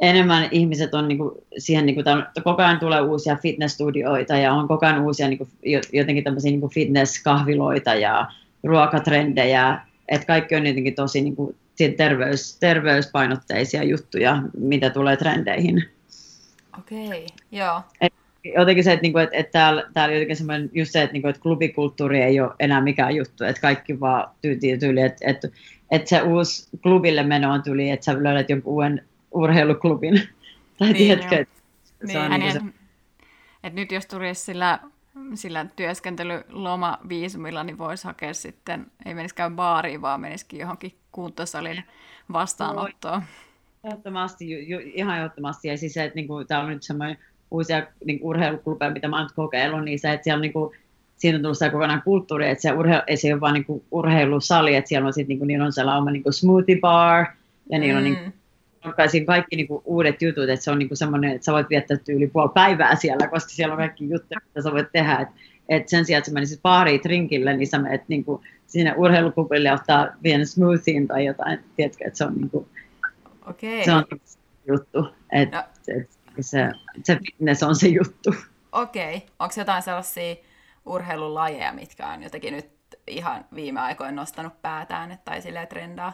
enemmän 0.00 0.48
ihmiset 0.50 0.94
on 0.94 1.08
niinku 1.08 1.44
siihen, 1.58 1.86
niinku, 1.86 2.02
täällä 2.02 2.30
koko 2.44 2.62
ajan 2.62 2.78
tulee 2.78 3.00
uusia 3.00 3.36
fitness-studioita 3.36 4.36
ja 4.36 4.52
on 4.52 4.68
koko 4.68 4.86
ajan 4.86 5.02
uusia 5.02 5.28
niinku, 5.28 5.48
jo- 5.62 5.80
jotenkin 5.92 6.24
tämmöisiä 6.24 6.50
niinku 6.50 6.68
fitness-kahviloita 6.68 7.94
ja 7.94 8.26
ruokatrendejä. 8.64 9.80
Että 10.08 10.26
kaikki 10.26 10.54
on 10.54 10.66
jotenkin 10.66 10.94
tosi 10.94 11.20
niinku, 11.20 11.54
terveys, 11.96 12.56
terveyspainotteisia 12.58 13.82
juttuja, 13.82 14.42
mitä 14.58 14.90
tulee 14.90 15.16
trendeihin. 15.16 15.84
Okei, 16.78 17.26
joo. 17.52 17.80
Jotenkin 18.44 18.84
se, 18.84 18.92
että, 18.92 19.02
niinku, 19.02 19.18
että, 19.18 19.36
että 19.36 19.52
täällä, 19.52 19.84
täällä 19.94 20.14
jotenkin 20.14 20.36
semmoinen, 20.36 20.70
just 20.72 20.92
se, 20.92 21.02
että, 21.02 21.12
niinku, 21.12 21.28
että 21.28 21.42
klubikulttuuri 21.42 22.22
ei 22.22 22.40
ole 22.40 22.52
enää 22.60 22.80
mikään 22.80 23.16
juttu, 23.16 23.44
että 23.44 23.62
kaikki 23.62 24.00
vaan 24.00 24.30
tyytyy 24.42 24.78
tyyli, 24.78 25.00
että, 25.00 25.30
että, 25.30 25.48
että 25.90 26.08
se 26.08 26.22
uusi 26.22 26.68
klubille 26.82 27.22
meno 27.22 27.52
on 27.52 27.62
tyyli, 27.62 27.90
että 27.90 28.04
sä 28.04 28.22
löydät 28.22 28.50
jonkun 28.50 28.72
uuden 28.74 29.08
urheiluklubin. 29.32 30.14
tai 30.78 30.92
Niin, 30.92 30.96
tiedätkö, 30.96 31.36
että 31.38 31.54
se 32.04 32.18
Niin. 32.18 32.18
on 32.18 32.30
Niin, 32.30 32.40
niinku 32.40 32.52
se, 32.52 32.58
et, 32.58 32.64
et 33.62 33.74
nyt 33.74 33.92
jos 33.92 34.06
tulisi 34.06 34.42
sillä, 34.42 34.78
sillä 35.34 35.66
työskentelylomaviisumilla, 35.76 37.64
niin 37.64 37.78
voisi 37.78 38.04
hakea 38.04 38.34
sitten, 38.34 38.86
ei 39.06 39.14
menisikään 39.14 39.56
baariin, 39.56 40.02
vaan 40.02 40.20
menisikin 40.20 40.60
johonkin 40.60 40.98
kuntosalin 41.12 41.84
vastaanottoon. 42.32 43.22
ehdottomasti, 43.84 44.50
ju, 44.50 44.58
ju, 44.80 44.90
ihan 44.94 45.18
ehdottomasti. 45.18 45.68
Ja 45.68 45.76
siis 45.78 45.94
se, 45.94 46.04
että 46.04 46.14
niinku, 46.16 46.44
täällä 46.44 46.64
on 46.66 46.72
nyt 46.72 46.82
semmoinen 46.82 47.18
uusia 47.52 47.86
niinku, 48.04 48.28
urheiluklubeja, 48.28 48.90
mitä 48.90 49.08
mä 49.08 49.18
oon 49.18 49.28
kokeillut, 49.36 49.84
niin 49.84 49.98
se, 49.98 50.12
että 50.12 50.24
siellä 50.24 50.38
on 50.38 50.42
niinku, 50.42 50.72
siinä 51.16 51.36
on 51.36 51.42
tullut 51.42 51.58
se 51.58 51.70
kokonaan 51.70 52.02
kulttuuri, 52.02 52.48
että 52.48 52.62
se, 52.62 52.72
urhe, 52.72 53.02
ei 53.06 53.16
se 53.16 53.32
ole 53.32 53.40
vaan 53.40 53.54
niinku, 53.54 53.84
urheilusali, 53.90 54.74
että 54.74 54.88
siellä 54.88 55.06
on 55.06 55.12
sitten 55.12 55.28
niinku, 55.28 55.44
niillä 55.44 55.64
on 55.64 55.72
sellainen 55.72 56.02
oma 56.02 56.10
niinku, 56.10 56.32
smoothie 56.32 56.78
bar, 56.80 57.26
ja 57.70 57.78
niillä 57.78 57.98
on 57.98 58.04
niinku, 58.04 58.30
alkaa 58.84 59.08
siinä 59.08 59.26
kaikki 59.26 59.56
niinku, 59.56 59.82
uudet 59.84 60.22
jutut, 60.22 60.48
että 60.48 60.64
se 60.64 60.70
on 60.70 60.78
niinku 60.78 60.96
semmoinen, 60.96 61.32
että 61.32 61.44
sä 61.44 61.52
voit 61.52 61.70
viettää 61.70 61.96
yli 62.08 62.26
puoli 62.26 62.50
päivää 62.54 62.94
siellä, 62.94 63.28
koska 63.28 63.50
siellä 63.50 63.72
on 63.72 63.78
kaikki 63.78 64.10
juttuja, 64.10 64.40
mitä 64.48 64.62
sä 64.62 64.72
voit 64.72 64.92
tehdä. 64.92 65.16
Et, 65.16 65.28
et 65.68 65.88
sen 65.88 66.04
sijaan, 66.04 66.18
että 66.18 66.30
sä 66.30 66.34
menisit 66.34 66.62
baariin 66.62 67.00
drinkille, 67.02 67.56
niin 67.56 67.66
sä 67.66 67.78
menet 67.78 68.08
niinku, 68.08 68.42
sinne 68.66 68.94
urheiluklubille 68.96 69.72
ottaa 69.72 70.08
pienen 70.22 70.46
smoothien 70.46 71.08
tai 71.08 71.24
jotain, 71.24 71.58
tiedätkö, 71.76 72.04
että 72.06 72.18
se 72.18 72.24
on, 72.24 72.34
niinku, 72.34 72.68
Okei. 73.50 73.84
se 73.84 73.92
on 73.92 74.04
juttu, 74.68 75.06
että 75.32 75.56
No. 75.56 75.64
et, 75.96 76.21
se, 76.40 76.70
se 77.04 77.18
fitness 77.18 77.62
on 77.62 77.76
se 77.76 77.88
juttu. 77.88 78.34
Okei. 78.72 79.26
Onko 79.38 79.54
jotain 79.58 79.82
sellaisia 79.82 80.36
urheilulajeja, 80.86 81.72
mitkä 81.72 82.08
on 82.08 82.22
jotenkin 82.22 82.54
nyt 82.54 82.70
ihan 83.06 83.44
viime 83.54 83.80
aikoina 83.80 84.12
nostanut 84.12 84.62
päätään, 84.62 85.18
tai 85.24 85.42
silleen 85.42 85.68
trendaa? 85.68 86.12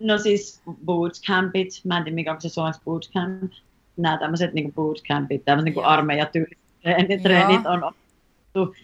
No 0.00 0.18
siis 0.18 0.62
bootcampit, 0.84 1.68
mä 1.84 1.98
en 1.98 2.04
tiedä 2.04 2.14
mikä 2.14 2.30
onko 2.30 2.40
se 2.40 2.48
suomeksi 2.48 2.80
bootcamp, 2.84 3.52
nämä 3.96 4.18
tämmöiset 4.18 4.52
niin 4.52 4.72
bootcampit, 4.72 5.44
tämmöiset 5.44 5.74
niin 5.74 5.84
armeijatyyliset 5.84 6.58
treenit, 6.82 7.22
treenit 7.22 7.66
on 7.66 7.84
otettu. 7.84 8.74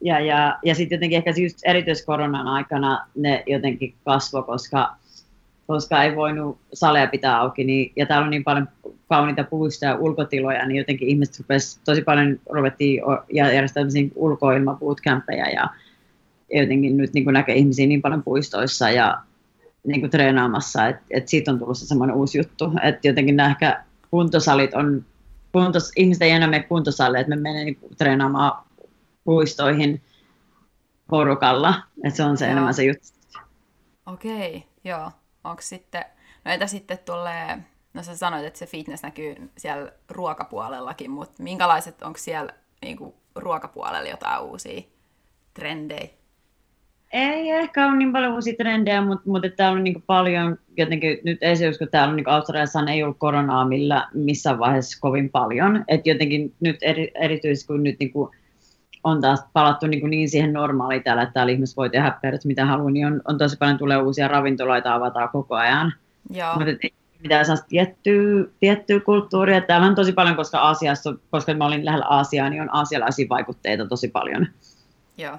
Ja, 0.00 0.20
ja, 0.20 0.58
ja 0.64 0.74
sitten 0.74 0.96
jotenkin 0.96 1.16
ehkä 1.16 1.32
just 1.42 1.58
erityisesti 1.64 2.06
koronan 2.06 2.48
aikana 2.48 3.06
ne 3.16 3.44
jotenkin 3.46 3.94
kasvoi, 4.04 4.42
koska, 4.42 4.96
koska 5.68 6.02
ei 6.02 6.16
voinut 6.16 6.58
saleja 6.72 7.06
pitää 7.06 7.40
auki. 7.40 7.64
Niin, 7.64 7.92
ja 7.96 8.06
täällä 8.06 8.24
on 8.24 8.30
niin 8.30 8.44
paljon 8.44 8.68
kauniita 9.08 9.44
puistoja 9.44 9.90
ja 9.90 9.98
ulkotiloja, 9.98 10.66
niin 10.66 10.76
jotenkin 10.76 11.08
ihmiset 11.08 11.38
rupes, 11.38 11.80
tosi 11.84 12.02
paljon 12.02 12.40
ruvettiin 12.50 13.02
ja 13.32 13.52
järjestää 13.52 13.80
tämmöisiä 13.80 14.08
ulkoilmabootcampeja 14.14 15.50
ja 15.50 15.68
jotenkin 16.54 16.96
nyt 16.96 17.12
niin 17.12 17.24
näkee 17.24 17.54
ihmisiä 17.54 17.86
niin 17.86 18.02
paljon 18.02 18.22
puistoissa 18.22 18.90
ja 18.90 19.18
niin 19.86 20.00
kuin 20.00 20.10
treenaamassa, 20.10 20.86
että 20.86 21.02
et 21.10 21.28
siitä 21.28 21.50
on 21.50 21.58
tullut 21.58 21.78
se 21.78 21.86
semmoinen 21.86 22.16
uusi 22.16 22.38
juttu, 22.38 22.72
että 22.82 23.08
jotenkin 23.08 23.36
nämä 23.36 23.50
ehkä 23.50 23.84
kuntosalit 24.10 24.74
on, 24.74 25.04
kuntos, 25.52 25.92
ihmiset 25.96 26.22
ei 26.22 26.30
enää 26.30 26.48
mene 26.48 26.62
kuntosalille, 26.62 27.20
että 27.20 27.30
me 27.30 27.36
menee 27.36 27.64
niin 27.64 27.78
treenaamaan 27.98 28.64
puistoihin 29.24 30.02
porukalla, 31.10 31.74
että 32.04 32.16
se 32.16 32.24
on 32.24 32.36
se 32.36 32.46
enemmän 32.46 32.74
se 32.74 32.84
juttu. 32.84 33.08
Okei, 34.06 34.64
joo. 34.84 35.10
Onko 35.44 35.62
sitten, 35.62 36.04
no 36.44 36.52
entä 36.52 36.66
sitten 36.66 36.98
tulee, 36.98 37.58
no 37.94 38.02
sä 38.02 38.16
sanoit, 38.16 38.44
että 38.44 38.58
se 38.58 38.66
fitness 38.66 39.02
näkyy 39.02 39.50
siellä 39.56 39.92
ruokapuolellakin, 40.08 41.10
mutta 41.10 41.42
minkälaiset, 41.42 42.02
onko 42.02 42.18
siellä 42.18 42.52
niin 42.82 42.96
kuin, 42.96 43.14
ruokapuolella 43.34 44.08
jotain 44.08 44.42
uusia 44.42 44.82
trendejä? 45.54 46.08
Ei 47.12 47.50
ehkä 47.50 47.86
ole 47.86 47.96
niin 47.96 48.12
paljon 48.12 48.34
uusia 48.34 48.54
trendejä, 48.58 49.00
mutta, 49.00 49.30
mutta 49.30 49.48
täällä 49.56 49.76
on 49.76 49.84
niin 49.84 50.02
paljon, 50.06 50.58
jotenkin 50.76 51.18
nyt 51.24 51.38
esimerkiksi 51.40 51.78
kun 51.78 51.88
täällä 51.90 52.10
on 52.10 52.16
niin 52.16 52.28
Australiassa 52.28 52.84
ei 52.90 53.02
ollut 53.02 53.18
koronaa 53.18 53.68
millä, 53.68 54.08
missään 54.14 54.58
vaiheessa 54.58 55.00
kovin 55.00 55.30
paljon. 55.30 55.84
että 55.88 56.10
jotenkin 56.10 56.54
nyt 56.60 56.76
eri, 56.82 57.10
erityisesti 57.14 57.66
kun 57.66 57.82
nyt 57.82 57.96
niin 57.98 58.12
kuin 58.12 58.30
on 59.08 59.20
taas 59.20 59.44
palattu 59.52 59.86
niin, 59.86 60.00
kuin 60.00 60.10
niin 60.10 60.28
siihen 60.28 60.52
normaaliin 60.52 61.02
täällä, 61.02 61.22
että 61.22 61.32
täällä 61.32 61.52
ihmiset 61.52 61.76
voi 61.76 61.90
tehdä 61.90 62.10
periaatteessa 62.10 62.46
mitä 62.46 62.66
haluaa, 62.66 62.90
niin 62.90 63.06
on, 63.06 63.22
on 63.28 63.38
tosi 63.38 63.56
paljon 63.56 63.78
tulee 63.78 63.96
uusia 63.96 64.28
ravintoloita 64.28 64.94
avataan 64.94 65.28
koko 65.28 65.54
ajan. 65.54 65.92
Joo. 66.30 66.54
Mutta 66.54 66.70
ei 66.82 66.92
mitään 67.22 67.44
sellaista 67.44 67.66
tiettyä, 67.68 68.44
tiettyä 68.60 69.00
kulttuuria. 69.00 69.60
Täällä 69.60 69.86
on 69.86 69.94
tosi 69.94 70.12
paljon, 70.12 70.36
koska 70.36 70.58
Aasiassa, 70.58 71.14
koska 71.30 71.54
mä 71.54 71.66
olin 71.66 71.84
lähellä 71.84 72.06
Aasiaa, 72.06 72.50
niin 72.50 72.62
on 72.62 72.74
aasialaisia 72.74 73.28
vaikutteita 73.28 73.86
tosi 73.86 74.08
paljon. 74.08 74.46
Joo. 75.18 75.38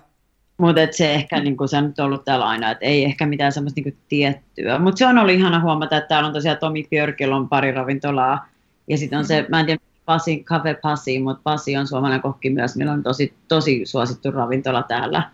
Mutta 0.57 0.81
se 0.91 1.13
ehkä 1.13 1.39
niin 1.39 1.55
se 1.65 1.77
on 1.77 1.85
nyt 1.85 1.99
ollut 1.99 2.25
täällä 2.25 2.45
aina, 2.45 2.71
että 2.71 2.85
ei 2.85 3.05
ehkä 3.05 3.25
mitään 3.25 3.51
semmoista 3.51 3.81
niin 3.81 3.97
tiettyä. 4.09 4.79
Mutta 4.79 4.97
se 4.97 5.05
on 5.05 5.17
ollut 5.17 5.33
ihana 5.33 5.59
huomata, 5.59 5.97
että 5.97 6.07
täällä 6.07 6.27
on 6.27 6.33
tosiaan 6.33 6.57
Tomi 6.57 6.87
Björkillä 6.89 7.35
on 7.35 7.49
pari 7.49 7.71
ravintolaa. 7.71 8.47
Ja 8.87 8.97
sitten 8.97 9.19
on 9.19 9.25
mm-hmm. 9.25 9.43
se, 9.43 9.49
mä 9.49 9.59
en 9.59 9.65
tiedä, 9.65 9.81
Pasi, 10.09 10.43
Cafe 10.43 10.73
Pasi, 10.73 11.19
mutta 11.19 11.41
Pasi 11.43 11.77
on 11.77 11.87
suomalainen 11.87 12.21
kokki 12.21 12.49
myös, 12.49 12.75
millä 12.75 12.91
on 12.91 13.03
tosi, 13.03 13.33
tosi 13.47 13.85
suosittu 13.85 14.31
ravintola 14.31 14.83
täällä. 14.83 15.29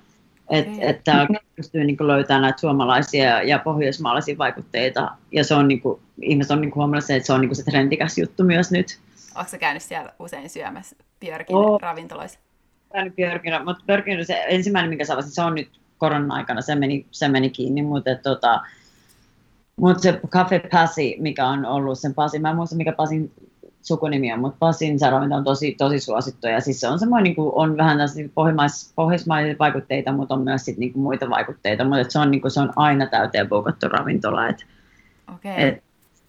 Että 0.50 0.72
Okei. 0.72 0.90
et 0.90 1.04
täällä 1.04 1.40
pystyy 1.56 1.84
niin 1.84 1.98
löytämään 2.00 2.42
näitä 2.42 2.60
suomalaisia 2.60 3.44
ja 3.44 3.60
pohjoismaalaisia 3.60 4.38
vaikutteita. 4.38 5.12
Ja 5.32 5.44
se 5.44 5.56
on 5.56 5.68
niin 5.68 5.82
kuin, 5.82 6.02
ihmiset 6.22 6.52
on 6.52 6.62
niin 6.62 6.76
huomannut 6.76 7.06
se, 7.06 7.16
että 7.16 7.28
se 7.28 7.34
on 7.34 7.42
niin 7.42 7.56
se 7.56 7.64
trendikäs 7.64 8.18
juttu 8.18 8.44
myös 8.44 8.72
nyt. 8.72 9.00
Onko 9.36 9.50
sä 9.50 9.58
käynyt 9.58 9.84
siellä 9.84 10.14
usein 10.20 10.50
syömässä 10.50 10.96
Björkin 11.20 11.56
Oo. 11.56 11.78
ravintoloissa? 11.82 12.40
käynyt 12.94 13.16
Björkillä, 13.16 13.64
mutta 13.64 13.84
Björkillä 13.88 14.24
se 14.24 14.46
ensimmäinen, 14.48 14.90
mikä 14.90 15.06
sä 15.06 15.16
se 15.22 15.42
on 15.42 15.56
nyt 15.56 15.70
koronan 15.98 16.32
aikana, 16.32 16.62
se 16.62 16.76
meni, 16.76 17.06
se 17.12 17.28
meni 17.28 17.50
kiinni, 17.50 17.82
mutta 17.82 18.10
tota, 18.24 18.62
mutta 19.76 20.02
se 20.02 20.20
Cafe 20.28 20.60
Pasi, 20.72 21.16
mikä 21.20 21.48
on 21.48 21.66
ollut 21.66 22.00
sen 22.00 22.14
Pasi, 22.14 22.40
mä 22.40 22.50
en 22.50 22.56
muista 22.56 22.76
mikä 22.76 22.92
Pasin 22.92 23.32
sukunimi 23.88 24.34
on, 24.34 24.40
mutta 24.40 24.58
Pasin 24.60 24.98
ravinto 25.12 25.36
on 25.36 25.44
tosi, 25.44 25.76
tosi 25.78 26.00
suosittu 26.00 26.48
ja 26.48 26.60
siis 26.60 26.80
se 26.80 26.88
on 26.88 27.00
semmoinen, 27.00 27.24
niin 27.24 27.36
kuin, 27.36 27.52
on 27.56 27.78
vähän 27.78 27.98
tässä 27.98 28.20
pohjoismais, 28.34 28.94
pohjoismaisia 28.96 29.56
vaikutteita, 29.60 30.12
mutta 30.12 30.34
on 30.34 30.42
myös 30.42 30.66
sit, 30.66 30.78
niin 30.78 30.94
kuin, 30.94 31.04
muita 31.04 31.30
vaikutteita, 31.30 31.84
mutta 31.84 32.06
se 32.10 32.20
on, 32.20 32.32
niin 32.32 32.42
kuin, 32.42 32.52
se 32.52 32.60
on 32.60 32.74
aina 32.76 33.06
täyteen 33.06 33.50
buukattu 33.50 33.88
ravintola, 33.88 34.48
et, 34.48 34.66
Okei. 35.36 35.54
et, 35.58 35.84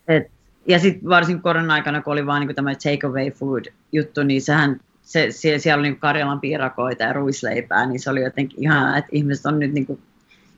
et, 0.09 0.31
ja 0.67 0.79
sitten 0.79 1.09
varsinkin 1.09 1.43
korona-aikana, 1.43 2.03
kun 2.03 2.13
oli 2.13 2.27
vaan 2.27 2.47
niin 2.47 2.57
tämä 2.57 2.75
take 2.75 3.07
away 3.07 3.31
food 3.31 3.65
juttu, 3.93 4.23
niin 4.23 4.43
sehän 4.43 4.81
se, 5.03 5.27
siellä, 5.31 5.59
siellä 5.59 5.81
oli 5.81 5.89
niin 5.89 6.01
Karjalan 6.01 6.41
piirakoita 6.41 7.03
ja 7.03 7.13
ruisleipää, 7.13 7.87
niin 7.87 8.01
se 8.01 8.11
oli 8.11 8.23
jotenkin 8.23 8.63
ihanaa, 8.63 8.97
että 8.97 9.11
ihmiset 9.13 9.47
on 9.47 9.59
nyt 9.59 9.73
niin 9.73 9.87
kuin, 9.87 9.99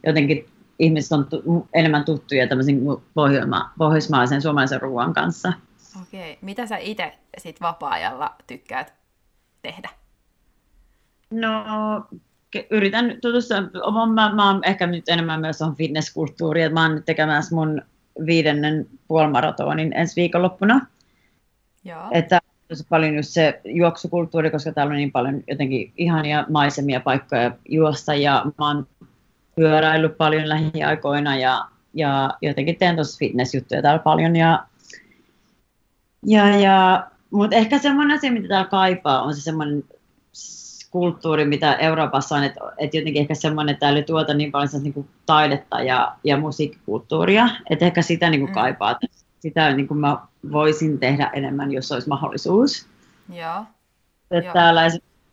jotenkin 0.07 0.47
ihmiset 0.79 1.13
on 1.13 1.25
tu, 1.25 1.69
enemmän 1.75 2.05
tuttuja 2.05 2.47
tämmöisen 2.47 2.85
niin 2.85 3.03
pohjoisma, 3.15 3.71
pohjoismaalaisen 3.79 4.43
suomalaisen 4.43 4.83
ruoan 4.83 5.15
kanssa. 5.15 5.53
Okei. 6.03 6.39
Mitä 6.41 6.67
sä 6.67 6.77
itse 6.77 7.19
sit 7.39 7.61
vapaa-ajalla 7.61 8.35
tykkäät 8.47 8.95
tehdä? 9.63 9.89
No, 11.31 11.65
yritän 12.71 13.19
tutustua, 13.23 13.57
mä, 14.15 14.35
mä 14.35 14.47
oon 14.47 14.65
ehkä 14.65 14.87
nyt 14.87 15.09
enemmän 15.09 15.41
myös 15.41 15.63
on 15.63 15.77
fitnesskulttuuriin, 15.77 16.67
että 16.67 16.75
mä 16.75 16.83
oon 16.83 16.95
nyt 16.95 17.05
tekemässä 17.05 17.55
mun 17.55 17.83
viidennen 18.27 18.87
puolimaratonin 19.09 19.93
ensi 19.93 20.17
viikonloppuna. 20.17 20.87
Joo. 21.85 22.09
Että 22.11 22.41
tosi 22.69 22.87
paljon 22.89 23.15
just 23.15 23.31
se 23.31 23.61
juoksukulttuuri, 23.65 24.51
koska 24.51 24.73
täällä 24.73 24.91
on 24.91 24.97
niin 24.97 25.13
paljon 25.13 25.43
jotenkin 25.49 25.93
ihania 25.97 26.47
maisemia 26.49 27.01
paikkoja 27.01 27.51
juosta 27.69 28.15
ja 28.15 28.45
mä 28.59 28.67
oon 28.67 28.87
pyöräillyt 29.57 30.17
paljon 30.17 30.49
lähiaikoina 30.49 31.37
ja, 31.37 31.69
ja 31.95 32.35
jotenkin 32.43 32.77
teen 32.77 32.95
tuossa 32.95 33.19
fitnessjuttuja 33.19 33.83
täällä 33.83 33.99
paljon 33.99 34.37
ja, 34.37 34.65
ja, 36.27 36.57
ja 36.59 37.07
mutta 37.31 37.57
ehkä 37.57 37.79
semmoinen 37.79 38.17
asia, 38.17 38.33
mitä 38.33 38.49
täällä 38.49 38.69
kaipaa, 38.71 39.23
on 39.23 39.35
se 39.35 39.41
semmoinen 39.41 39.85
kulttuuri, 40.91 41.45
mitä 41.45 41.75
Euroopassa 41.75 42.37
on, 42.37 42.45
että, 42.45 42.61
että 42.79 42.97
jotenkin 42.97 43.21
ehkä 43.21 43.35
semmoinen, 43.35 43.73
että 43.73 43.81
täällä 43.81 43.99
ei 43.99 44.05
tuota 44.05 44.35
niin 44.35 44.53
paljon 44.53 44.83
niin 44.83 44.93
kuin 44.93 45.09
taidetta 45.27 45.83
ja, 45.83 46.17
ja 46.25 46.37
musiikkikulttuuria, 46.37 47.49
että 47.71 47.85
ehkä 47.85 48.03
sitä 48.03 48.31
niin 48.31 48.41
kuin 48.41 48.51
Mm. 48.51 48.55
kaipaa. 48.55 48.99
Sitä 49.41 49.73
niin 49.73 49.89
kuin 49.89 49.99
mä 50.01 50.19
voisin 50.53 50.99
tehdä 50.99 51.31
enemmän, 51.35 51.73
jos 51.73 51.93
olisi 51.93 52.09
mahdollisuus. 52.09 52.87
Joo. 53.33 53.65
Että 54.31 54.53
täällä 54.53 54.83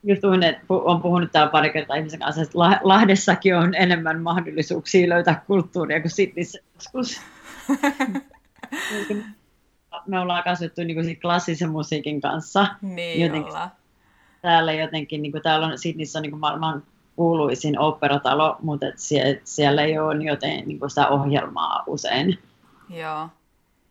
just 0.03 0.21
että 0.43 0.65
olen 0.69 1.01
puhunut 1.01 1.31
täällä 1.31 1.51
pari 1.51 1.69
kertaa 1.69 1.95
ihmisen 1.95 2.19
kanssa, 2.19 2.41
että 2.41 2.59
La- 2.59 2.79
Lahdessakin 2.83 3.55
on 3.55 3.75
enemmän 3.75 4.21
mahdollisuuksia 4.21 5.09
löytää 5.09 5.43
kulttuuria 5.47 6.01
kuin 6.01 6.11
Sydneyssä 6.11 6.59
joskus. 6.75 7.21
Me 10.08 10.20
ollaan 10.20 10.43
kasvettu 10.43 10.82
niin 10.84 10.95
kuin 10.95 11.20
klassisen 11.20 11.70
musiikin 11.70 12.22
kanssa. 12.22 12.68
Niin 12.82 13.22
Jotenkin- 13.26 13.47
ollaan. 13.51 13.72
Täällä 14.41 14.74
jotenkin, 14.74 15.22
niin 15.22 15.32
kuin 15.32 15.41
täällä 15.43 15.68
on 15.68 15.78
Sydneyssä 15.80 16.20
on 16.20 16.24
niin 16.24 16.32
kuin 16.32 16.39
maailman 16.39 16.84
kuuluisin 17.16 17.80
operatalo, 17.80 18.58
mutta 18.62 18.88
et 18.88 18.99
sie- 18.99 19.41
siellä 19.43 19.82
ei 19.84 19.99
ole 19.99 20.24
joten, 20.24 20.68
niin 20.68 20.80
kuin 20.80 20.89
sitä 20.89 21.08
ohjelmaa 21.08 21.84
usein. 21.88 22.39
Joo. 22.89 23.30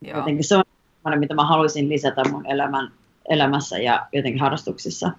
Joo. 0.03 0.17
Jotenkin 0.19 0.45
se 0.45 0.57
on 0.57 0.62
semmoinen, 0.97 1.21
mitä 1.21 1.35
mä 1.35 1.45
haluaisin 1.45 1.89
lisätä 1.89 2.23
mun 2.31 2.47
elämän, 2.47 2.93
elämässä 3.29 3.79
ja 3.79 4.07
jotenkin 4.12 4.41
harrastuksissa. 4.41 5.11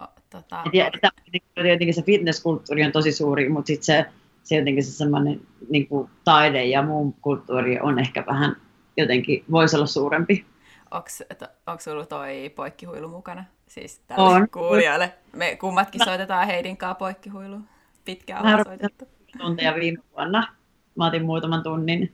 O, 0.00 0.04
tota, 0.30 0.62
Et, 0.66 0.74
ja, 0.74 0.90
tää- 1.00 1.10
jotenkin 1.56 1.94
se 1.94 2.02
fitnesskulttuuri 2.02 2.84
on 2.84 2.92
tosi 2.92 3.12
suuri, 3.12 3.48
mutta 3.48 3.66
sitten 3.66 3.84
se, 3.84 4.06
se 4.42 4.56
jotenkin 4.56 4.84
se 4.84 4.90
semmoinen 4.90 5.40
niin 5.70 5.88
kuin 5.88 6.10
taide 6.24 6.64
ja 6.64 6.82
muu 6.82 7.16
kulttuuri 7.22 7.80
on 7.80 7.98
ehkä 7.98 8.24
vähän 8.26 8.56
jotenkin, 9.00 9.44
voisi 9.50 9.76
olla 9.76 9.86
suurempi. 9.86 10.46
Onks 10.90 11.84
sulla 11.84 12.06
toi 12.06 12.52
poikkihuilu 12.56 13.08
mukana? 13.08 13.44
Siis 13.68 13.98
tälle 14.06 14.22
On. 14.22 14.48
kuulijoille. 14.50 15.12
Me 15.32 15.56
kummatkin 15.56 16.04
soitetaan 16.04 16.46
Heidin 16.46 16.76
kanssa 16.76 16.94
poikkihuilua. 16.94 17.60
Pitkään 18.04 18.44
Mä 18.44 18.56
rupesin 18.56 18.80
soitettu. 18.80 19.04
tunteja 19.38 19.74
viime 19.74 20.02
vuonna. 20.16 20.54
Mä 20.96 21.06
otin 21.06 21.24
muutaman 21.24 21.62
tunnin 21.62 22.12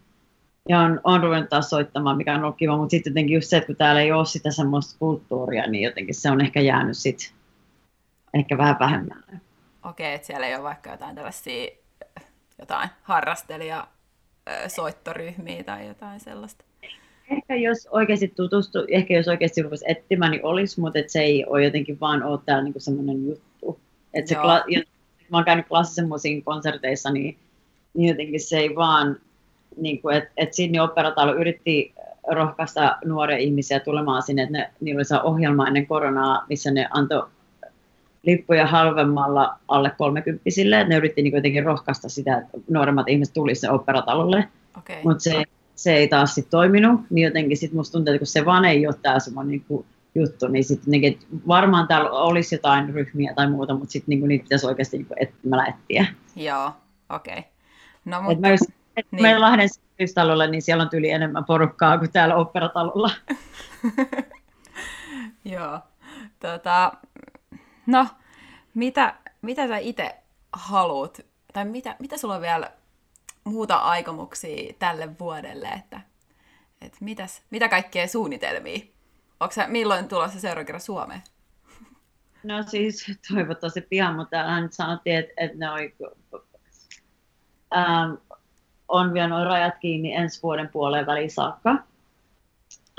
ja 0.68 0.78
on, 0.80 1.00
on 1.04 1.22
ruvennut 1.22 1.48
taas 1.48 1.70
soittamaan, 1.70 2.16
mikä 2.16 2.34
on 2.34 2.44
ollut 2.44 2.56
kiva, 2.56 2.76
mutta 2.76 2.90
sitten 2.90 3.10
jotenkin 3.10 3.34
just 3.34 3.48
se, 3.48 3.56
että 3.56 3.66
kun 3.66 3.76
täällä 3.76 4.00
ei 4.00 4.12
ole 4.12 4.26
sitä 4.26 4.50
semmoista 4.50 4.98
kulttuuria, 4.98 5.66
niin 5.66 5.82
jotenkin 5.82 6.14
se 6.14 6.30
on 6.30 6.40
ehkä 6.40 6.60
jäänyt 6.60 6.96
sit 6.96 7.34
ehkä 8.34 8.58
vähän 8.58 8.76
vähemmälle. 8.80 9.40
Okei, 9.84 10.14
että 10.14 10.26
siellä 10.26 10.46
ei 10.46 10.54
ole 10.54 10.62
vaikka 10.62 10.90
jotain 10.90 11.14
tällaisia 11.16 11.70
jotain 12.58 12.90
harrastelija 13.02 13.86
soittoryhmiä 14.68 15.64
tai 15.64 15.88
jotain 15.88 16.20
sellaista. 16.20 16.64
Ehkä 17.30 17.54
jos 17.54 17.88
oikeasti 17.90 18.32
tutustu, 18.36 18.78
ehkä 18.88 19.14
jos 19.14 19.28
oikeasti 19.28 19.62
rupesi 19.62 19.84
etsimään, 19.88 20.30
niin 20.30 20.44
olisi, 20.44 20.80
mutta 20.80 20.98
et 20.98 21.10
se 21.10 21.20
ei 21.20 21.44
ole 21.46 21.64
jotenkin 21.64 22.00
vaan 22.00 22.22
ole 22.22 22.40
täällä 22.46 22.64
niinku 22.64 22.80
semmoinen 22.80 23.26
juttu. 23.26 23.80
Et 24.14 24.26
se 24.26 24.34
kla- 24.34 24.86
mä 25.30 25.36
oon 25.36 25.44
käynyt 25.44 25.68
klassisen 25.68 26.08
musiikin 26.08 26.44
konserteissa, 26.44 27.10
niin, 27.10 27.36
niin 27.94 28.08
jotenkin 28.08 28.40
se 28.40 28.58
ei 28.58 28.76
vaan, 28.76 29.16
niin 29.76 30.02
kuin, 30.02 30.16
että 30.16 30.30
et 30.36 30.54
Sydney 30.54 30.80
Operatalo 30.80 31.34
yritti 31.34 31.94
rohkaista 32.30 32.96
nuoria 33.04 33.36
ihmisiä 33.36 33.80
tulemaan 33.80 34.22
sinne, 34.22 34.42
että 34.42 34.58
ne, 34.58 34.70
niillä 34.80 34.98
oli 34.98 35.04
se 35.04 35.20
ohjelma 35.20 35.66
ennen 35.66 35.86
koronaa, 35.86 36.44
missä 36.48 36.70
ne 36.70 36.88
antoi 36.90 37.26
lippuja 38.22 38.66
halvemmalla 38.66 39.58
alle 39.68 39.92
kolmekymppisille, 39.98 40.80
että 40.80 40.88
ne 40.88 40.96
yritti 40.96 41.22
niin 41.22 41.34
jotenkin 41.34 41.64
rohkaista 41.64 42.08
sitä, 42.08 42.36
että 42.36 42.58
nuoremmat 42.70 43.08
ihmiset 43.08 43.34
tulisivat 43.34 43.74
operatalolle 43.74 44.48
Okei. 44.78 45.02
mutta 45.04 45.22
se, 45.22 45.44
se 45.76 45.92
ei 45.92 46.08
taas 46.08 46.34
sit 46.34 46.50
toiminut, 46.50 47.00
niin 47.10 47.24
jotenkin 47.24 47.56
sit 47.56 47.72
musta 47.72 47.92
tuntuu, 47.92 48.14
että 48.14 48.18
kun 48.18 48.26
se 48.26 48.44
vaan 48.44 48.64
ei 48.64 48.86
ole 48.86 48.96
tää 49.02 49.18
semmoinen 49.18 49.50
niinku 49.50 49.86
juttu, 50.14 50.48
niin 50.48 50.64
sit 50.64 50.86
niinku, 50.86 51.06
et 51.06 51.26
varmaan 51.48 51.88
täällä 51.88 52.10
olisi 52.10 52.54
jotain 52.54 52.94
ryhmiä 52.94 53.34
tai 53.34 53.50
muuta, 53.50 53.74
mutta 53.74 53.92
sitten 53.92 54.10
niinku, 54.10 54.26
niitä 54.26 54.42
pitäisi 54.42 54.66
oikeasti 54.66 54.96
niinku 54.96 55.14
etsimällä 55.20 55.66
etsiä. 55.66 56.06
Joo, 56.36 56.72
okei. 57.08 57.44
No 58.04 58.16
Et 58.16 58.22
mutta, 58.22 58.40
mä 58.40 58.48
just, 58.48 58.64
et 58.96 59.06
niin. 59.10 59.22
meillä 59.22 59.46
Lahden 59.46 59.68
talolla, 60.14 60.46
niin 60.46 60.62
siellä 60.62 60.82
on 60.82 60.90
tyyli 60.90 61.10
enemmän 61.10 61.44
porukkaa 61.44 61.98
kuin 61.98 62.12
täällä 62.12 62.36
operatalolla. 62.36 63.10
joo. 65.54 65.80
Tota, 66.40 66.92
no, 67.86 68.06
mitä, 68.74 69.14
mitä 69.42 69.68
sä 69.68 69.78
itse 69.78 70.16
haluat, 70.52 71.20
tai 71.52 71.64
mitä, 71.64 71.96
mitä 71.98 72.16
sulla 72.16 72.34
on 72.34 72.40
vielä 72.40 72.70
muuta 73.46 73.76
aikomuksia 73.76 74.72
tälle 74.78 75.18
vuodelle, 75.18 75.68
että, 75.68 76.00
että 76.80 76.98
mitäs, 77.00 77.42
mitä 77.50 77.68
kaikkea 77.68 78.08
suunnitelmia? 78.08 78.78
Onko 79.40 79.52
sä 79.52 79.66
milloin 79.68 80.08
tulossa 80.08 80.40
seuraavan 80.40 80.66
kerran 80.66 80.80
Suomeen? 80.80 81.22
No 82.42 82.62
siis 82.62 83.06
toivottavasti 83.34 83.80
pian, 83.80 84.16
mutta 84.16 84.60
nyt 84.60 84.72
sanottiin, 84.72 85.16
että, 85.16 85.32
että 85.36 85.56
ne 85.58 85.70
oli, 85.70 85.94
ähm, 87.76 88.12
on 88.88 89.14
vielä 89.14 89.28
nuo 89.28 89.44
rajat 89.44 89.74
kiinni 89.80 90.14
ensi 90.14 90.42
vuoden 90.42 90.68
puoleen 90.68 91.06
väliin 91.06 91.30
saakka. 91.30 91.76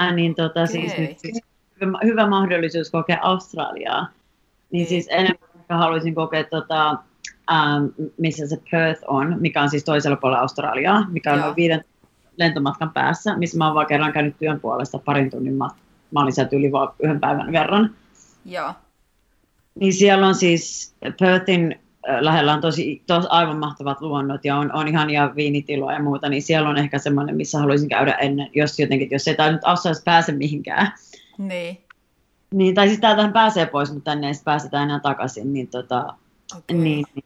Äh, 0.01 0.13
niin 0.13 0.35
tota, 0.35 0.65
siis 0.65 0.91
Okei. 0.91 1.07
nyt 1.07 1.19
siis 1.19 1.41
hyvä, 1.81 1.99
hyvä 2.03 2.27
mahdollisuus 2.27 2.91
kokea 2.91 3.17
Australiaa. 3.21 4.01
Niin 4.01 4.11
Niin. 4.71 4.87
siis 4.87 5.07
enemmän 5.09 5.49
haluaisin 5.69 6.15
kokea 6.15 6.43
tota, 6.43 6.97
ähm, 7.51 7.85
missä 8.17 8.47
se 8.47 8.61
Perth 8.71 9.03
on, 9.07 9.37
mikä 9.39 9.61
on 9.61 9.69
siis 9.69 9.83
toisella 9.83 10.17
puolella 10.17 10.41
Australiaa, 10.41 11.05
mikä 11.09 11.31
on 11.31 11.37
Joo. 11.37 11.45
noin 11.45 11.55
viiden 11.55 11.85
lentomatkan 12.37 12.91
päässä, 12.91 13.37
missä 13.37 13.57
mä 13.57 13.65
oon 13.65 13.75
vaan 13.75 13.87
kerran 13.87 14.13
käynyt 14.13 14.35
työn 14.39 14.59
puolesta 14.59 14.99
parin 14.99 15.29
tunnin 15.29 15.57
mat- 15.57 15.75
Mä 16.11 16.21
olin 16.21 16.33
sieltä 16.33 16.55
yli 16.55 16.71
vaan 16.71 16.93
yhden 17.03 17.19
päivän 17.19 17.51
verran. 17.51 17.95
Joo. 18.45 18.73
Niin 19.79 19.93
siellä 19.93 20.27
on 20.27 20.35
siis 20.35 20.93
Perthin 21.19 21.79
äh, 22.09 22.19
lähellä 22.21 22.53
on 22.53 22.61
tosi, 22.61 23.03
tos, 23.07 23.25
aivan 23.29 23.57
mahtavat 23.57 24.01
luonnot 24.01 24.45
ja 24.45 24.55
on, 24.55 24.73
on 24.73 24.87
ihania 24.87 25.35
viinitiloja 25.35 25.97
ja 25.97 26.03
muuta, 26.03 26.29
niin 26.29 26.41
siellä 26.41 26.69
on 26.69 26.77
ehkä 26.77 26.99
semmoinen, 26.99 27.35
missä 27.35 27.59
haluaisin 27.59 27.89
käydä 27.89 28.13
ennen, 28.13 28.49
jos 28.55 28.79
jotenkin, 28.79 29.07
jos 29.11 29.27
ei 29.27 29.35
tämä 29.35 29.51
nyt 29.51 29.61
Australiassa 29.63 30.03
pääse 30.03 30.31
mihinkään. 30.31 30.91
Niin. 31.37 31.77
Niin, 32.53 32.75
tai 32.75 32.87
siis 32.87 32.99
täältähän 32.99 33.33
pääsee 33.33 33.65
pois, 33.65 33.93
mutta 33.93 34.11
tänne 34.11 34.27
ei 34.27 34.33
pääsetä 34.43 34.83
enää 34.83 34.99
takaisin. 34.99 35.53
Niin, 35.53 35.67
tota, 35.67 36.13
Okei. 36.57 36.77
niin, 36.77 37.05
niin, 37.15 37.25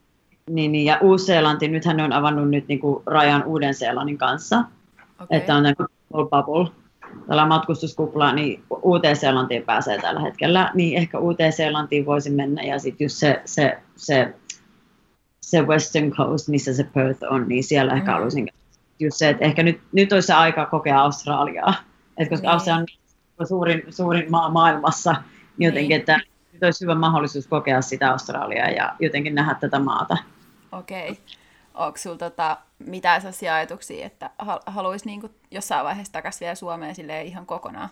niin, 0.56 0.86
ja 0.86 0.98
Uusi-Seelanti, 1.02 1.68
nythän 1.68 1.98
ne 1.98 2.04
on 2.04 2.14
avannut 2.14 2.50
nyt 2.50 2.68
niin 2.68 2.80
kuin 2.80 3.04
rajan 3.06 3.44
Uuden-Seelannin 3.44 4.18
kanssa, 4.18 4.64
Okei. 5.20 5.38
että 5.38 5.56
on 5.56 5.64
tämmöinen 5.64 5.88
bubble, 6.12 6.72
tällä 7.28 7.46
matkustuskupla, 7.46 8.32
niin 8.34 8.64
Uuteen-Seelantiin 8.82 9.64
pääsee 9.64 9.98
tällä 10.02 10.20
hetkellä, 10.22 10.72
niin 10.74 10.98
ehkä 10.98 11.20
Uuteen-Seelantiin 11.20 12.06
voisi 12.06 12.30
mennä, 12.30 12.64
ja 12.64 12.80
sitten 12.80 13.06
just 13.06 13.16
se, 13.18 13.42
se, 13.46 13.78
se, 13.96 14.34
se 15.42 15.62
Western 15.62 16.12
Coast, 16.12 16.48
missä 16.48 16.74
se 16.74 16.84
Perth 16.84 17.24
on, 17.30 17.48
niin 17.48 17.64
siellä 17.64 17.94
ehkä 17.94 18.12
Mm. 18.12 18.14
haluaisin 18.14 18.48
just 19.00 19.18
se, 19.18 19.30
että 19.30 19.46
ehkä 19.46 19.64
nyt, 19.64 19.80
nyt 19.92 20.14
olisi 20.14 20.26
se 20.26 20.34
aika 20.34 20.66
kokea 20.66 21.02
Australiaa, 21.02 21.74
että 22.18 22.30
koska 22.30 22.48
Niin. 22.48 22.54
Australia 22.54 22.86
on 23.40 23.48
suurin, 23.48 23.84
suurin 23.90 24.32
maa 24.32 24.50
maailmassa, 24.50 25.16
niin 25.58 25.66
jotenkin, 25.66 25.90
Niin. 25.90 26.00
että 26.00 26.20
nyt 26.54 26.64
olisi 26.64 26.86
hyvä 26.86 26.96
mahdollisuus 26.96 27.48
kokea 27.48 27.82
sitä 27.82 28.12
Australiaa 28.12 28.70
ja 28.70 28.96
jotenkin 29.00 29.36
nähdä 29.36 29.56
tätä 29.60 29.80
maata. 29.80 30.18
Okei. 30.72 31.18
Onko 31.74 31.98
sulla 31.98 32.18
tota, 32.18 32.58
mitään 32.80 33.22
sellaisia 33.22 33.56
ajatuksia, 33.56 34.06
että 34.06 34.30
hal- 34.40 34.62
haluaisi 34.66 35.06
niinku 35.06 35.30
jossain 35.52 35.86
vaiheessa 35.86 36.14
takaisin 36.14 36.40
vielä 36.40 36.56
Suomeen 36.56 36.96
silleen 36.96 37.26
ihan 37.26 37.46
kokonaan? 37.46 37.90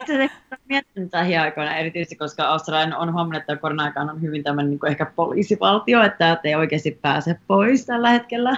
Itse 0.00 0.14
asiassa 0.14 0.38
olen 0.50 0.60
miettinyt 0.68 1.12
lähiaikoina 1.12 1.76
erityisesti, 1.76 2.16
koska 2.16 2.44
Australia 2.44 2.96
on 2.96 3.12
huomannut, 3.12 3.40
että 3.40 3.56
korona-aikana 3.56 4.12
on 4.12 4.22
hyvin 4.22 4.42
tämmöinen 4.42 4.70
niin 4.70 4.90
ehkä 4.90 5.06
poliisivaltio, 5.16 6.02
että 6.02 6.40
ei 6.44 6.54
oikeasti 6.54 6.98
pääse 7.02 7.38
pois 7.46 7.86
tällä 7.86 8.10
hetkellä. 8.10 8.56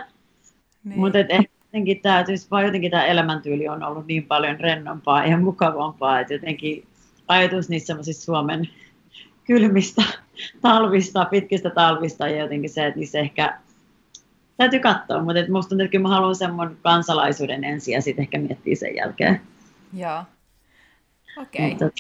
Niin. 0.85 0.99
Mutta 0.99 1.19
ehkä 1.19 1.55
jotenkin 1.65 2.01
tämä, 2.03 2.25
vaan 2.51 2.65
jotenkin 2.65 2.91
tämä 2.91 3.07
elämäntyyli 3.07 3.69
on 3.69 3.83
ollut 3.83 4.07
niin 4.07 4.27
paljon 4.27 4.61
rennompaa 4.61 5.27
ja 5.27 5.39
mukavampaa, 5.39 6.21
että 6.21 6.35
jotenkin 6.35 6.87
ajatus 7.29 7.69
niistä 7.69 7.87
semmoisista 7.87 8.25
Suomen 8.25 8.69
kylmistä 9.45 10.03
talvista, 10.63 11.25
pitkistä 11.25 11.71
talvista 11.71 12.29
ja 12.29 12.41
jotenkin 12.43 12.71
se, 12.71 12.87
että 12.87 12.99
niissä 13.01 13.19
ehkä 13.19 13.59
täytyy 14.57 14.81
katsoa, 14.81 15.23
mutta 15.23 15.39
et 15.41 15.49
musta 15.49 15.75
kyllä 15.91 16.03
mä 16.03 16.09
haluan 16.09 16.35
semmoinen 16.35 16.77
kansalaisuuden 16.83 17.65
ensin 17.65 17.93
ja 17.95 18.03
sitten 18.03 18.23
ehkä 18.23 18.39
miettiä 18.39 18.75
sen 18.77 18.97
jälkeen. 18.97 19.41
Joo. 19.93 20.23
Okei. 21.43 21.71
Mutta 21.71 21.91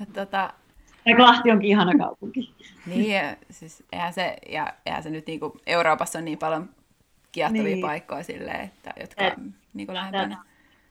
No, 0.00 0.06
tota, 0.12 0.52
Lahti 1.18 1.50
onkin 1.50 1.70
ihana 1.70 1.92
kaupunki. 1.98 2.54
niin, 2.86 3.10
ja 3.14 3.36
siis 3.50 3.82
eihän 3.92 4.12
se, 4.12 4.36
ja 4.48 4.74
eihän 4.86 5.02
se 5.02 5.10
nyt 5.10 5.26
niinku, 5.26 5.60
Euroopassa 5.66 6.18
on 6.18 6.24
niin 6.24 6.38
paljon 6.38 6.68
kiehtovia 7.32 7.62
Niin. 7.62 7.80
paikkoja 7.80 8.22
silleen, 8.22 8.60
että, 8.60 8.92
jotka 9.00 9.26
Et- 9.26 9.34
on 9.38 9.54
niinku 9.74 9.94
lähempänä. 9.94 10.38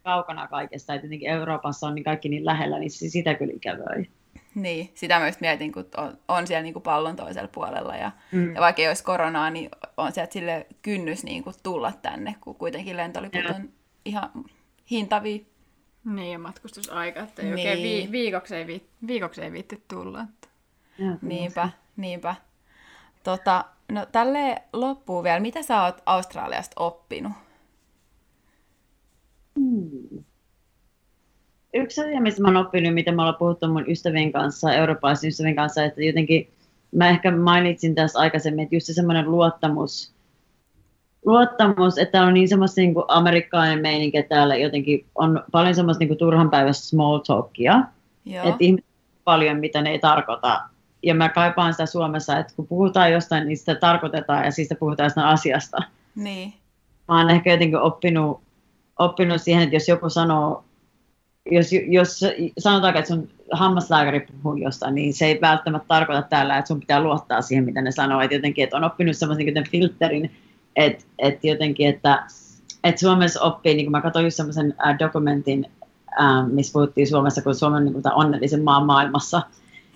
Kaukana 0.03 0.47
kaikesta, 0.47 0.93
että 0.93 1.07
Euroopassa 1.27 1.87
on 1.87 1.95
niin 1.95 2.03
kaikki 2.03 2.29
niin 2.29 2.45
lähellä, 2.45 2.79
niin 2.79 2.91
se- 2.91 3.09
sitä 3.09 3.33
kyllä 3.33 3.53
ikävöi. 3.55 4.09
Niin, 4.55 4.91
sitä 4.95 5.19
myös 5.19 5.39
mietin, 5.39 5.71
kun 5.71 5.85
on, 5.97 6.17
on 6.27 6.47
siellä 6.47 6.63
niinku 6.63 6.79
pallon 6.79 7.15
toisella 7.15 7.47
puolella. 7.47 7.95
Ja, 7.95 8.11
Mm. 8.31 8.55
ja 8.55 8.61
vaikka 8.61 8.81
ei 8.81 8.87
olisi 8.87 9.03
koronaa, 9.03 9.49
niin 9.49 9.69
on 9.97 10.11
sieltä 10.11 10.33
sille 10.33 10.67
kynnys 10.81 11.23
niinku 11.23 11.51
tulla 11.63 11.91
tänne, 12.01 12.35
kun 12.41 12.55
kuitenkin 12.55 12.97
lentoliput 12.97 13.45
on 13.55 13.69
ihan 14.05 14.29
hintavia. 14.91 15.39
Niin, 16.05 16.31
ja 16.31 16.39
matkustusaika, 16.39 17.19
että 17.19 17.41
ei 17.41 17.45
Niin. 17.51 17.53
oikein 17.69 17.83
vi- 17.83 18.11
viikoksi, 18.11 18.55
ei 18.55 18.67
vi- 18.67 18.87
viikoksi 19.07 19.41
ei 19.41 19.51
viitti 19.51 19.83
tulla. 19.87 20.21
Että. 20.21 20.47
Joo, 20.97 21.15
Niinpä, 21.21 21.69
niinpä. 21.97 22.35
Tota, 23.23 23.65
no 23.91 24.05
tälleen 24.05 24.61
loppuu 24.73 25.23
vielä. 25.23 25.39
Mitä 25.39 25.61
sä 25.63 25.83
oot 25.83 26.01
Australiasta 26.05 26.73
oppinut? 26.83 27.31
Hmm. 29.59 30.12
Yksi 31.73 32.01
asia, 32.01 32.21
mistä 32.21 32.41
mä 32.41 32.47
oon 32.47 32.57
oppinut, 32.57 32.93
mitä 32.93 33.11
me 33.11 33.21
ollaan 33.21 33.37
puhuttu 33.39 33.67
mun 33.67 33.89
ystävien 33.89 34.31
kanssa, 34.31 34.73
eurooppalaisen 34.73 35.27
ystävien 35.27 35.55
kanssa, 35.55 35.83
että 35.83 36.03
jotenkin 36.03 36.49
mä 36.95 37.09
ehkä 37.09 37.31
mainitsin 37.31 37.95
tässä 37.95 38.19
aikaisemmin, 38.19 38.63
että 38.63 38.75
just 38.75 38.87
se 38.87 38.93
semmoinen 38.93 39.31
luottamus, 39.31 40.13
luottamus, 41.25 41.97
että 41.97 42.23
on 42.23 42.33
niin 42.33 42.47
semmoista 42.47 42.81
niin 42.81 42.93
kuin 42.93 43.05
amerikkalainen 43.07 43.81
meininki, 43.81 44.17
että 44.17 44.35
täällä 44.35 44.55
jotenkin 44.55 45.05
on 45.15 45.43
paljon 45.51 45.75
semmoista 45.75 45.99
niin 45.99 46.07
kuin 46.07 46.17
turhan 46.17 46.49
päivästä 46.49 46.87
small 46.87 47.17
talkia, 47.17 47.83
Joo, 48.25 48.43
että 48.43 48.57
ihmiset 48.59 48.85
paljon, 49.23 49.59
mitä 49.59 49.81
ne 49.81 49.89
ei 49.89 49.99
tarkoita. 49.99 50.61
Ja 51.03 51.15
mä 51.15 51.29
kaipaan 51.29 51.73
sitä 51.73 51.85
Suomessa, 51.85 52.37
että 52.37 52.53
kun 52.55 52.67
puhutaan 52.67 53.11
jostain, 53.11 53.47
niin 53.47 53.57
sitä 53.57 53.75
tarkoitetaan 53.75 54.45
ja 54.45 54.51
siitä 54.51 54.75
puhutaan 54.75 55.09
sitä 55.09 55.27
asiasta. 55.27 55.77
niin. 56.15 56.53
Mä 57.07 57.17
oon 57.17 57.29
ehkä 57.29 57.51
jotenkin 57.51 57.79
oppinut, 57.79 58.41
oppinut 58.99 59.41
siihen, 59.41 59.63
että 59.63 59.75
jos 59.75 59.87
joku 59.87 60.09
sanoo, 60.09 60.63
jos, 61.51 61.67
jos 61.87 62.19
sanotaan, 62.57 62.97
että 62.97 63.07
sun 63.07 63.29
hammaslääkäri 63.51 64.19
puhuu 64.19 64.55
jostain, 64.55 64.95
niin 64.95 65.13
se 65.13 65.25
ei 65.25 65.41
välttämättä 65.41 65.87
tarkoita 65.87 66.27
täällä, 66.29 66.57
että 66.57 66.67
sun 66.67 66.79
pitää 66.79 67.03
luottaa 67.03 67.41
siihen, 67.41 67.63
mitä 67.63 67.81
ne 67.81 67.91
sanoo. 67.91 68.21
Että 68.21 68.35
jotenkin, 68.35 68.63
että 68.63 68.77
on 68.77 68.83
oppinut 68.83 69.17
semmoisen 69.17 69.45
niin 69.45 69.69
filterin, 69.71 70.31
että, 70.75 71.03
että 71.19 71.47
jotenkin, 71.47 71.89
että, 71.89 72.23
että 72.83 72.99
Suomessa 72.99 73.41
oppii, 73.41 73.73
niin 73.75 73.85
kuin 73.85 73.91
mä 73.91 74.01
katsoin 74.01 74.25
just 74.25 74.37
semmoisen 74.37 74.73
äh, 74.87 74.99
dokumentin, 74.99 75.65
äh, 76.21 76.47
missä 76.51 76.73
puhuttiin 76.73 77.07
Suomessa, 77.07 77.41
kun 77.41 77.55
Suomi 77.55 77.77
on 77.77 77.85
niin 77.85 78.13
onnellisen 78.13 78.63
maan 78.63 78.85
maailmassa. 78.85 79.41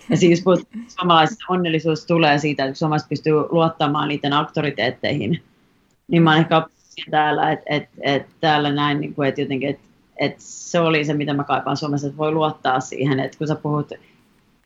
Ja 0.09 0.17
siis 0.17 0.43
suomalaisista 0.87 1.45
onnellisuus 1.49 2.05
tulee 2.05 2.37
siitä, 2.37 2.65
että 2.65 2.79
suomalaiset 2.79 3.09
pystyy 3.09 3.33
luottamaan 3.33 4.07
niiden 4.07 4.33
auktoriteetteihin. 4.33 5.43
Niin 6.07 6.23
mä 6.23 6.31
oon 6.31 6.39
ehkä 6.39 6.67
täällä, 7.11 7.51
että, 7.51 7.65
että, 7.69 7.97
että 8.01 8.31
täällä 8.41 8.71
näin, 8.71 8.99
niin 8.99 9.13
kuin, 9.13 9.29
että 9.29 9.41
jotenkin, 9.41 9.69
että, 9.69 9.86
että 10.19 10.37
se 10.39 10.79
oli 10.79 11.05
se, 11.05 11.13
mitä 11.13 11.33
mä 11.33 11.43
kaipaan 11.43 11.77
Suomessa, 11.77 12.07
että 12.07 12.17
voi 12.17 12.31
luottaa 12.31 12.79
siihen, 12.79 13.19
että 13.19 13.37
kun 13.37 13.47
sä 13.47 13.55
puhut 13.55 13.91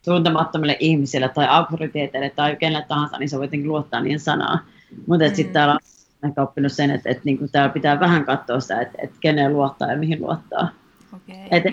tuntemattomille 0.04 0.76
ihmisille 0.80 1.28
tai 1.28 1.46
auktoriteeteille 1.48 2.30
tai 2.30 2.56
kenelle 2.56 2.84
tahansa, 2.88 3.18
niin 3.18 3.28
sä 3.28 3.38
voit 3.38 3.50
luottaa 3.64 4.00
niiden 4.00 4.20
sanaan. 4.20 4.58
Mutta 5.06 5.28
Mm. 5.28 5.34
sitten 5.34 5.52
täällä 5.52 5.72
on 5.74 6.28
ehkä 6.28 6.42
oppinut 6.42 6.72
sen, 6.72 6.90
että, 6.90 7.10
että 7.10 7.22
niin 7.24 7.38
kuin 7.38 7.50
täällä 7.52 7.72
pitää 7.72 8.00
vähän 8.00 8.24
katsoa 8.24 8.60
sitä, 8.60 8.80
että, 8.80 8.98
että 9.02 9.16
keneen 9.20 9.52
luottaa 9.52 9.90
ja 9.90 9.96
mihin 9.96 10.20
luottaa. 10.22 10.68
Okei, 11.16 11.36
Et 11.50 11.64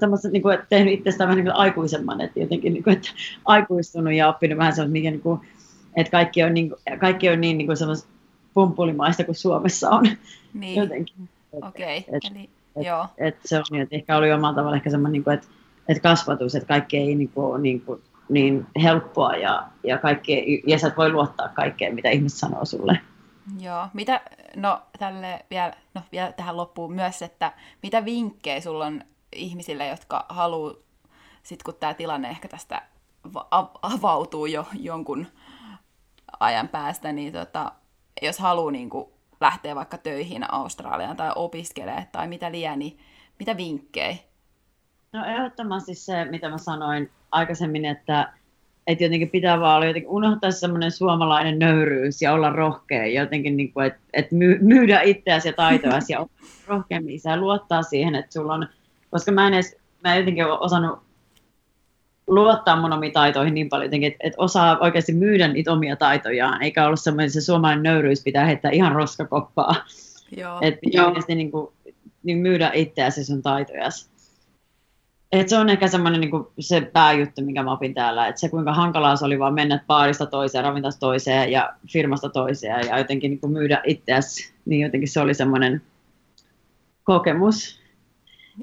semmoiset, 0.00 0.32
niin 0.32 0.42
kuin, 0.42 0.54
että 0.54 0.66
tehnyt 0.68 0.94
itsestään 0.94 1.28
vähän 1.28 1.36
niin 1.44 1.52
kuin 1.52 1.60
aikuisemman, 1.60 2.20
että 2.20 2.40
jotenkin 2.40 2.72
niin 2.72 2.84
kuin, 2.84 2.96
että 2.96 3.08
aikuistunut 3.44 4.12
ja 4.12 4.28
oppinut 4.28 4.58
vähän 4.58 4.72
semmoista, 4.72 4.92
mikä 4.92 5.10
niin 5.10 5.20
kuin, 5.20 5.40
että 5.96 6.10
kaikki 6.10 6.42
on 6.42 6.54
niin, 6.54 6.72
kaikki 7.00 7.28
on 7.28 7.40
niin, 7.40 7.58
niin 7.58 7.66
kuin 7.66 7.76
semmoista 7.76 8.08
pumpulimaista 8.54 9.24
kuin 9.24 9.36
Suomessa 9.36 9.90
on 9.90 10.04
Niin, 10.54 10.80
jotenkin. 10.82 11.28
okei. 11.52 11.96
et- 11.98 12.24
Eli, 12.30 12.48
et- 12.76 12.86
joo, 12.86 13.06
Että 13.18 13.48
se 13.48 13.58
on 13.58 13.64
niin, 13.70 13.82
että 13.82 13.96
ehkä 13.96 14.16
oli 14.16 14.32
omalla 14.32 14.54
tavalla 14.56 14.76
ehkä 14.76 14.90
semmoinen, 14.90 15.22
niin 15.26 15.34
että, 15.34 15.46
että 15.88 16.02
kasvatus, 16.02 16.54
että 16.54 16.68
kaikki 16.68 16.96
ei 16.96 17.14
niin, 17.14 17.28
kuin, 17.28 17.62
niin, 17.62 17.80
kuin, 17.80 18.02
niin 18.28 18.66
helppoa 18.82 19.32
ja, 19.36 19.66
ja, 19.84 19.98
kaikki, 19.98 20.62
ja 20.66 20.78
sä 20.78 20.88
et 20.88 20.96
voi 20.96 21.12
luottaa 21.12 21.48
kaikkeen, 21.48 21.94
mitä 21.94 22.10
ihmiset 22.10 22.38
sanoo 22.38 22.64
sulle. 22.64 23.00
joo. 23.60 23.86
Mitä, 23.94 24.20
no 24.56 24.82
tälle 24.98 25.44
vielä, 25.50 25.72
no 25.94 26.00
vielä 26.12 26.32
tähän 26.32 26.56
loppuun 26.56 26.92
myös, 26.92 27.22
että 27.22 27.52
mitä 27.82 28.04
vinkkejä 28.04 28.60
sulla 28.60 28.86
on 28.86 29.02
ihmisille, 29.32 29.86
jotka 29.88 30.26
haluaa, 30.28 30.74
sit 31.42 31.62
kun 31.62 31.74
tämä 31.80 31.94
tilanne 31.94 32.28
ehkä 32.28 32.48
tästä 32.48 32.82
va- 33.34 33.46
av- 33.50 33.76
avautuu 33.82 34.46
jo 34.46 34.66
jonkun 34.80 35.26
ajan 36.40 36.68
päästä, 36.68 37.12
niin 37.12 37.32
tota, 37.32 37.72
jos 38.22 38.38
haluaa 38.38 38.70
niin 38.70 38.90
kuin 38.90 39.06
lähteä 39.40 39.74
vaikka 39.74 39.98
töihin 39.98 40.52
Australiaan 40.52 41.16
tai 41.16 41.32
opiskelee 41.34 42.06
tai 42.12 42.28
mitä 42.28 42.52
liian, 42.52 42.78
niin 42.78 42.98
mitä 43.38 43.56
vinkkejä? 43.56 44.16
No 45.12 45.24
ehdottomasti 45.24 45.94
se, 45.94 46.24
mitä 46.24 46.48
mä 46.48 46.58
sanoin 46.58 47.10
aikaisemmin, 47.30 47.84
että, 47.84 48.32
että 48.86 49.04
jotenkin 49.04 49.30
pitää 49.30 49.60
vaan 49.60 49.76
olla 49.76 49.86
jotenkin 49.86 50.10
unohtaa 50.10 50.50
se 50.50 50.58
semmoinen 50.58 50.90
suomalainen 50.90 51.58
nöyryys 51.58 52.22
ja 52.22 52.32
olla 52.32 52.50
rohkea 52.50 53.06
jotenkin, 53.06 53.56
niin 53.56 53.72
kuin, 53.72 53.86
että, 53.86 54.00
että 54.12 54.34
my- 54.34 54.58
myydä 54.60 55.00
itseäsi 55.00 55.48
ja 55.48 55.52
taitoasi 55.52 56.12
ja 56.12 56.18
olla 56.18 56.30
rohkeammin 56.66 57.20
ja 57.24 57.36
luottaa 57.36 57.82
siihen, 57.82 58.14
että 58.14 58.32
sulla 58.32 58.54
on, 58.54 58.68
koska 59.10 59.32
mä 59.32 59.46
en 59.46 59.54
edes, 59.54 59.76
mä 60.04 60.14
en 60.14 60.18
jotenkin 60.18 60.46
osannut 60.46 61.05
luottaa 62.26 62.80
mun 62.80 62.92
omiin 62.92 63.12
taitoihin 63.12 63.54
niin 63.54 63.68
paljon 63.68 63.86
jotenkin, 63.86 64.12
että, 64.12 64.26
että 64.26 64.42
osaa 64.42 64.78
oikeasti 64.78 65.12
myydä 65.12 65.48
niitä 65.48 65.72
omia 65.72 65.96
taitojaan, 65.96 66.62
eikä 66.62 66.86
ollut 66.86 67.00
semmoinen 67.00 67.30
se 67.30 67.40
suomalainen 67.40 67.82
nöyryys 67.82 68.22
pitää 68.22 68.44
heittää 68.44 68.70
ihan 68.70 68.92
roskakoppaa. 68.92 69.74
Joo, 70.36 70.58
Että 70.60 70.80
pitää 70.80 71.06
oikeasti 71.06 71.34
niin 71.34 71.50
kuin, 71.50 71.72
niin 72.22 72.38
myydä 72.38 72.70
itseäsi 72.74 73.24
sun 73.24 73.42
taitojasi. 73.42 74.10
et 75.32 75.48
se 75.48 75.58
on 75.58 75.68
ehkä 75.68 75.88
semmoinen 75.88 76.20
niin 76.20 76.30
se 76.60 76.80
pääjuttu, 76.80 77.42
mikä 77.42 77.62
mä 77.62 77.72
opin 77.72 77.94
täällä, 77.94 78.26
että 78.26 78.40
se 78.40 78.48
kuinka 78.48 78.74
hankalaa 78.74 79.16
se 79.16 79.24
oli 79.24 79.38
vaan 79.38 79.54
mennä 79.54 79.84
baarista 79.86 80.26
toiseen, 80.26 80.64
ravintolasta 80.64 81.00
toiseen 81.00 81.52
ja 81.52 81.74
firmasta 81.92 82.28
toiseen 82.28 82.86
ja 82.86 82.98
jotenkin 82.98 83.30
niin 83.30 83.52
myydä 83.52 83.82
itseäsi, 83.84 84.52
niin 84.64 84.80
jotenkin 84.80 85.08
se 85.08 85.20
oli 85.20 85.34
semmoinen 85.34 85.82
kokemus. 87.04 87.85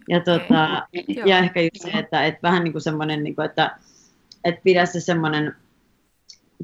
Ja, 0.10 0.18
okay. 0.18 0.40
tota, 0.40 0.88
ja 1.26 1.38
ehkä 1.38 1.62
just 1.62 1.82
se, 1.82 1.90
että, 1.90 2.26
että 2.26 2.40
vähän 2.44 2.64
niin 2.64 2.72
kuin 2.72 2.82
semmoinen, 2.82 3.24
niin 3.24 3.36
kuin, 3.36 3.46
että, 3.46 3.78
että 4.44 4.62
pidä 4.64 4.86
se 4.86 5.00
semmoinen, 5.00 5.56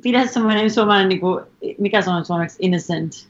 pidä 0.04 0.26
se 0.26 0.34
semmoinen 0.34 0.72
suomalainen, 0.72 1.10
niin 1.10 1.20
kuin, 1.20 1.46
mikä 1.78 2.02
se 2.02 2.10
on 2.10 2.26
suomeksi, 2.26 2.58
innocent, 2.62 3.30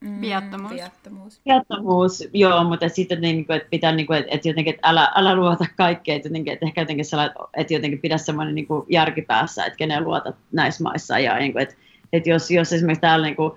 Mm, 0.00 0.20
viattomuus. 0.20 0.72
viattomuus. 0.72 1.40
Viattomuus, 1.46 2.28
joo, 2.32 2.64
mutta 2.64 2.88
sitten 2.88 3.20
niin 3.20 3.46
kuin, 3.46 3.56
että 3.56 3.68
pitää, 3.70 3.92
niin 3.92 4.06
kuin, 4.06 4.18
että, 4.18 4.34
että 4.34 4.48
jotenkin, 4.48 4.74
että 4.74 4.88
älä, 4.88 5.12
älä 5.14 5.36
luota 5.36 5.64
kaikkea, 5.76 6.16
että, 6.16 6.28
jotenkin, 6.28 6.52
että 6.52 6.66
ehkä 6.66 6.80
jotenkin 6.80 7.04
sellainen, 7.04 7.36
että 7.56 7.74
jotenkin 7.74 8.00
pidä 8.00 8.18
semmoinen 8.18 8.54
niin 8.54 8.66
kuin 8.66 8.86
järkipäässä, 8.88 9.64
että 9.64 9.76
kenen 9.76 10.04
luotat 10.04 10.36
näissä 10.52 10.82
maissa, 10.82 11.18
ja 11.18 11.38
niin 11.38 11.52
kuin, 11.52 11.62
että, 11.62 11.74
että 12.12 12.30
jos, 12.30 12.50
jos 12.50 12.72
esimerkiksi 12.72 13.00
täällä 13.00 13.26
niin 13.26 13.36
kuin 13.36 13.52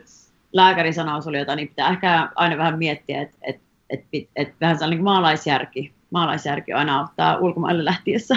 lääkärin 0.54 0.94
sanaus 0.94 1.28
oli 1.28 1.40
jotain, 1.40 1.58
niin 1.58 1.68
pitää 1.68 1.90
ehkä 1.90 2.30
aina 2.36 2.58
vähän 2.58 2.78
miettiä, 2.78 3.22
että, 3.22 3.38
että, 3.42 3.62
että, 3.94 4.32
että 4.36 4.56
vähän 4.62 4.76
sellainen 4.76 4.98
niin 4.98 5.04
maalaisjärki, 5.04 5.94
maalaisjärki 6.12 6.74
aina 6.74 7.00
auttaa 7.00 7.38
ulkomaille 7.38 7.86
lähtiessä. 7.86 8.36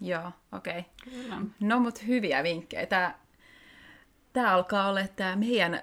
Joo, 0.00 0.32
okei. 0.52 0.84
Okay. 1.06 1.46
No, 1.60 1.80
mutta 1.80 2.00
hyviä 2.06 2.42
vinkkejä. 2.42 2.86
Tämä, 2.86 3.14
tämä 4.32 4.50
alkaa 4.50 4.88
olla 4.88 5.00
tämä 5.16 5.36
meidän 5.36 5.82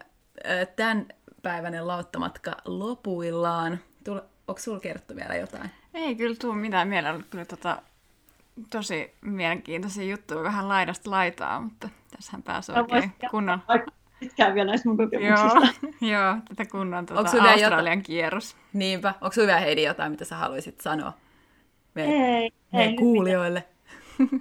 tämän 0.75 1.07
päiväinen 1.41 1.87
lauttamatka 1.87 2.51
lopuillaan. 2.65 3.79
Tule, 4.03 4.23
onko 4.47 4.59
sulla 4.59 4.79
kerrottu 4.79 5.15
vielä 5.15 5.35
jotain? 5.35 5.69
Ei 5.93 6.15
kyllä 6.15 6.35
tuu 6.41 6.53
mitään 6.53 6.87
mielellä. 6.87 7.23
Kyllä 7.29 7.45
tota, 7.45 7.81
tosi 8.69 9.13
mielenkiintoisia 9.21 10.03
juttuja 10.03 10.43
vähän 10.43 10.69
laidasta 10.69 11.11
laitaa, 11.11 11.61
mutta 11.61 11.89
tässähän 12.15 12.43
pääsee 12.43 12.75
oikein 12.75 13.13
kunnon... 13.31 13.61
Pitkään 14.19 14.55
vielä 14.55 14.69
näistä 14.69 14.89
mun 14.89 14.97
kokemuksista. 14.97 15.59
Joo, 16.01 16.11
joo 16.13 16.35
tätä 16.49 16.65
kunnon 16.71 17.05
tuota, 17.05 17.21
Australian 17.21 17.59
jotain... 17.59 18.03
kierros. 18.03 18.55
Niinpä. 18.73 19.13
Onko 19.21 19.33
sinulla 19.33 19.47
vielä 19.47 19.59
Heidi 19.59 19.83
jotain, 19.83 20.11
mitä 20.11 20.25
sä 20.25 20.35
haluaisit 20.35 20.81
sanoa 20.81 21.13
meille, 21.95 22.13
ei, 22.13 22.51
meille 22.73 22.89
ei, 22.89 22.97
kuulijoille? 22.97 23.63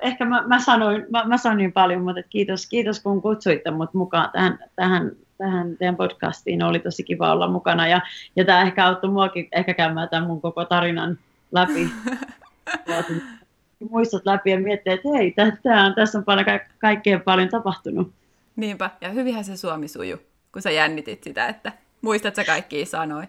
Ehkä 0.00 0.24
mä, 0.24 0.46
mä, 0.46 0.60
sanoin, 0.60 1.06
mä, 1.10 1.24
mä 1.24 1.38
sanoin 1.38 1.58
niin 1.58 1.72
paljon, 1.72 2.02
mutta 2.02 2.22
kiitos, 2.22 2.66
kiitos 2.66 3.00
kun 3.00 3.22
kutsuitte 3.22 3.70
mut 3.70 3.94
mukaan 3.94 4.30
tähän, 4.32 4.58
tähän 4.76 5.12
tähän 5.38 5.76
teidän 5.76 5.96
podcastiin. 5.96 6.62
Oli 6.62 6.78
tosi 6.78 7.04
kiva 7.04 7.32
olla 7.32 7.48
mukana 7.48 7.88
ja, 7.88 8.00
ja 8.36 8.44
tämä 8.44 8.62
ehkä 8.62 8.86
auttoi 8.86 9.10
muakin 9.10 9.48
ehkä 9.52 9.74
käymään 9.74 10.08
tämän 10.08 10.26
mun 10.26 10.40
koko 10.40 10.64
tarinan 10.64 11.18
läpi. 11.52 11.90
muistot 13.90 14.26
läpi 14.26 14.50
ja 14.50 14.60
miettiä, 14.60 14.92
että 14.92 15.08
hei, 15.16 15.34
tää 15.62 15.86
on, 15.86 15.94
tässä 15.94 16.18
on 16.18 16.24
paljon, 16.24 16.46
kaikkea 16.78 17.20
paljon 17.20 17.48
tapahtunut. 17.48 18.12
Niinpä, 18.56 18.90
ja 19.00 19.08
hyvinhän 19.08 19.44
se 19.44 19.56
suomi 19.56 19.88
suju, 19.88 20.16
kun 20.52 20.62
sä 20.62 20.70
jännitit 20.70 21.22
sitä, 21.22 21.46
että 21.46 21.72
muistat 22.02 22.34
sä 22.34 22.44
kaikki 22.44 22.86
sanoi. 22.86 23.24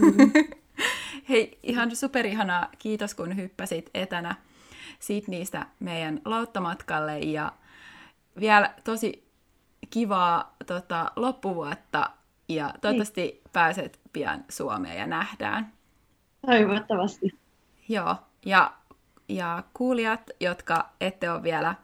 Mm. 0.00 0.32
Hei, 1.28 1.58
ihan 1.62 1.96
superihanaa. 1.96 2.68
Kiitos, 2.78 3.14
kun 3.14 3.36
hyppäsit 3.36 3.90
etänä 3.94 4.34
Sydneystä 5.00 5.66
meidän 5.80 6.20
lauttamatkalle 6.24 7.18
ja 7.18 7.52
vielä 8.40 8.74
tosi 8.84 9.28
kivaa 9.90 10.54
tota, 10.66 11.12
loppuvuotta 11.16 12.10
ja 12.48 12.74
toivottavasti 12.80 13.20
niin. 13.20 13.40
pääset 13.52 14.00
pian 14.12 14.44
Suomeen 14.48 14.98
ja 14.98 15.06
nähdään. 15.06 15.72
Toivottavasti. 16.46 17.38
Joo, 17.88 18.16
ja, 18.46 18.72
ja 19.36 19.62
kuulijat, 19.74 20.30
jotka 20.40 20.88
ette 21.00 21.30
ole 21.30 21.42
vielä 21.42 21.74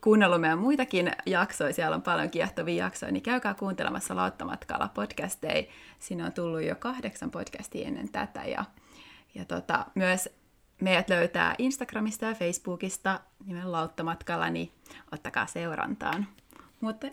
kuunnellut 0.00 0.40
meidän 0.40 0.58
muitakin 0.58 1.12
jaksoja, 1.26 1.72
siellä 1.72 1.96
on 1.96 2.02
paljon 2.02 2.30
kiehtovia 2.30 2.84
jaksoja, 2.84 3.12
niin 3.12 3.22
käykää 3.22 3.54
kuuntelemassa 3.54 4.16
Lauttamatkalla 4.16 4.88
podcasteja. 4.94 5.64
Siinä 5.98 6.26
on 6.26 6.32
tullut 6.32 6.62
jo 6.62 6.76
kahdeksan 6.76 7.30
podcastia 7.30 7.86
ennen 7.86 8.08
tätä 8.08 8.44
ja, 8.44 8.64
ja 9.34 9.44
tota, 9.44 9.86
myös 9.94 10.28
meidät 10.80 11.08
löytää 11.08 11.54
Instagramista 11.58 12.24
ja 12.24 12.34
Facebookista 12.34 13.20
nimen 13.46 13.72
Lauttamatkalla, 13.72 14.50
niin 14.50 14.72
ottakaa 15.12 15.46
seurantaan. 15.46 16.26
Mutta 16.80 17.06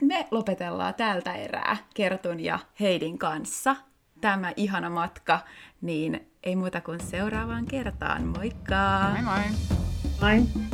me 0.00 0.28
lopetellaan 0.30 0.94
tältä 0.94 1.34
erää 1.34 1.76
Kertun 1.94 2.40
ja 2.40 2.58
Heidin 2.80 3.18
kanssa 3.18 3.76
tämä 4.20 4.52
ihana 4.56 4.90
matka, 4.90 5.40
niin 5.80 6.28
ei 6.42 6.56
muuta 6.56 6.80
kuin 6.80 7.00
seuraavaan 7.00 7.66
kertaan. 7.66 8.22
Moikka! 8.26 9.10
Moi 9.12 9.22
moi! 9.22 9.42
Moi! 10.20 10.66